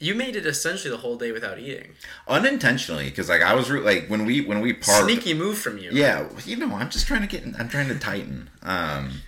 You 0.00 0.14
made 0.14 0.36
it 0.36 0.44
essentially 0.44 0.90
the 0.90 0.98
whole 0.98 1.16
day 1.16 1.32
without 1.32 1.58
eating. 1.58 1.92
Unintentionally, 2.26 3.08
because 3.10 3.28
like 3.28 3.42
I 3.42 3.54
was 3.54 3.70
re- 3.70 3.80
like 3.80 4.08
when 4.08 4.24
we 4.26 4.40
when 4.40 4.60
we 4.60 4.72
parked. 4.72 5.04
Sneaky 5.04 5.34
move 5.34 5.58
from 5.58 5.78
you. 5.78 5.90
Yeah, 5.92 6.28
you 6.44 6.56
know, 6.56 6.74
I'm 6.74 6.90
just 6.90 7.06
trying 7.06 7.22
to 7.22 7.28
get. 7.28 7.44
I'm 7.58 7.68
trying 7.68 7.88
to 7.88 7.98
tighten. 7.98 8.50
Um, 8.62 9.20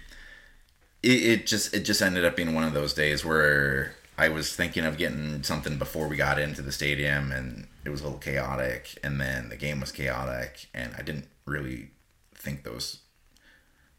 it, 1.02 1.22
it 1.22 1.46
just 1.46 1.72
it 1.72 1.80
just 1.80 2.02
ended 2.02 2.24
up 2.24 2.36
being 2.36 2.54
one 2.54 2.64
of 2.64 2.74
those 2.74 2.92
days 2.94 3.24
where 3.24 3.94
I 4.18 4.28
was 4.28 4.54
thinking 4.54 4.84
of 4.84 4.96
getting 4.98 5.42
something 5.42 5.78
before 5.78 6.08
we 6.08 6.16
got 6.16 6.38
into 6.38 6.62
the 6.62 6.72
stadium, 6.72 7.32
and 7.32 7.68
it 7.84 7.90
was 7.90 8.00
a 8.00 8.04
little 8.04 8.18
chaotic, 8.18 8.98
and 9.04 9.20
then 9.20 9.48
the 9.50 9.56
game 9.56 9.80
was 9.80 9.92
chaotic, 9.92 10.66
and 10.74 10.94
I 10.98 11.02
didn't 11.02 11.28
really 11.44 11.90
think 12.34 12.64
those 12.64 13.00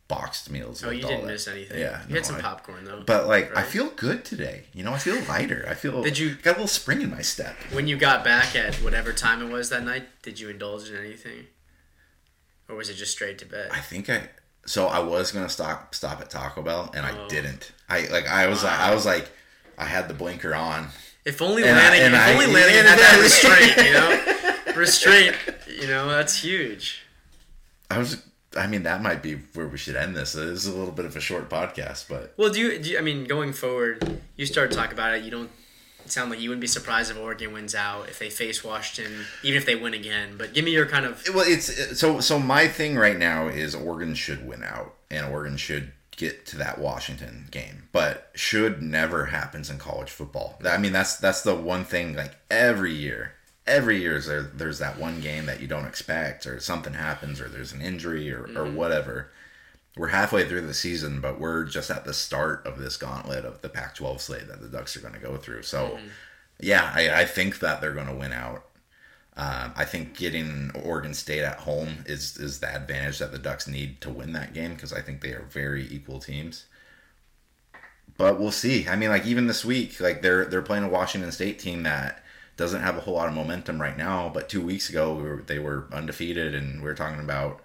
boxed 0.07 0.49
meals. 0.49 0.83
Oh, 0.83 0.89
you 0.89 1.01
didn't 1.01 1.21
that- 1.25 1.27
miss 1.33 1.47
anything. 1.47 1.79
Yeah, 1.79 2.01
you 2.07 2.15
had 2.15 2.25
some 2.25 2.37
I- 2.37 2.41
popcorn 2.41 2.85
though. 2.85 3.03
But 3.05 3.27
like, 3.27 3.55
I 3.57 3.63
feel 3.63 3.89
good 3.89 4.23
today. 4.23 4.63
You 4.73 4.83
know, 4.83 4.93
I 4.93 4.97
feel 4.99 5.21
lighter. 5.27 5.65
I 5.69 5.73
feel. 5.73 6.01
Did 6.03 6.17
you- 6.17 6.35
got 6.35 6.51
a 6.51 6.53
little 6.53 6.67
spring 6.67 7.01
in 7.01 7.09
my 7.11 7.21
step? 7.21 7.55
when 7.71 7.87
you 7.87 7.97
got 7.97 8.23
back 8.23 8.55
at 8.55 8.75
whatever 8.75 9.11
time 9.13 9.41
it 9.41 9.51
was 9.51 9.69
that 9.69 9.83
night, 9.83 10.07
did 10.21 10.39
you 10.39 10.49
indulge 10.49 10.89
in 10.89 10.95
anything, 10.97 11.47
or 12.69 12.75
was 12.75 12.89
it 12.89 12.93
just 12.95 13.11
straight 13.11 13.37
to 13.39 13.45
bed? 13.45 13.69
I 13.71 13.79
think 13.79 14.09
I 14.09 14.29
so 14.65 14.87
I 14.87 14.99
was 14.99 15.31
gonna 15.31 15.49
stop 15.49 15.93
stop 15.95 16.19
at 16.21 16.29
Taco 16.29 16.61
Bell 16.61 16.91
and 16.93 17.05
Oh. 17.05 17.25
I 17.25 17.27
didn't. 17.27 17.71
I 17.89 18.07
like 18.07 18.27
I 18.27 18.47
was 18.47 18.63
I 18.63 18.93
was 18.93 19.05
like 19.05 19.29
I 19.77 19.85
had 19.85 20.07
the 20.07 20.13
blinker 20.13 20.53
on. 20.55 20.89
If 21.25 21.41
only 21.41 21.63
And 21.63 21.71
I- 21.77 21.89
Lanigan, 21.89 22.05
and 22.07 22.15
if 22.15 22.21
I- 22.21 22.33
only 22.33 22.47
Lanigan 22.53 22.85
yeah, 22.85 22.89
had 22.91 22.99
that 22.99 23.19
restraint, 23.21 23.77
you 24.67 24.73
know, 24.73 24.75
restraint, 24.75 25.35
you 25.67 25.87
know, 25.87 26.07
that's 26.07 26.41
huge. 26.41 27.03
I 27.91 27.97
was 27.97 28.21
I 28.55 28.67
mean 28.67 28.83
that 28.83 29.01
might 29.01 29.21
be 29.21 29.35
where 29.53 29.67
we 29.67 29.77
should 29.77 29.95
end 29.95 30.15
this. 30.15 30.33
This 30.33 30.65
is 30.65 30.67
a 30.67 30.75
little 30.75 30.93
bit 30.93 31.05
of 31.05 31.15
a 31.15 31.19
short 31.21 31.49
podcast, 31.49 32.07
but 32.07 32.33
Well, 32.37 32.49
do 32.51 32.59
you, 32.59 32.79
do 32.79 32.91
you? 32.91 32.97
I 32.97 33.01
mean, 33.01 33.25
going 33.25 33.53
forward, 33.53 34.21
you 34.35 34.45
start 34.45 34.71
to 34.71 34.77
talk 34.77 34.91
about 34.91 35.15
it. 35.15 35.23
You 35.23 35.31
don't 35.31 35.49
sound 36.05 36.31
like 36.31 36.39
you 36.39 36.49
wouldn't 36.49 36.61
be 36.61 36.67
surprised 36.67 37.11
if 37.11 37.17
Oregon 37.17 37.53
wins 37.53 37.75
out 37.75 38.07
if 38.09 38.19
they 38.19 38.29
face 38.29 38.63
Washington, 38.63 39.25
even 39.43 39.57
if 39.57 39.65
they 39.65 39.75
win 39.75 39.93
again. 39.93 40.35
But 40.37 40.53
give 40.53 40.65
me 40.65 40.71
your 40.71 40.85
kind 40.85 41.05
of 41.05 41.23
well 41.33 41.45
it's 41.47 41.99
so 41.99 42.19
so 42.19 42.39
my 42.39 42.67
thing 42.67 42.95
right 42.95 43.17
now 43.17 43.47
is 43.47 43.75
Oregon 43.75 44.15
should 44.15 44.47
win 44.47 44.63
out 44.63 44.93
and 45.11 45.25
Oregon 45.27 45.57
should 45.57 45.91
get 46.15 46.45
to 46.47 46.57
that 46.57 46.79
Washington 46.79 47.47
game. 47.51 47.89
But 47.91 48.31
should 48.33 48.81
never 48.81 49.27
happens 49.27 49.69
in 49.69 49.77
college 49.77 50.09
football. 50.09 50.59
I 50.65 50.77
mean 50.77 50.93
that's 50.93 51.17
that's 51.17 51.41
the 51.41 51.55
one 51.55 51.83
thing 51.83 52.15
like 52.15 52.35
every 52.49 52.93
year. 52.93 53.33
Every 53.67 54.01
year 54.01 54.19
there, 54.19 54.41
there's 54.41 54.79
that 54.79 54.97
one 54.97 55.19
game 55.21 55.45
that 55.45 55.59
you 55.61 55.67
don't 55.67 55.85
expect 55.85 56.47
or 56.47 56.59
something 56.59 56.93
happens 56.93 57.41
or 57.41 57.49
there's 57.49 57.73
an 57.73 57.81
injury 57.81 58.31
or, 58.31 58.47
or 58.55 58.65
whatever. 58.65 59.31
We're 59.97 60.07
halfway 60.09 60.47
through 60.47 60.61
the 60.61 60.73
season, 60.73 61.21
but 61.21 61.39
we're 61.39 61.65
just 61.65 61.89
at 61.89 62.05
the 62.05 62.13
start 62.13 62.65
of 62.65 62.77
this 62.79 62.97
gauntlet 62.97 63.45
of 63.45 63.61
the 63.61 63.69
Pac-12 63.69 64.21
slate 64.21 64.47
that 64.47 64.61
the 64.61 64.67
Ducks 64.67 64.95
are 64.95 65.01
going 65.01 65.15
to 65.15 65.19
go 65.19 65.37
through. 65.37 65.63
So, 65.63 65.97
yeah, 66.59 66.91
I, 66.93 67.21
I 67.21 67.25
think 67.25 67.59
that 67.59 67.81
they're 67.81 67.93
going 67.93 68.07
to 68.07 68.15
win 68.15 68.31
out. 68.31 68.63
Um, 69.35 69.71
I 69.75 69.85
think 69.85 70.17
getting 70.17 70.71
Oregon 70.83 71.13
State 71.13 71.43
at 71.43 71.59
home 71.59 72.03
is 72.07 72.37
is 72.37 72.59
the 72.59 72.75
advantage 72.75 73.19
that 73.19 73.31
the 73.31 73.37
Ducks 73.37 73.67
need 73.67 74.01
to 74.01 74.09
win 74.09 74.33
that 74.33 74.53
game 74.53 74.73
because 74.73 74.91
I 74.91 75.01
think 75.01 75.21
they 75.21 75.31
are 75.31 75.45
very 75.47 75.87
equal 75.91 76.19
teams. 76.19 76.65
But 78.17 78.39
we'll 78.39 78.51
see. 78.51 78.87
I 78.87 78.95
mean, 78.95 79.09
like 79.09 79.27
even 79.27 79.45
this 79.45 79.63
week, 79.63 79.99
like 79.99 80.23
they're 80.23 80.45
they're 80.45 80.63
playing 80.63 80.85
a 80.85 80.89
Washington 80.89 81.31
State 81.31 81.59
team 81.59 81.83
that 81.83 82.23
doesn't 82.57 82.81
have 82.81 82.97
a 82.97 83.01
whole 83.01 83.13
lot 83.15 83.27
of 83.29 83.33
momentum 83.35 83.79
right 83.81 83.97
now. 83.97 84.29
But 84.33 84.49
two 84.49 84.61
weeks 84.61 84.89
ago, 84.89 85.13
we 85.13 85.23
were, 85.23 85.43
they 85.45 85.59
were 85.59 85.87
undefeated, 85.93 86.53
and 86.55 86.81
we 86.83 86.89
are 86.89 86.95
talking 86.95 87.19
about 87.19 87.61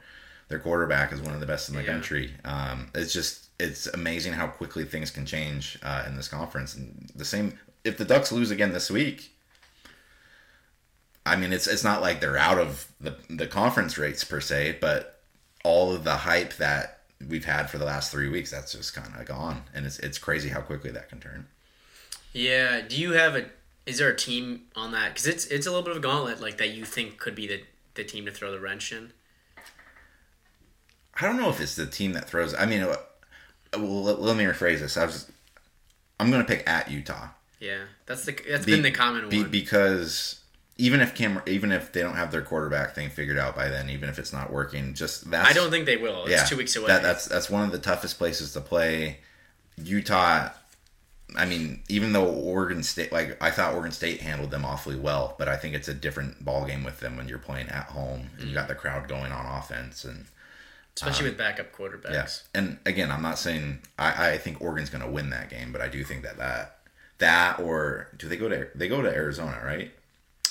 their 0.48 0.58
quarterback 0.58 1.12
is 1.12 1.20
one 1.20 1.34
of 1.34 1.40
the 1.40 1.46
best 1.46 1.68
in 1.68 1.74
the 1.74 1.82
Yeah. 1.82 1.92
country. 1.92 2.34
Um, 2.44 2.90
it's 2.94 3.12
just 3.12 3.48
it's 3.58 3.86
amazing 3.86 4.34
how 4.34 4.46
quickly 4.48 4.84
things 4.84 5.10
can 5.10 5.24
change 5.26 5.78
uh, 5.82 6.04
in 6.06 6.16
this 6.16 6.28
conference. 6.28 6.74
And 6.74 7.10
the 7.16 7.24
same 7.24 7.58
if 7.84 7.96
the 7.98 8.04
Ducks 8.04 8.30
lose 8.32 8.50
again 8.50 8.72
this 8.72 8.90
week, 8.90 9.32
I 11.24 11.36
mean 11.36 11.52
it's 11.52 11.66
it's 11.66 11.84
not 11.84 12.02
like 12.02 12.20
they're 12.20 12.36
out 12.36 12.58
of 12.58 12.86
the 13.00 13.16
the 13.30 13.46
conference 13.46 13.96
rates 13.98 14.24
per 14.24 14.40
se, 14.40 14.78
but 14.80 15.20
all 15.64 15.92
of 15.94 16.04
the 16.04 16.16
hype 16.18 16.54
that 16.56 16.98
we've 17.26 17.44
had 17.44 17.70
for 17.70 17.78
the 17.78 17.84
last 17.84 18.10
three 18.10 18.28
weeks 18.28 18.50
that's 18.50 18.72
just 18.72 18.94
kind 18.94 19.14
of 19.18 19.24
gone, 19.26 19.62
and 19.72 19.86
it's 19.86 19.98
it's 20.00 20.18
crazy 20.18 20.48
how 20.48 20.60
quickly 20.60 20.90
that 20.90 21.08
can 21.08 21.20
turn. 21.20 21.46
yeah. 22.32 22.80
Do 22.80 22.96
you 23.00 23.12
have 23.12 23.36
a? 23.36 23.46
Is 23.86 23.98
there 23.98 24.08
a 24.08 24.16
team 24.16 24.62
on 24.76 24.92
that? 24.92 25.10
Because 25.14 25.26
it's 25.26 25.46
it's 25.46 25.66
a 25.66 25.70
little 25.70 25.82
bit 25.82 25.92
of 25.92 25.96
a 25.98 26.00
gauntlet 26.00 26.40
like 26.40 26.58
that. 26.58 26.70
You 26.70 26.84
think 26.84 27.18
could 27.18 27.34
be 27.34 27.46
the 27.46 27.62
the 27.94 28.04
team 28.04 28.24
to 28.26 28.30
throw 28.32 28.50
the 28.52 28.60
wrench 28.60 28.92
in. 28.92 29.12
I 31.20 31.26
don't 31.26 31.36
know 31.36 31.50
if 31.50 31.60
it's 31.60 31.76
the 31.76 31.86
team 31.86 32.12
that 32.12 32.28
throws. 32.28 32.54
I 32.54 32.64
mean, 32.66 32.80
uh, 32.82 32.96
well, 33.76 34.02
let, 34.02 34.20
let 34.20 34.36
me 34.36 34.44
rephrase 34.44 34.78
this. 34.80 34.96
I 34.96 35.04
was, 35.04 35.30
I'm 36.18 36.30
going 36.30 36.42
to 36.42 36.48
pick 36.48 36.66
at 36.68 36.90
Utah 36.90 37.28
Yeah, 37.60 37.82
that's 38.06 38.24
the 38.24 38.36
that's 38.48 38.64
Be- 38.64 38.72
been 38.72 38.82
the 38.82 38.90
common 38.90 39.28
be- 39.28 39.42
one. 39.42 39.50
because 39.50 40.40
even 40.78 41.00
if 41.00 41.14
Cam, 41.14 41.42
even 41.46 41.70
if 41.70 41.92
they 41.92 42.00
don't 42.00 42.14
have 42.16 42.32
their 42.32 42.42
quarterback 42.42 42.94
thing 42.94 43.10
figured 43.10 43.38
out 43.38 43.54
by 43.54 43.68
then, 43.68 43.90
even 43.90 44.08
if 44.08 44.18
it's 44.18 44.32
not 44.32 44.50
working, 44.50 44.94
just 44.94 45.30
that 45.30 45.46
I 45.46 45.52
don't 45.52 45.70
think 45.70 45.86
they 45.86 45.96
will. 45.98 46.22
It's 46.22 46.30
yeah, 46.30 46.44
two 46.44 46.56
weeks 46.56 46.74
away. 46.76 46.86
That, 46.86 47.02
that's 47.02 47.26
that's 47.26 47.50
one 47.50 47.64
of 47.64 47.72
the 47.72 47.78
toughest 47.78 48.16
places 48.18 48.52
to 48.54 48.60
play. 48.60 49.18
Utah. 49.76 50.50
I 51.36 51.44
mean, 51.46 51.82
even 51.88 52.12
though 52.12 52.26
Oregon 52.26 52.82
State, 52.82 53.12
like 53.12 53.42
I 53.42 53.50
thought 53.50 53.74
Oregon 53.74 53.92
State 53.92 54.20
handled 54.20 54.50
them 54.50 54.64
awfully 54.64 54.96
well, 54.96 55.34
but 55.38 55.48
I 55.48 55.56
think 55.56 55.74
it's 55.74 55.88
a 55.88 55.94
different 55.94 56.44
ball 56.44 56.64
game 56.64 56.84
with 56.84 57.00
them 57.00 57.16
when 57.16 57.28
you're 57.28 57.38
playing 57.38 57.68
at 57.68 57.86
home 57.86 58.30
and 58.38 58.48
you 58.48 58.54
got 58.54 58.68
the 58.68 58.74
crowd 58.74 59.08
going 59.08 59.32
on 59.32 59.46
offense 59.46 60.04
and 60.04 60.26
Especially 60.96 61.26
um, 61.26 61.30
with 61.30 61.38
backup 61.38 61.72
quarterbacks. 61.72 62.12
yeah. 62.12 62.28
And 62.60 62.78
again, 62.84 63.10
I'm 63.10 63.22
not 63.22 63.38
saying 63.38 63.80
I, 63.98 64.32
I 64.32 64.38
think 64.38 64.60
Oregon's 64.60 64.90
going 64.90 65.02
to 65.02 65.10
win 65.10 65.30
that 65.30 65.48
game, 65.48 65.72
but 65.72 65.80
I 65.80 65.88
do 65.88 66.04
think 66.04 66.22
that 66.22 66.36
that 66.36 66.78
that 67.18 67.60
or 67.60 68.08
do 68.18 68.28
they 68.28 68.36
go 68.36 68.48
to 68.48 68.68
they 68.74 68.88
go 68.88 69.00
to 69.00 69.08
Arizona, 69.08 69.60
right? 69.64 69.90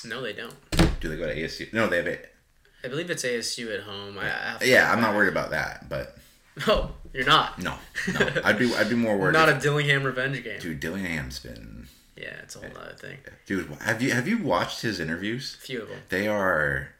No, 0.04 0.20
they 0.20 0.32
don't. 0.32 0.54
Do 1.00 1.08
they 1.08 1.16
go 1.16 1.26
to 1.26 1.34
ASU? 1.34 1.72
No, 1.72 1.86
they 1.86 1.98
have 1.98 2.08
it. 2.08 2.34
I 2.82 2.88
believe 2.88 3.08
it's 3.08 3.22
ASU 3.24 3.72
at 3.72 3.84
home. 3.84 4.18
I, 4.18 4.30
I 4.30 4.64
Yeah, 4.64 4.90
I'm 4.90 5.00
not 5.00 5.14
worried 5.14 5.30
about 5.30 5.50
that, 5.50 5.88
but 5.88 6.16
No, 6.66 6.90
you're 7.14 7.24
not. 7.24 7.58
no, 7.58 7.76
no, 8.12 8.32
I'd 8.44 8.58
be 8.58 8.74
I'd 8.74 8.88
be 8.90 8.94
more 8.94 9.16
worried. 9.16 9.32
Not 9.40 9.48
a 9.48 9.54
Dillingham 9.58 10.02
revenge 10.04 10.42
game. 10.44 10.60
dude, 10.60 10.80
Dillingham's 10.80 11.38
been 11.38 11.88
Yeah, 12.16 12.34
it's 12.42 12.56
a 12.56 12.58
whole 12.58 12.76
other 12.78 12.92
thing. 12.94 13.18
dude. 13.46 13.68
Have 13.80 14.02
you 14.02 14.12
have 14.12 14.28
you 14.28 14.38
watched 14.38 14.82
his 14.82 15.00
interviews? 15.00 15.56
A 15.58 15.64
few 15.66 15.82
of 15.82 15.88
them. 15.88 15.98
They 16.10 16.28
are 16.28 16.90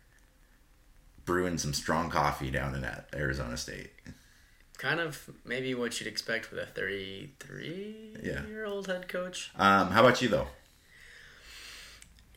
brewing 1.27 1.59
some 1.59 1.75
strong 1.75 2.09
coffee 2.11 2.51
down 2.51 2.75
in 2.75 2.81
that 2.83 3.09
Arizona 3.15 3.57
State. 3.57 3.91
Kind 4.79 4.99
of 5.01 5.31
maybe 5.45 5.75
what 5.75 6.01
you'd 6.01 6.09
expect 6.09 6.51
with 6.51 6.59
a 6.61 6.67
33 6.67 8.17
Yeah. 8.23 8.45
year 8.47 8.65
old 8.65 8.87
head 8.87 9.07
coach. 9.09 9.51
Um, 9.57 9.91
how 9.91 10.01
about 10.05 10.21
you 10.23 10.29
though? 10.29 10.49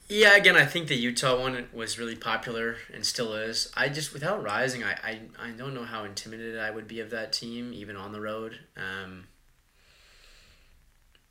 Yeah, 0.07 0.35
again, 0.35 0.55
I 0.55 0.65
think 0.65 0.87
the 0.87 0.95
Utah 0.95 1.39
one 1.39 1.67
was 1.73 1.97
really 1.97 2.15
popular 2.15 2.77
and 2.93 3.03
still 3.05 3.33
is. 3.33 3.71
I 3.75 3.89
just, 3.89 4.13
without 4.13 4.43
Rising, 4.43 4.83
I, 4.83 4.91
I, 5.03 5.19
I 5.39 5.49
don't 5.49 5.73
know 5.73 5.83
how 5.83 6.03
intimidated 6.03 6.59
I 6.59 6.69
would 6.69 6.87
be 6.87 6.99
of 6.99 7.09
that 7.09 7.33
team, 7.33 7.73
even 7.73 7.95
on 7.95 8.11
the 8.11 8.21
road. 8.21 8.59
Um, 8.77 9.27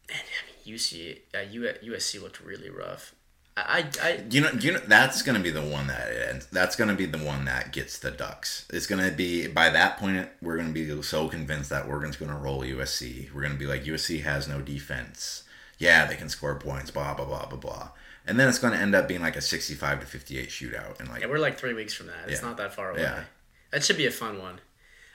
and 0.08 0.18
I 0.18 0.66
mean, 0.66 0.76
UC, 0.76 1.18
uh, 1.34 1.38
USC 1.38 2.20
looked 2.20 2.40
really 2.40 2.68
rough. 2.68 3.14
I, 3.56 3.88
I, 4.02 4.08
I 4.08 4.24
You 4.28 4.40
know, 4.40 4.50
you 4.58 4.72
know 4.72 4.80
that's 4.80 5.22
gonna 5.22 5.38
be 5.38 5.50
the 5.50 5.62
one 5.62 5.86
that 5.86 6.10
ends. 6.28 6.46
That's 6.46 6.74
gonna 6.74 6.94
be 6.94 7.06
the 7.06 7.18
one 7.18 7.44
that 7.44 7.72
gets 7.72 7.98
the 8.00 8.10
Ducks. 8.10 8.66
It's 8.72 8.88
gonna 8.88 9.12
be 9.12 9.46
by 9.46 9.70
that 9.70 9.98
point 9.98 10.28
we're 10.42 10.56
gonna 10.56 10.72
be 10.72 11.00
so 11.02 11.28
convinced 11.28 11.70
that 11.70 11.86
Oregon's 11.86 12.16
gonna 12.16 12.36
roll 12.36 12.62
USC. 12.62 13.32
We're 13.32 13.42
gonna 13.42 13.54
be 13.54 13.66
like 13.66 13.84
USC 13.84 14.24
has 14.24 14.48
no 14.48 14.60
defense. 14.60 15.44
Yeah, 15.78 16.04
they 16.06 16.16
can 16.16 16.28
score 16.28 16.56
points. 16.56 16.90
Blah 16.90 17.14
blah 17.14 17.26
blah 17.26 17.46
blah 17.46 17.58
blah. 17.58 17.88
And 18.26 18.40
then 18.40 18.48
it's 18.48 18.58
gonna 18.58 18.76
end 18.76 18.94
up 18.94 19.06
being 19.06 19.20
like 19.20 19.36
a 19.36 19.42
sixty-five 19.42 20.00
to 20.00 20.06
fifty-eight 20.06 20.48
shootout. 20.48 20.98
And 21.00 21.08
like, 21.08 21.20
yeah, 21.20 21.28
we're 21.28 21.38
like 21.38 21.58
three 21.58 21.74
weeks 21.74 21.92
from 21.94 22.06
that. 22.06 22.28
It's 22.28 22.40
Yeah. 22.40 22.48
not 22.48 22.56
that 22.56 22.74
far 22.74 22.90
away. 22.90 23.02
Yeah. 23.02 23.24
That 23.70 23.84
should 23.84 23.96
be 23.96 24.06
a 24.06 24.10
fun 24.10 24.38
one. 24.38 24.60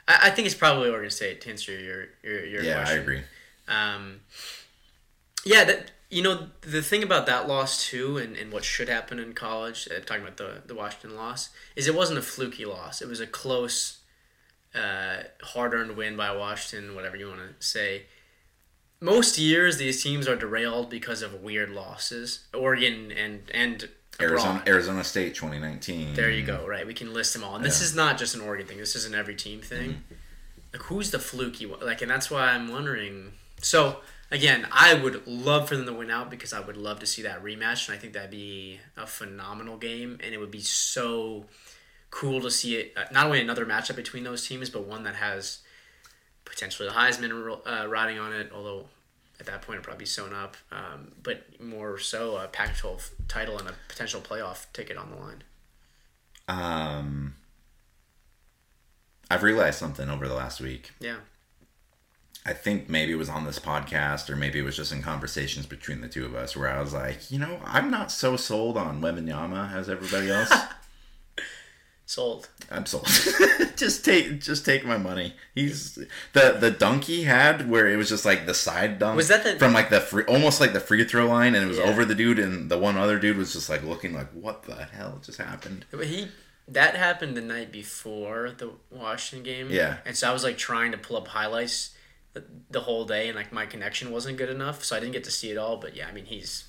I, 0.07 0.27
I 0.27 0.29
think 0.29 0.45
it's 0.45 0.55
probably 0.55 0.89
Oregon 0.89 1.09
State 1.09 1.41
to 1.41 1.49
answer 1.49 1.71
your, 1.71 2.05
your, 2.23 2.45
your 2.45 2.63
yeah, 2.63 2.75
question. 2.75 2.97
I 2.97 3.01
agree. 3.01 3.21
Um, 3.67 4.19
yeah, 5.45 5.63
that 5.63 5.91
you 6.09 6.21
know 6.21 6.49
the 6.61 6.81
thing 6.81 7.01
about 7.03 7.25
that 7.27 7.47
loss 7.47 7.87
too, 7.87 8.17
and, 8.17 8.35
and 8.35 8.51
what 8.51 8.63
should 8.63 8.89
happen 8.89 9.19
in 9.19 9.33
college. 9.33 9.87
Uh, 9.89 9.99
talking 10.01 10.23
about 10.23 10.37
the 10.37 10.61
the 10.65 10.75
Washington 10.75 11.15
loss, 11.15 11.49
is 11.75 11.87
it 11.87 11.95
wasn't 11.95 12.19
a 12.19 12.23
fluky 12.23 12.65
loss. 12.65 13.01
It 13.01 13.07
was 13.07 13.19
a 13.19 13.27
close, 13.27 13.99
uh, 14.75 15.23
hard 15.41 15.73
earned 15.73 15.95
win 15.95 16.15
by 16.17 16.35
Washington. 16.35 16.95
Whatever 16.95 17.15
you 17.15 17.27
want 17.27 17.39
to 17.39 17.65
say. 17.65 18.03
Most 19.01 19.37
years, 19.37 19.77
these 19.77 20.03
teams 20.03 20.27
are 20.27 20.35
derailed 20.35 20.89
because 20.89 21.21
of 21.21 21.41
weird 21.41 21.69
losses. 21.69 22.45
Oregon 22.53 23.11
and 23.11 23.43
and 23.53 23.89
Arizona, 24.19 24.51
abroad. 24.51 24.67
Arizona 24.67 25.03
State, 25.03 25.35
twenty 25.35 25.59
nineteen. 25.59 26.13
There 26.13 26.29
you 26.29 26.45
go. 26.45 26.65
Right, 26.67 26.85
we 26.85 26.93
can 26.93 27.13
list 27.13 27.33
them 27.33 27.43
all. 27.43 27.55
And 27.55 27.63
this 27.63 27.81
is 27.81 27.95
not 27.95 28.17
just 28.17 28.35
an 28.35 28.41
Oregon 28.41 28.67
thing. 28.67 28.77
This 28.77 28.95
is 28.95 29.05
an 29.05 29.15
every 29.15 29.35
team 29.35 29.61
thing. 29.61 29.89
Mm-hmm. 29.89 30.13
Like, 30.73 30.81
who's 30.83 31.11
the 31.11 31.19
fluky 31.19 31.65
one? 31.65 31.79
Like, 31.79 32.01
and 32.01 32.11
that's 32.11 32.29
why 32.29 32.49
I'm 32.49 32.67
wondering. 32.67 33.31
So 33.61 34.01
again, 34.31 34.67
I 34.71 34.93
would 34.93 35.25
love 35.25 35.69
for 35.69 35.77
them 35.77 35.85
to 35.85 35.93
win 35.93 36.11
out 36.11 36.29
because 36.29 36.51
I 36.51 36.59
would 36.59 36.77
love 36.77 36.99
to 36.99 37.05
see 37.05 37.21
that 37.21 37.41
rematch, 37.43 37.87
and 37.87 37.97
I 37.97 37.99
think 37.99 38.13
that'd 38.13 38.29
be 38.29 38.79
a 38.97 39.07
phenomenal 39.07 39.77
game, 39.77 40.19
and 40.23 40.33
it 40.33 40.37
would 40.37 40.51
be 40.51 40.61
so 40.61 41.45
cool 42.11 42.41
to 42.41 42.51
see 42.51 42.75
it. 42.75 42.93
Uh, 42.97 43.05
not 43.11 43.27
only 43.27 43.39
another 43.39 43.65
matchup 43.65 43.95
between 43.95 44.23
those 44.23 44.45
teams, 44.45 44.69
but 44.69 44.85
one 44.85 45.03
that 45.03 45.15
has 45.15 45.59
potentially 46.49 46.89
the 46.89 46.95
Heisman 46.95 47.59
uh, 47.65 47.87
riding 47.87 48.19
on 48.19 48.33
it. 48.33 48.51
Although 48.53 48.85
at 49.39 49.45
that 49.45 49.61
point 49.61 49.75
it'd 49.75 49.83
probably 49.83 49.99
be 49.99 50.05
sewn 50.05 50.33
up, 50.33 50.57
um, 50.71 51.11
but 51.23 51.61
more 51.61 51.97
so 51.97 52.37
a 52.37 52.47
Pac-12 52.47 53.11
title 53.27 53.57
and 53.57 53.69
a 53.69 53.73
potential 53.87 54.19
playoff 54.19 54.65
ticket 54.73 54.97
on 54.97 55.11
the 55.11 55.15
line. 55.15 55.43
Um, 56.47 57.35
I've 59.31 59.43
realized 59.43 59.79
something 59.79 60.09
over 60.09 60.27
the 60.27 60.33
last 60.33 60.59
week. 60.59 60.91
Yeah. 60.99 61.17
I 62.45 62.53
think 62.53 62.89
maybe 62.89 63.11
it 63.11 63.17
was 63.17 63.29
on 63.29 63.45
this 63.45 63.59
podcast 63.59 64.29
or 64.29 64.35
maybe 64.35 64.59
it 64.59 64.63
was 64.63 64.75
just 64.75 64.91
in 64.91 65.01
conversations 65.03 65.65
between 65.65 66.01
the 66.01 66.07
two 66.07 66.25
of 66.25 66.33
us 66.33 66.55
where 66.55 66.69
I 66.69 66.81
was 66.81 66.93
like, 66.93 67.29
you 67.29 67.37
know, 67.37 67.59
I'm 67.65 67.91
not 67.91 68.11
so 68.11 68.35
sold 68.37 68.75
on 68.75 69.01
Wembanyama 69.01 69.73
as 69.73 69.89
everybody 69.89 70.31
else. 70.31 70.51
Sold. 72.09 72.49
I'm 72.71 72.87
sold. 72.87 73.05
just 73.75 74.03
take 74.03 74.41
just 74.41 74.65
take 74.65 74.83
my 74.83 74.97
money. 74.97 75.35
He's 75.53 75.93
the 76.33 76.57
the 76.59 76.71
dunk 76.71 77.03
he 77.03 77.25
had 77.25 77.69
where 77.69 77.87
it 77.87 77.97
was 77.97 78.09
just 78.09 78.25
like 78.25 78.47
the 78.47 78.55
side 78.55 78.97
dunk 78.97 79.15
Was 79.15 79.27
that 79.27 79.43
the- 79.43 79.59
from 79.59 79.73
like 79.73 79.91
the 79.91 80.01
free, 80.01 80.23
almost 80.23 80.59
like 80.59 80.73
the 80.73 80.79
free 80.79 81.03
throw 81.03 81.27
line 81.27 81.53
and 81.53 81.63
it 81.63 81.67
was 81.67 81.77
Yeah. 81.77 81.83
over 81.83 82.05
the 82.05 82.15
dude 82.15 82.39
and 82.39 82.71
the 82.71 82.79
one 82.79 82.97
other 82.97 83.19
dude 83.19 83.37
was 83.37 83.53
just 83.53 83.69
like 83.69 83.83
looking 83.83 84.15
like 84.15 84.31
what 84.31 84.63
the 84.63 84.85
hell 84.85 85.21
just 85.23 85.37
happened. 85.37 85.85
He 86.01 86.29
that 86.67 86.95
happened 86.95 87.37
the 87.37 87.41
night 87.41 87.71
before 87.71 88.55
the 88.57 88.71
Washington 88.89 89.43
game. 89.43 89.67
Yeah. 89.69 89.97
And 90.03 90.17
so 90.17 90.27
I 90.31 90.33
was 90.33 90.43
like 90.43 90.57
trying 90.57 90.91
to 90.93 90.97
pull 90.97 91.15
up 91.17 91.27
highlights 91.27 91.91
the, 92.33 92.43
the 92.71 92.79
whole 92.81 93.05
day, 93.05 93.27
and 93.27 93.35
like 93.35 93.53
my 93.53 93.67
connection 93.67 94.09
wasn't 94.11 94.37
good 94.37 94.49
enough, 94.49 94.83
so 94.83 94.95
I 94.95 94.99
didn't 94.99 95.13
get 95.13 95.25
to 95.25 95.31
see 95.31 95.51
it 95.51 95.57
all. 95.59 95.77
But 95.77 95.95
yeah, 95.95 96.07
I 96.07 96.11
mean 96.11 96.25
he's 96.25 96.63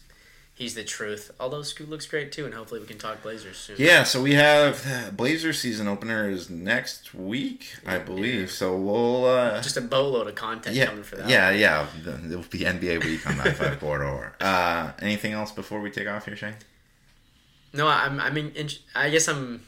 he's 0.60 0.74
the 0.74 0.84
truth. 0.84 1.30
Although 1.40 1.62
Scoot 1.62 1.88
looks 1.88 2.06
great 2.06 2.30
too, 2.30 2.44
and 2.44 2.54
hopefully 2.54 2.80
we 2.80 2.86
can 2.86 2.98
talk 2.98 3.22
Blazers 3.22 3.56
soon. 3.56 3.76
Yeah, 3.78 4.04
so 4.04 4.22
we 4.22 4.34
have 4.34 4.86
uh, 4.86 5.10
Blazer 5.10 5.52
season 5.52 5.88
opener 5.88 6.28
is 6.28 6.50
next 6.50 7.14
week, 7.14 7.74
I 7.86 7.98
believe. 7.98 8.42
Yeah. 8.42 8.46
So 8.46 8.76
we'll 8.76 9.24
uh 9.24 9.62
Just 9.62 9.78
a 9.78 9.80
boatload 9.80 10.28
of 10.28 10.34
content 10.34 10.76
yeah, 10.76 10.86
coming 10.86 11.02
for 11.02 11.16
that. 11.16 11.28
yeah, 11.28 11.50
yeah. 11.50 11.86
It'll 12.06 12.42
be 12.42 12.60
NBA 12.60 13.04
week 13.04 13.26
on 13.26 13.38
that 13.38 13.56
five 13.56 13.80
corridor. 13.80 14.36
Uh, 14.50 14.92
anything 15.00 15.32
else 15.32 15.52
before 15.52 15.80
we 15.80 15.90
take 15.90 16.08
off 16.08 16.24
here, 16.24 16.36
Shane? 16.36 16.54
No, 17.72 17.86
I'm. 17.86 18.20
I 18.20 18.30
mean, 18.30 18.52
I 18.94 19.08
guess 19.10 19.28
I'm 19.28 19.62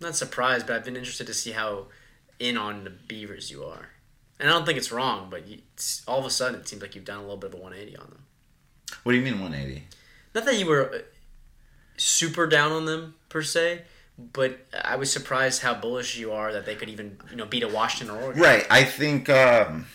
not 0.00 0.16
surprised, 0.16 0.66
but 0.66 0.76
I've 0.76 0.84
been 0.84 0.96
interested 0.96 1.26
to 1.26 1.34
see 1.34 1.52
how 1.52 1.86
in 2.38 2.56
on 2.56 2.84
the 2.84 2.90
Beavers 2.90 3.50
you 3.50 3.64
are. 3.64 3.88
And 4.38 4.48
I 4.48 4.52
don't 4.52 4.64
think 4.64 4.78
it's 4.78 4.92
wrong, 4.92 5.28
but 5.30 5.46
you, 5.46 5.58
it's, 5.74 6.02
all 6.06 6.18
of 6.18 6.24
a 6.24 6.30
sudden 6.30 6.60
it 6.60 6.68
seems 6.68 6.82
like 6.82 6.94
you've 6.94 7.04
done 7.04 7.18
a 7.18 7.22
little 7.22 7.36
bit 7.36 7.52
of 7.52 7.54
a 7.54 7.62
180 7.62 7.96
on 7.96 8.06
them. 8.06 8.22
What 9.02 9.12
do 9.12 9.18
you 9.18 9.24
mean 9.24 9.40
180? 9.40 9.84
Not 10.34 10.44
that 10.44 10.58
you 10.58 10.66
were 10.66 10.94
uh, 10.94 10.98
super 11.96 12.46
down 12.46 12.72
on 12.72 12.84
them 12.86 13.14
per 13.28 13.42
se, 13.42 13.82
but 14.32 14.58
I 14.84 14.96
was 14.96 15.12
surprised 15.12 15.62
how 15.62 15.74
bullish 15.74 16.16
you 16.16 16.32
are 16.32 16.52
that 16.52 16.66
they 16.66 16.74
could 16.74 16.88
even 16.88 17.18
you 17.30 17.36
know 17.36 17.46
beat 17.46 17.62
a 17.62 17.68
Washington 17.68 18.16
or 18.16 18.20
Oregon. 18.22 18.42
Right. 18.42 18.66
I 18.70 18.84
think 18.84 19.28
um, 19.28 19.86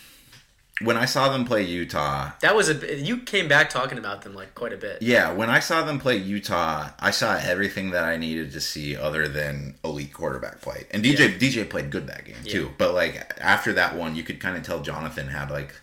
when 0.80 0.96
I 0.96 1.06
saw 1.06 1.28
them 1.30 1.44
play 1.44 1.62
Utah, 1.64 2.30
That 2.40 2.54
was 2.54 2.68
a 2.68 3.00
you 3.00 3.18
came 3.18 3.48
back 3.48 3.68
talking 3.70 3.98
about 3.98 4.22
them 4.22 4.34
like 4.34 4.54
quite 4.54 4.72
a 4.72 4.76
bit. 4.76 5.02
yeah, 5.02 5.32
when 5.32 5.50
I 5.50 5.58
saw 5.58 5.82
them 5.82 5.98
play 5.98 6.16
Utah, 6.16 6.90
I 7.00 7.10
saw 7.10 7.36
everything 7.36 7.90
that 7.90 8.04
I 8.04 8.16
needed 8.16 8.52
to 8.52 8.60
see 8.60 8.96
other 8.96 9.26
than 9.26 9.74
elite 9.84 10.12
quarterback 10.12 10.60
play. 10.60 10.86
And 10.92 11.02
DJ 11.02 11.36
DJ 11.38 11.68
played 11.68 11.90
good 11.90 12.06
that 12.06 12.24
game 12.24 12.36
too. 12.44 12.64
Yeah. 12.64 12.70
But 12.78 12.94
like 12.94 13.34
after 13.40 13.72
that 13.72 13.96
one, 13.96 14.14
you 14.14 14.22
could 14.22 14.38
kind 14.38 14.56
of 14.56 14.62
tell 14.62 14.80
Jonathan 14.80 15.26
had 15.28 15.50
like 15.50 15.74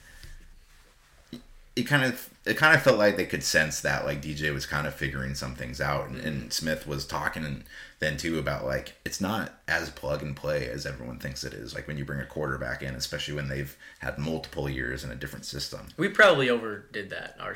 it 1.76 1.84
kind 1.84 2.04
of 2.06 2.30
it 2.46 2.58
kind 2.58 2.76
of 2.76 2.84
felt 2.84 3.00
like 3.00 3.18
they 3.18 3.26
could 3.26 3.44
sense 3.44 3.82
that 3.82 4.06
like 4.06 4.22
DJ 4.22 4.54
was 4.54 4.68
kind 4.68 4.86
of 4.86 4.94
figuring 4.94 5.34
some 5.34 5.56
things 5.56 5.82
out, 5.82 6.10
and, 6.10 6.20
and 6.20 6.54
Smith 6.54 6.86
was 6.86 7.06
talking 7.06 7.64
then 8.00 8.18
too 8.18 8.38
about 8.38 8.66
like 8.66 8.94
it's 9.04 9.20
not 9.20 9.54
as 9.68 9.90
plug 9.90 10.22
and 10.22 10.36
play 10.36 10.70
as 10.70 10.86
everyone 10.86 11.18
thinks 11.18 11.44
it 11.44 11.54
is. 11.54 11.74
Like 11.74 11.88
when 11.88 11.98
you 11.98 12.06
bring 12.06 12.20
a 12.20 12.26
quarterback 12.26 12.84
in, 12.84 12.94
especially 12.94 13.34
when 13.34 13.48
they've 13.48 13.76
had 14.00 14.20
multiple 14.20 14.70
years 14.70 15.04
in 15.04 15.10
a 15.10 15.16
different 15.16 15.46
system. 15.46 15.88
We 15.98 16.10
probably 16.10 16.50
overdid 16.50 17.10
that. 17.10 17.36
Our 17.40 17.56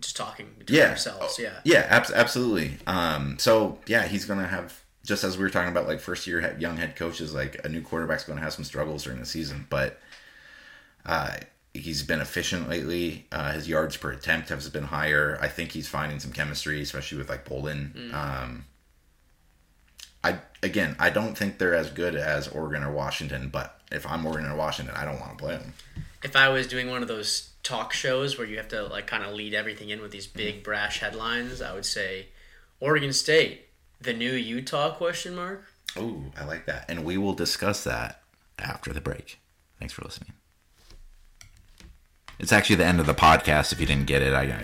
just 0.00 0.16
talking 0.16 0.54
between 0.58 0.80
yeah. 0.80 0.90
ourselves. 0.90 1.36
Oh, 1.38 1.42
Yeah. 1.42 1.60
Yeah, 1.64 1.86
abs- 1.88 2.10
absolutely. 2.10 2.78
Um, 2.88 3.38
so 3.38 3.78
yeah, 3.86 4.06
he's 4.06 4.24
gonna 4.24 4.48
have 4.48 4.82
just 5.04 5.22
as 5.22 5.38
we 5.38 5.44
were 5.44 5.50
talking 5.50 5.70
about 5.70 5.86
like 5.86 6.00
first 6.00 6.26
year 6.26 6.56
young 6.58 6.78
head 6.78 6.96
coaches, 6.96 7.32
like 7.32 7.64
a 7.64 7.68
new 7.68 7.80
quarterback's 7.80 8.24
gonna 8.24 8.40
have 8.40 8.54
some 8.54 8.64
struggles 8.64 9.04
during 9.04 9.20
the 9.20 9.26
season, 9.26 9.68
but 9.70 10.00
uh, 11.04 11.36
he's 11.78 12.02
been 12.02 12.20
efficient 12.20 12.68
lately. 12.68 13.26
Uh, 13.32 13.52
his 13.52 13.68
yards 13.68 13.96
per 13.96 14.10
attempt 14.12 14.48
has 14.50 14.68
been 14.68 14.84
higher. 14.84 15.38
I 15.40 15.48
think 15.48 15.72
he's 15.72 15.88
finding 15.88 16.18
some 16.20 16.32
chemistry, 16.32 16.80
especially 16.82 17.18
with 17.18 17.28
like 17.28 17.44
Bolden. 17.44 18.10
Um, 18.14 18.64
I 20.24 20.38
again, 20.62 20.96
I 20.98 21.10
don't 21.10 21.36
think 21.36 21.58
they're 21.58 21.74
as 21.74 21.90
good 21.90 22.14
as 22.16 22.48
Oregon 22.48 22.82
or 22.82 22.92
Washington, 22.92 23.48
but 23.48 23.80
if 23.92 24.06
I'm 24.06 24.26
Oregon 24.26 24.50
or 24.50 24.56
Washington, 24.56 24.94
I 24.96 25.04
don't 25.04 25.20
want 25.20 25.38
to 25.38 25.44
play 25.44 25.56
them. 25.56 25.74
if 26.22 26.34
I 26.34 26.48
was 26.48 26.66
doing 26.66 26.90
one 26.90 27.02
of 27.02 27.08
those 27.08 27.50
talk 27.62 27.92
shows 27.92 28.36
where 28.38 28.46
you 28.46 28.56
have 28.56 28.68
to 28.68 28.84
like 28.84 29.06
kind 29.06 29.22
of 29.24 29.32
lead 29.34 29.54
everything 29.54 29.90
in 29.90 30.00
with 30.00 30.10
these 30.10 30.26
big 30.26 30.62
brash 30.64 30.98
headlines, 31.00 31.60
I 31.62 31.74
would 31.74 31.86
say 31.86 32.26
Oregon 32.80 33.12
State, 33.12 33.66
the 34.00 34.12
new 34.12 34.32
Utah 34.32 34.94
question 34.94 35.34
mark. 35.36 35.64
Ooh, 35.98 36.24
I 36.38 36.44
like 36.44 36.66
that. 36.66 36.84
And 36.88 37.04
we 37.04 37.16
will 37.16 37.32
discuss 37.32 37.84
that 37.84 38.22
after 38.58 38.92
the 38.92 39.00
break. 39.00 39.38
Thanks 39.78 39.94
for 39.94 40.02
listening. 40.02 40.32
It's 42.38 42.52
actually 42.52 42.76
the 42.76 42.84
end 42.84 43.00
of 43.00 43.06
the 43.06 43.14
podcast 43.14 43.72
if 43.72 43.80
you 43.80 43.86
didn't 43.86 44.06
get 44.06 44.22
it. 44.22 44.34
I, 44.34 44.42
I 44.42 44.62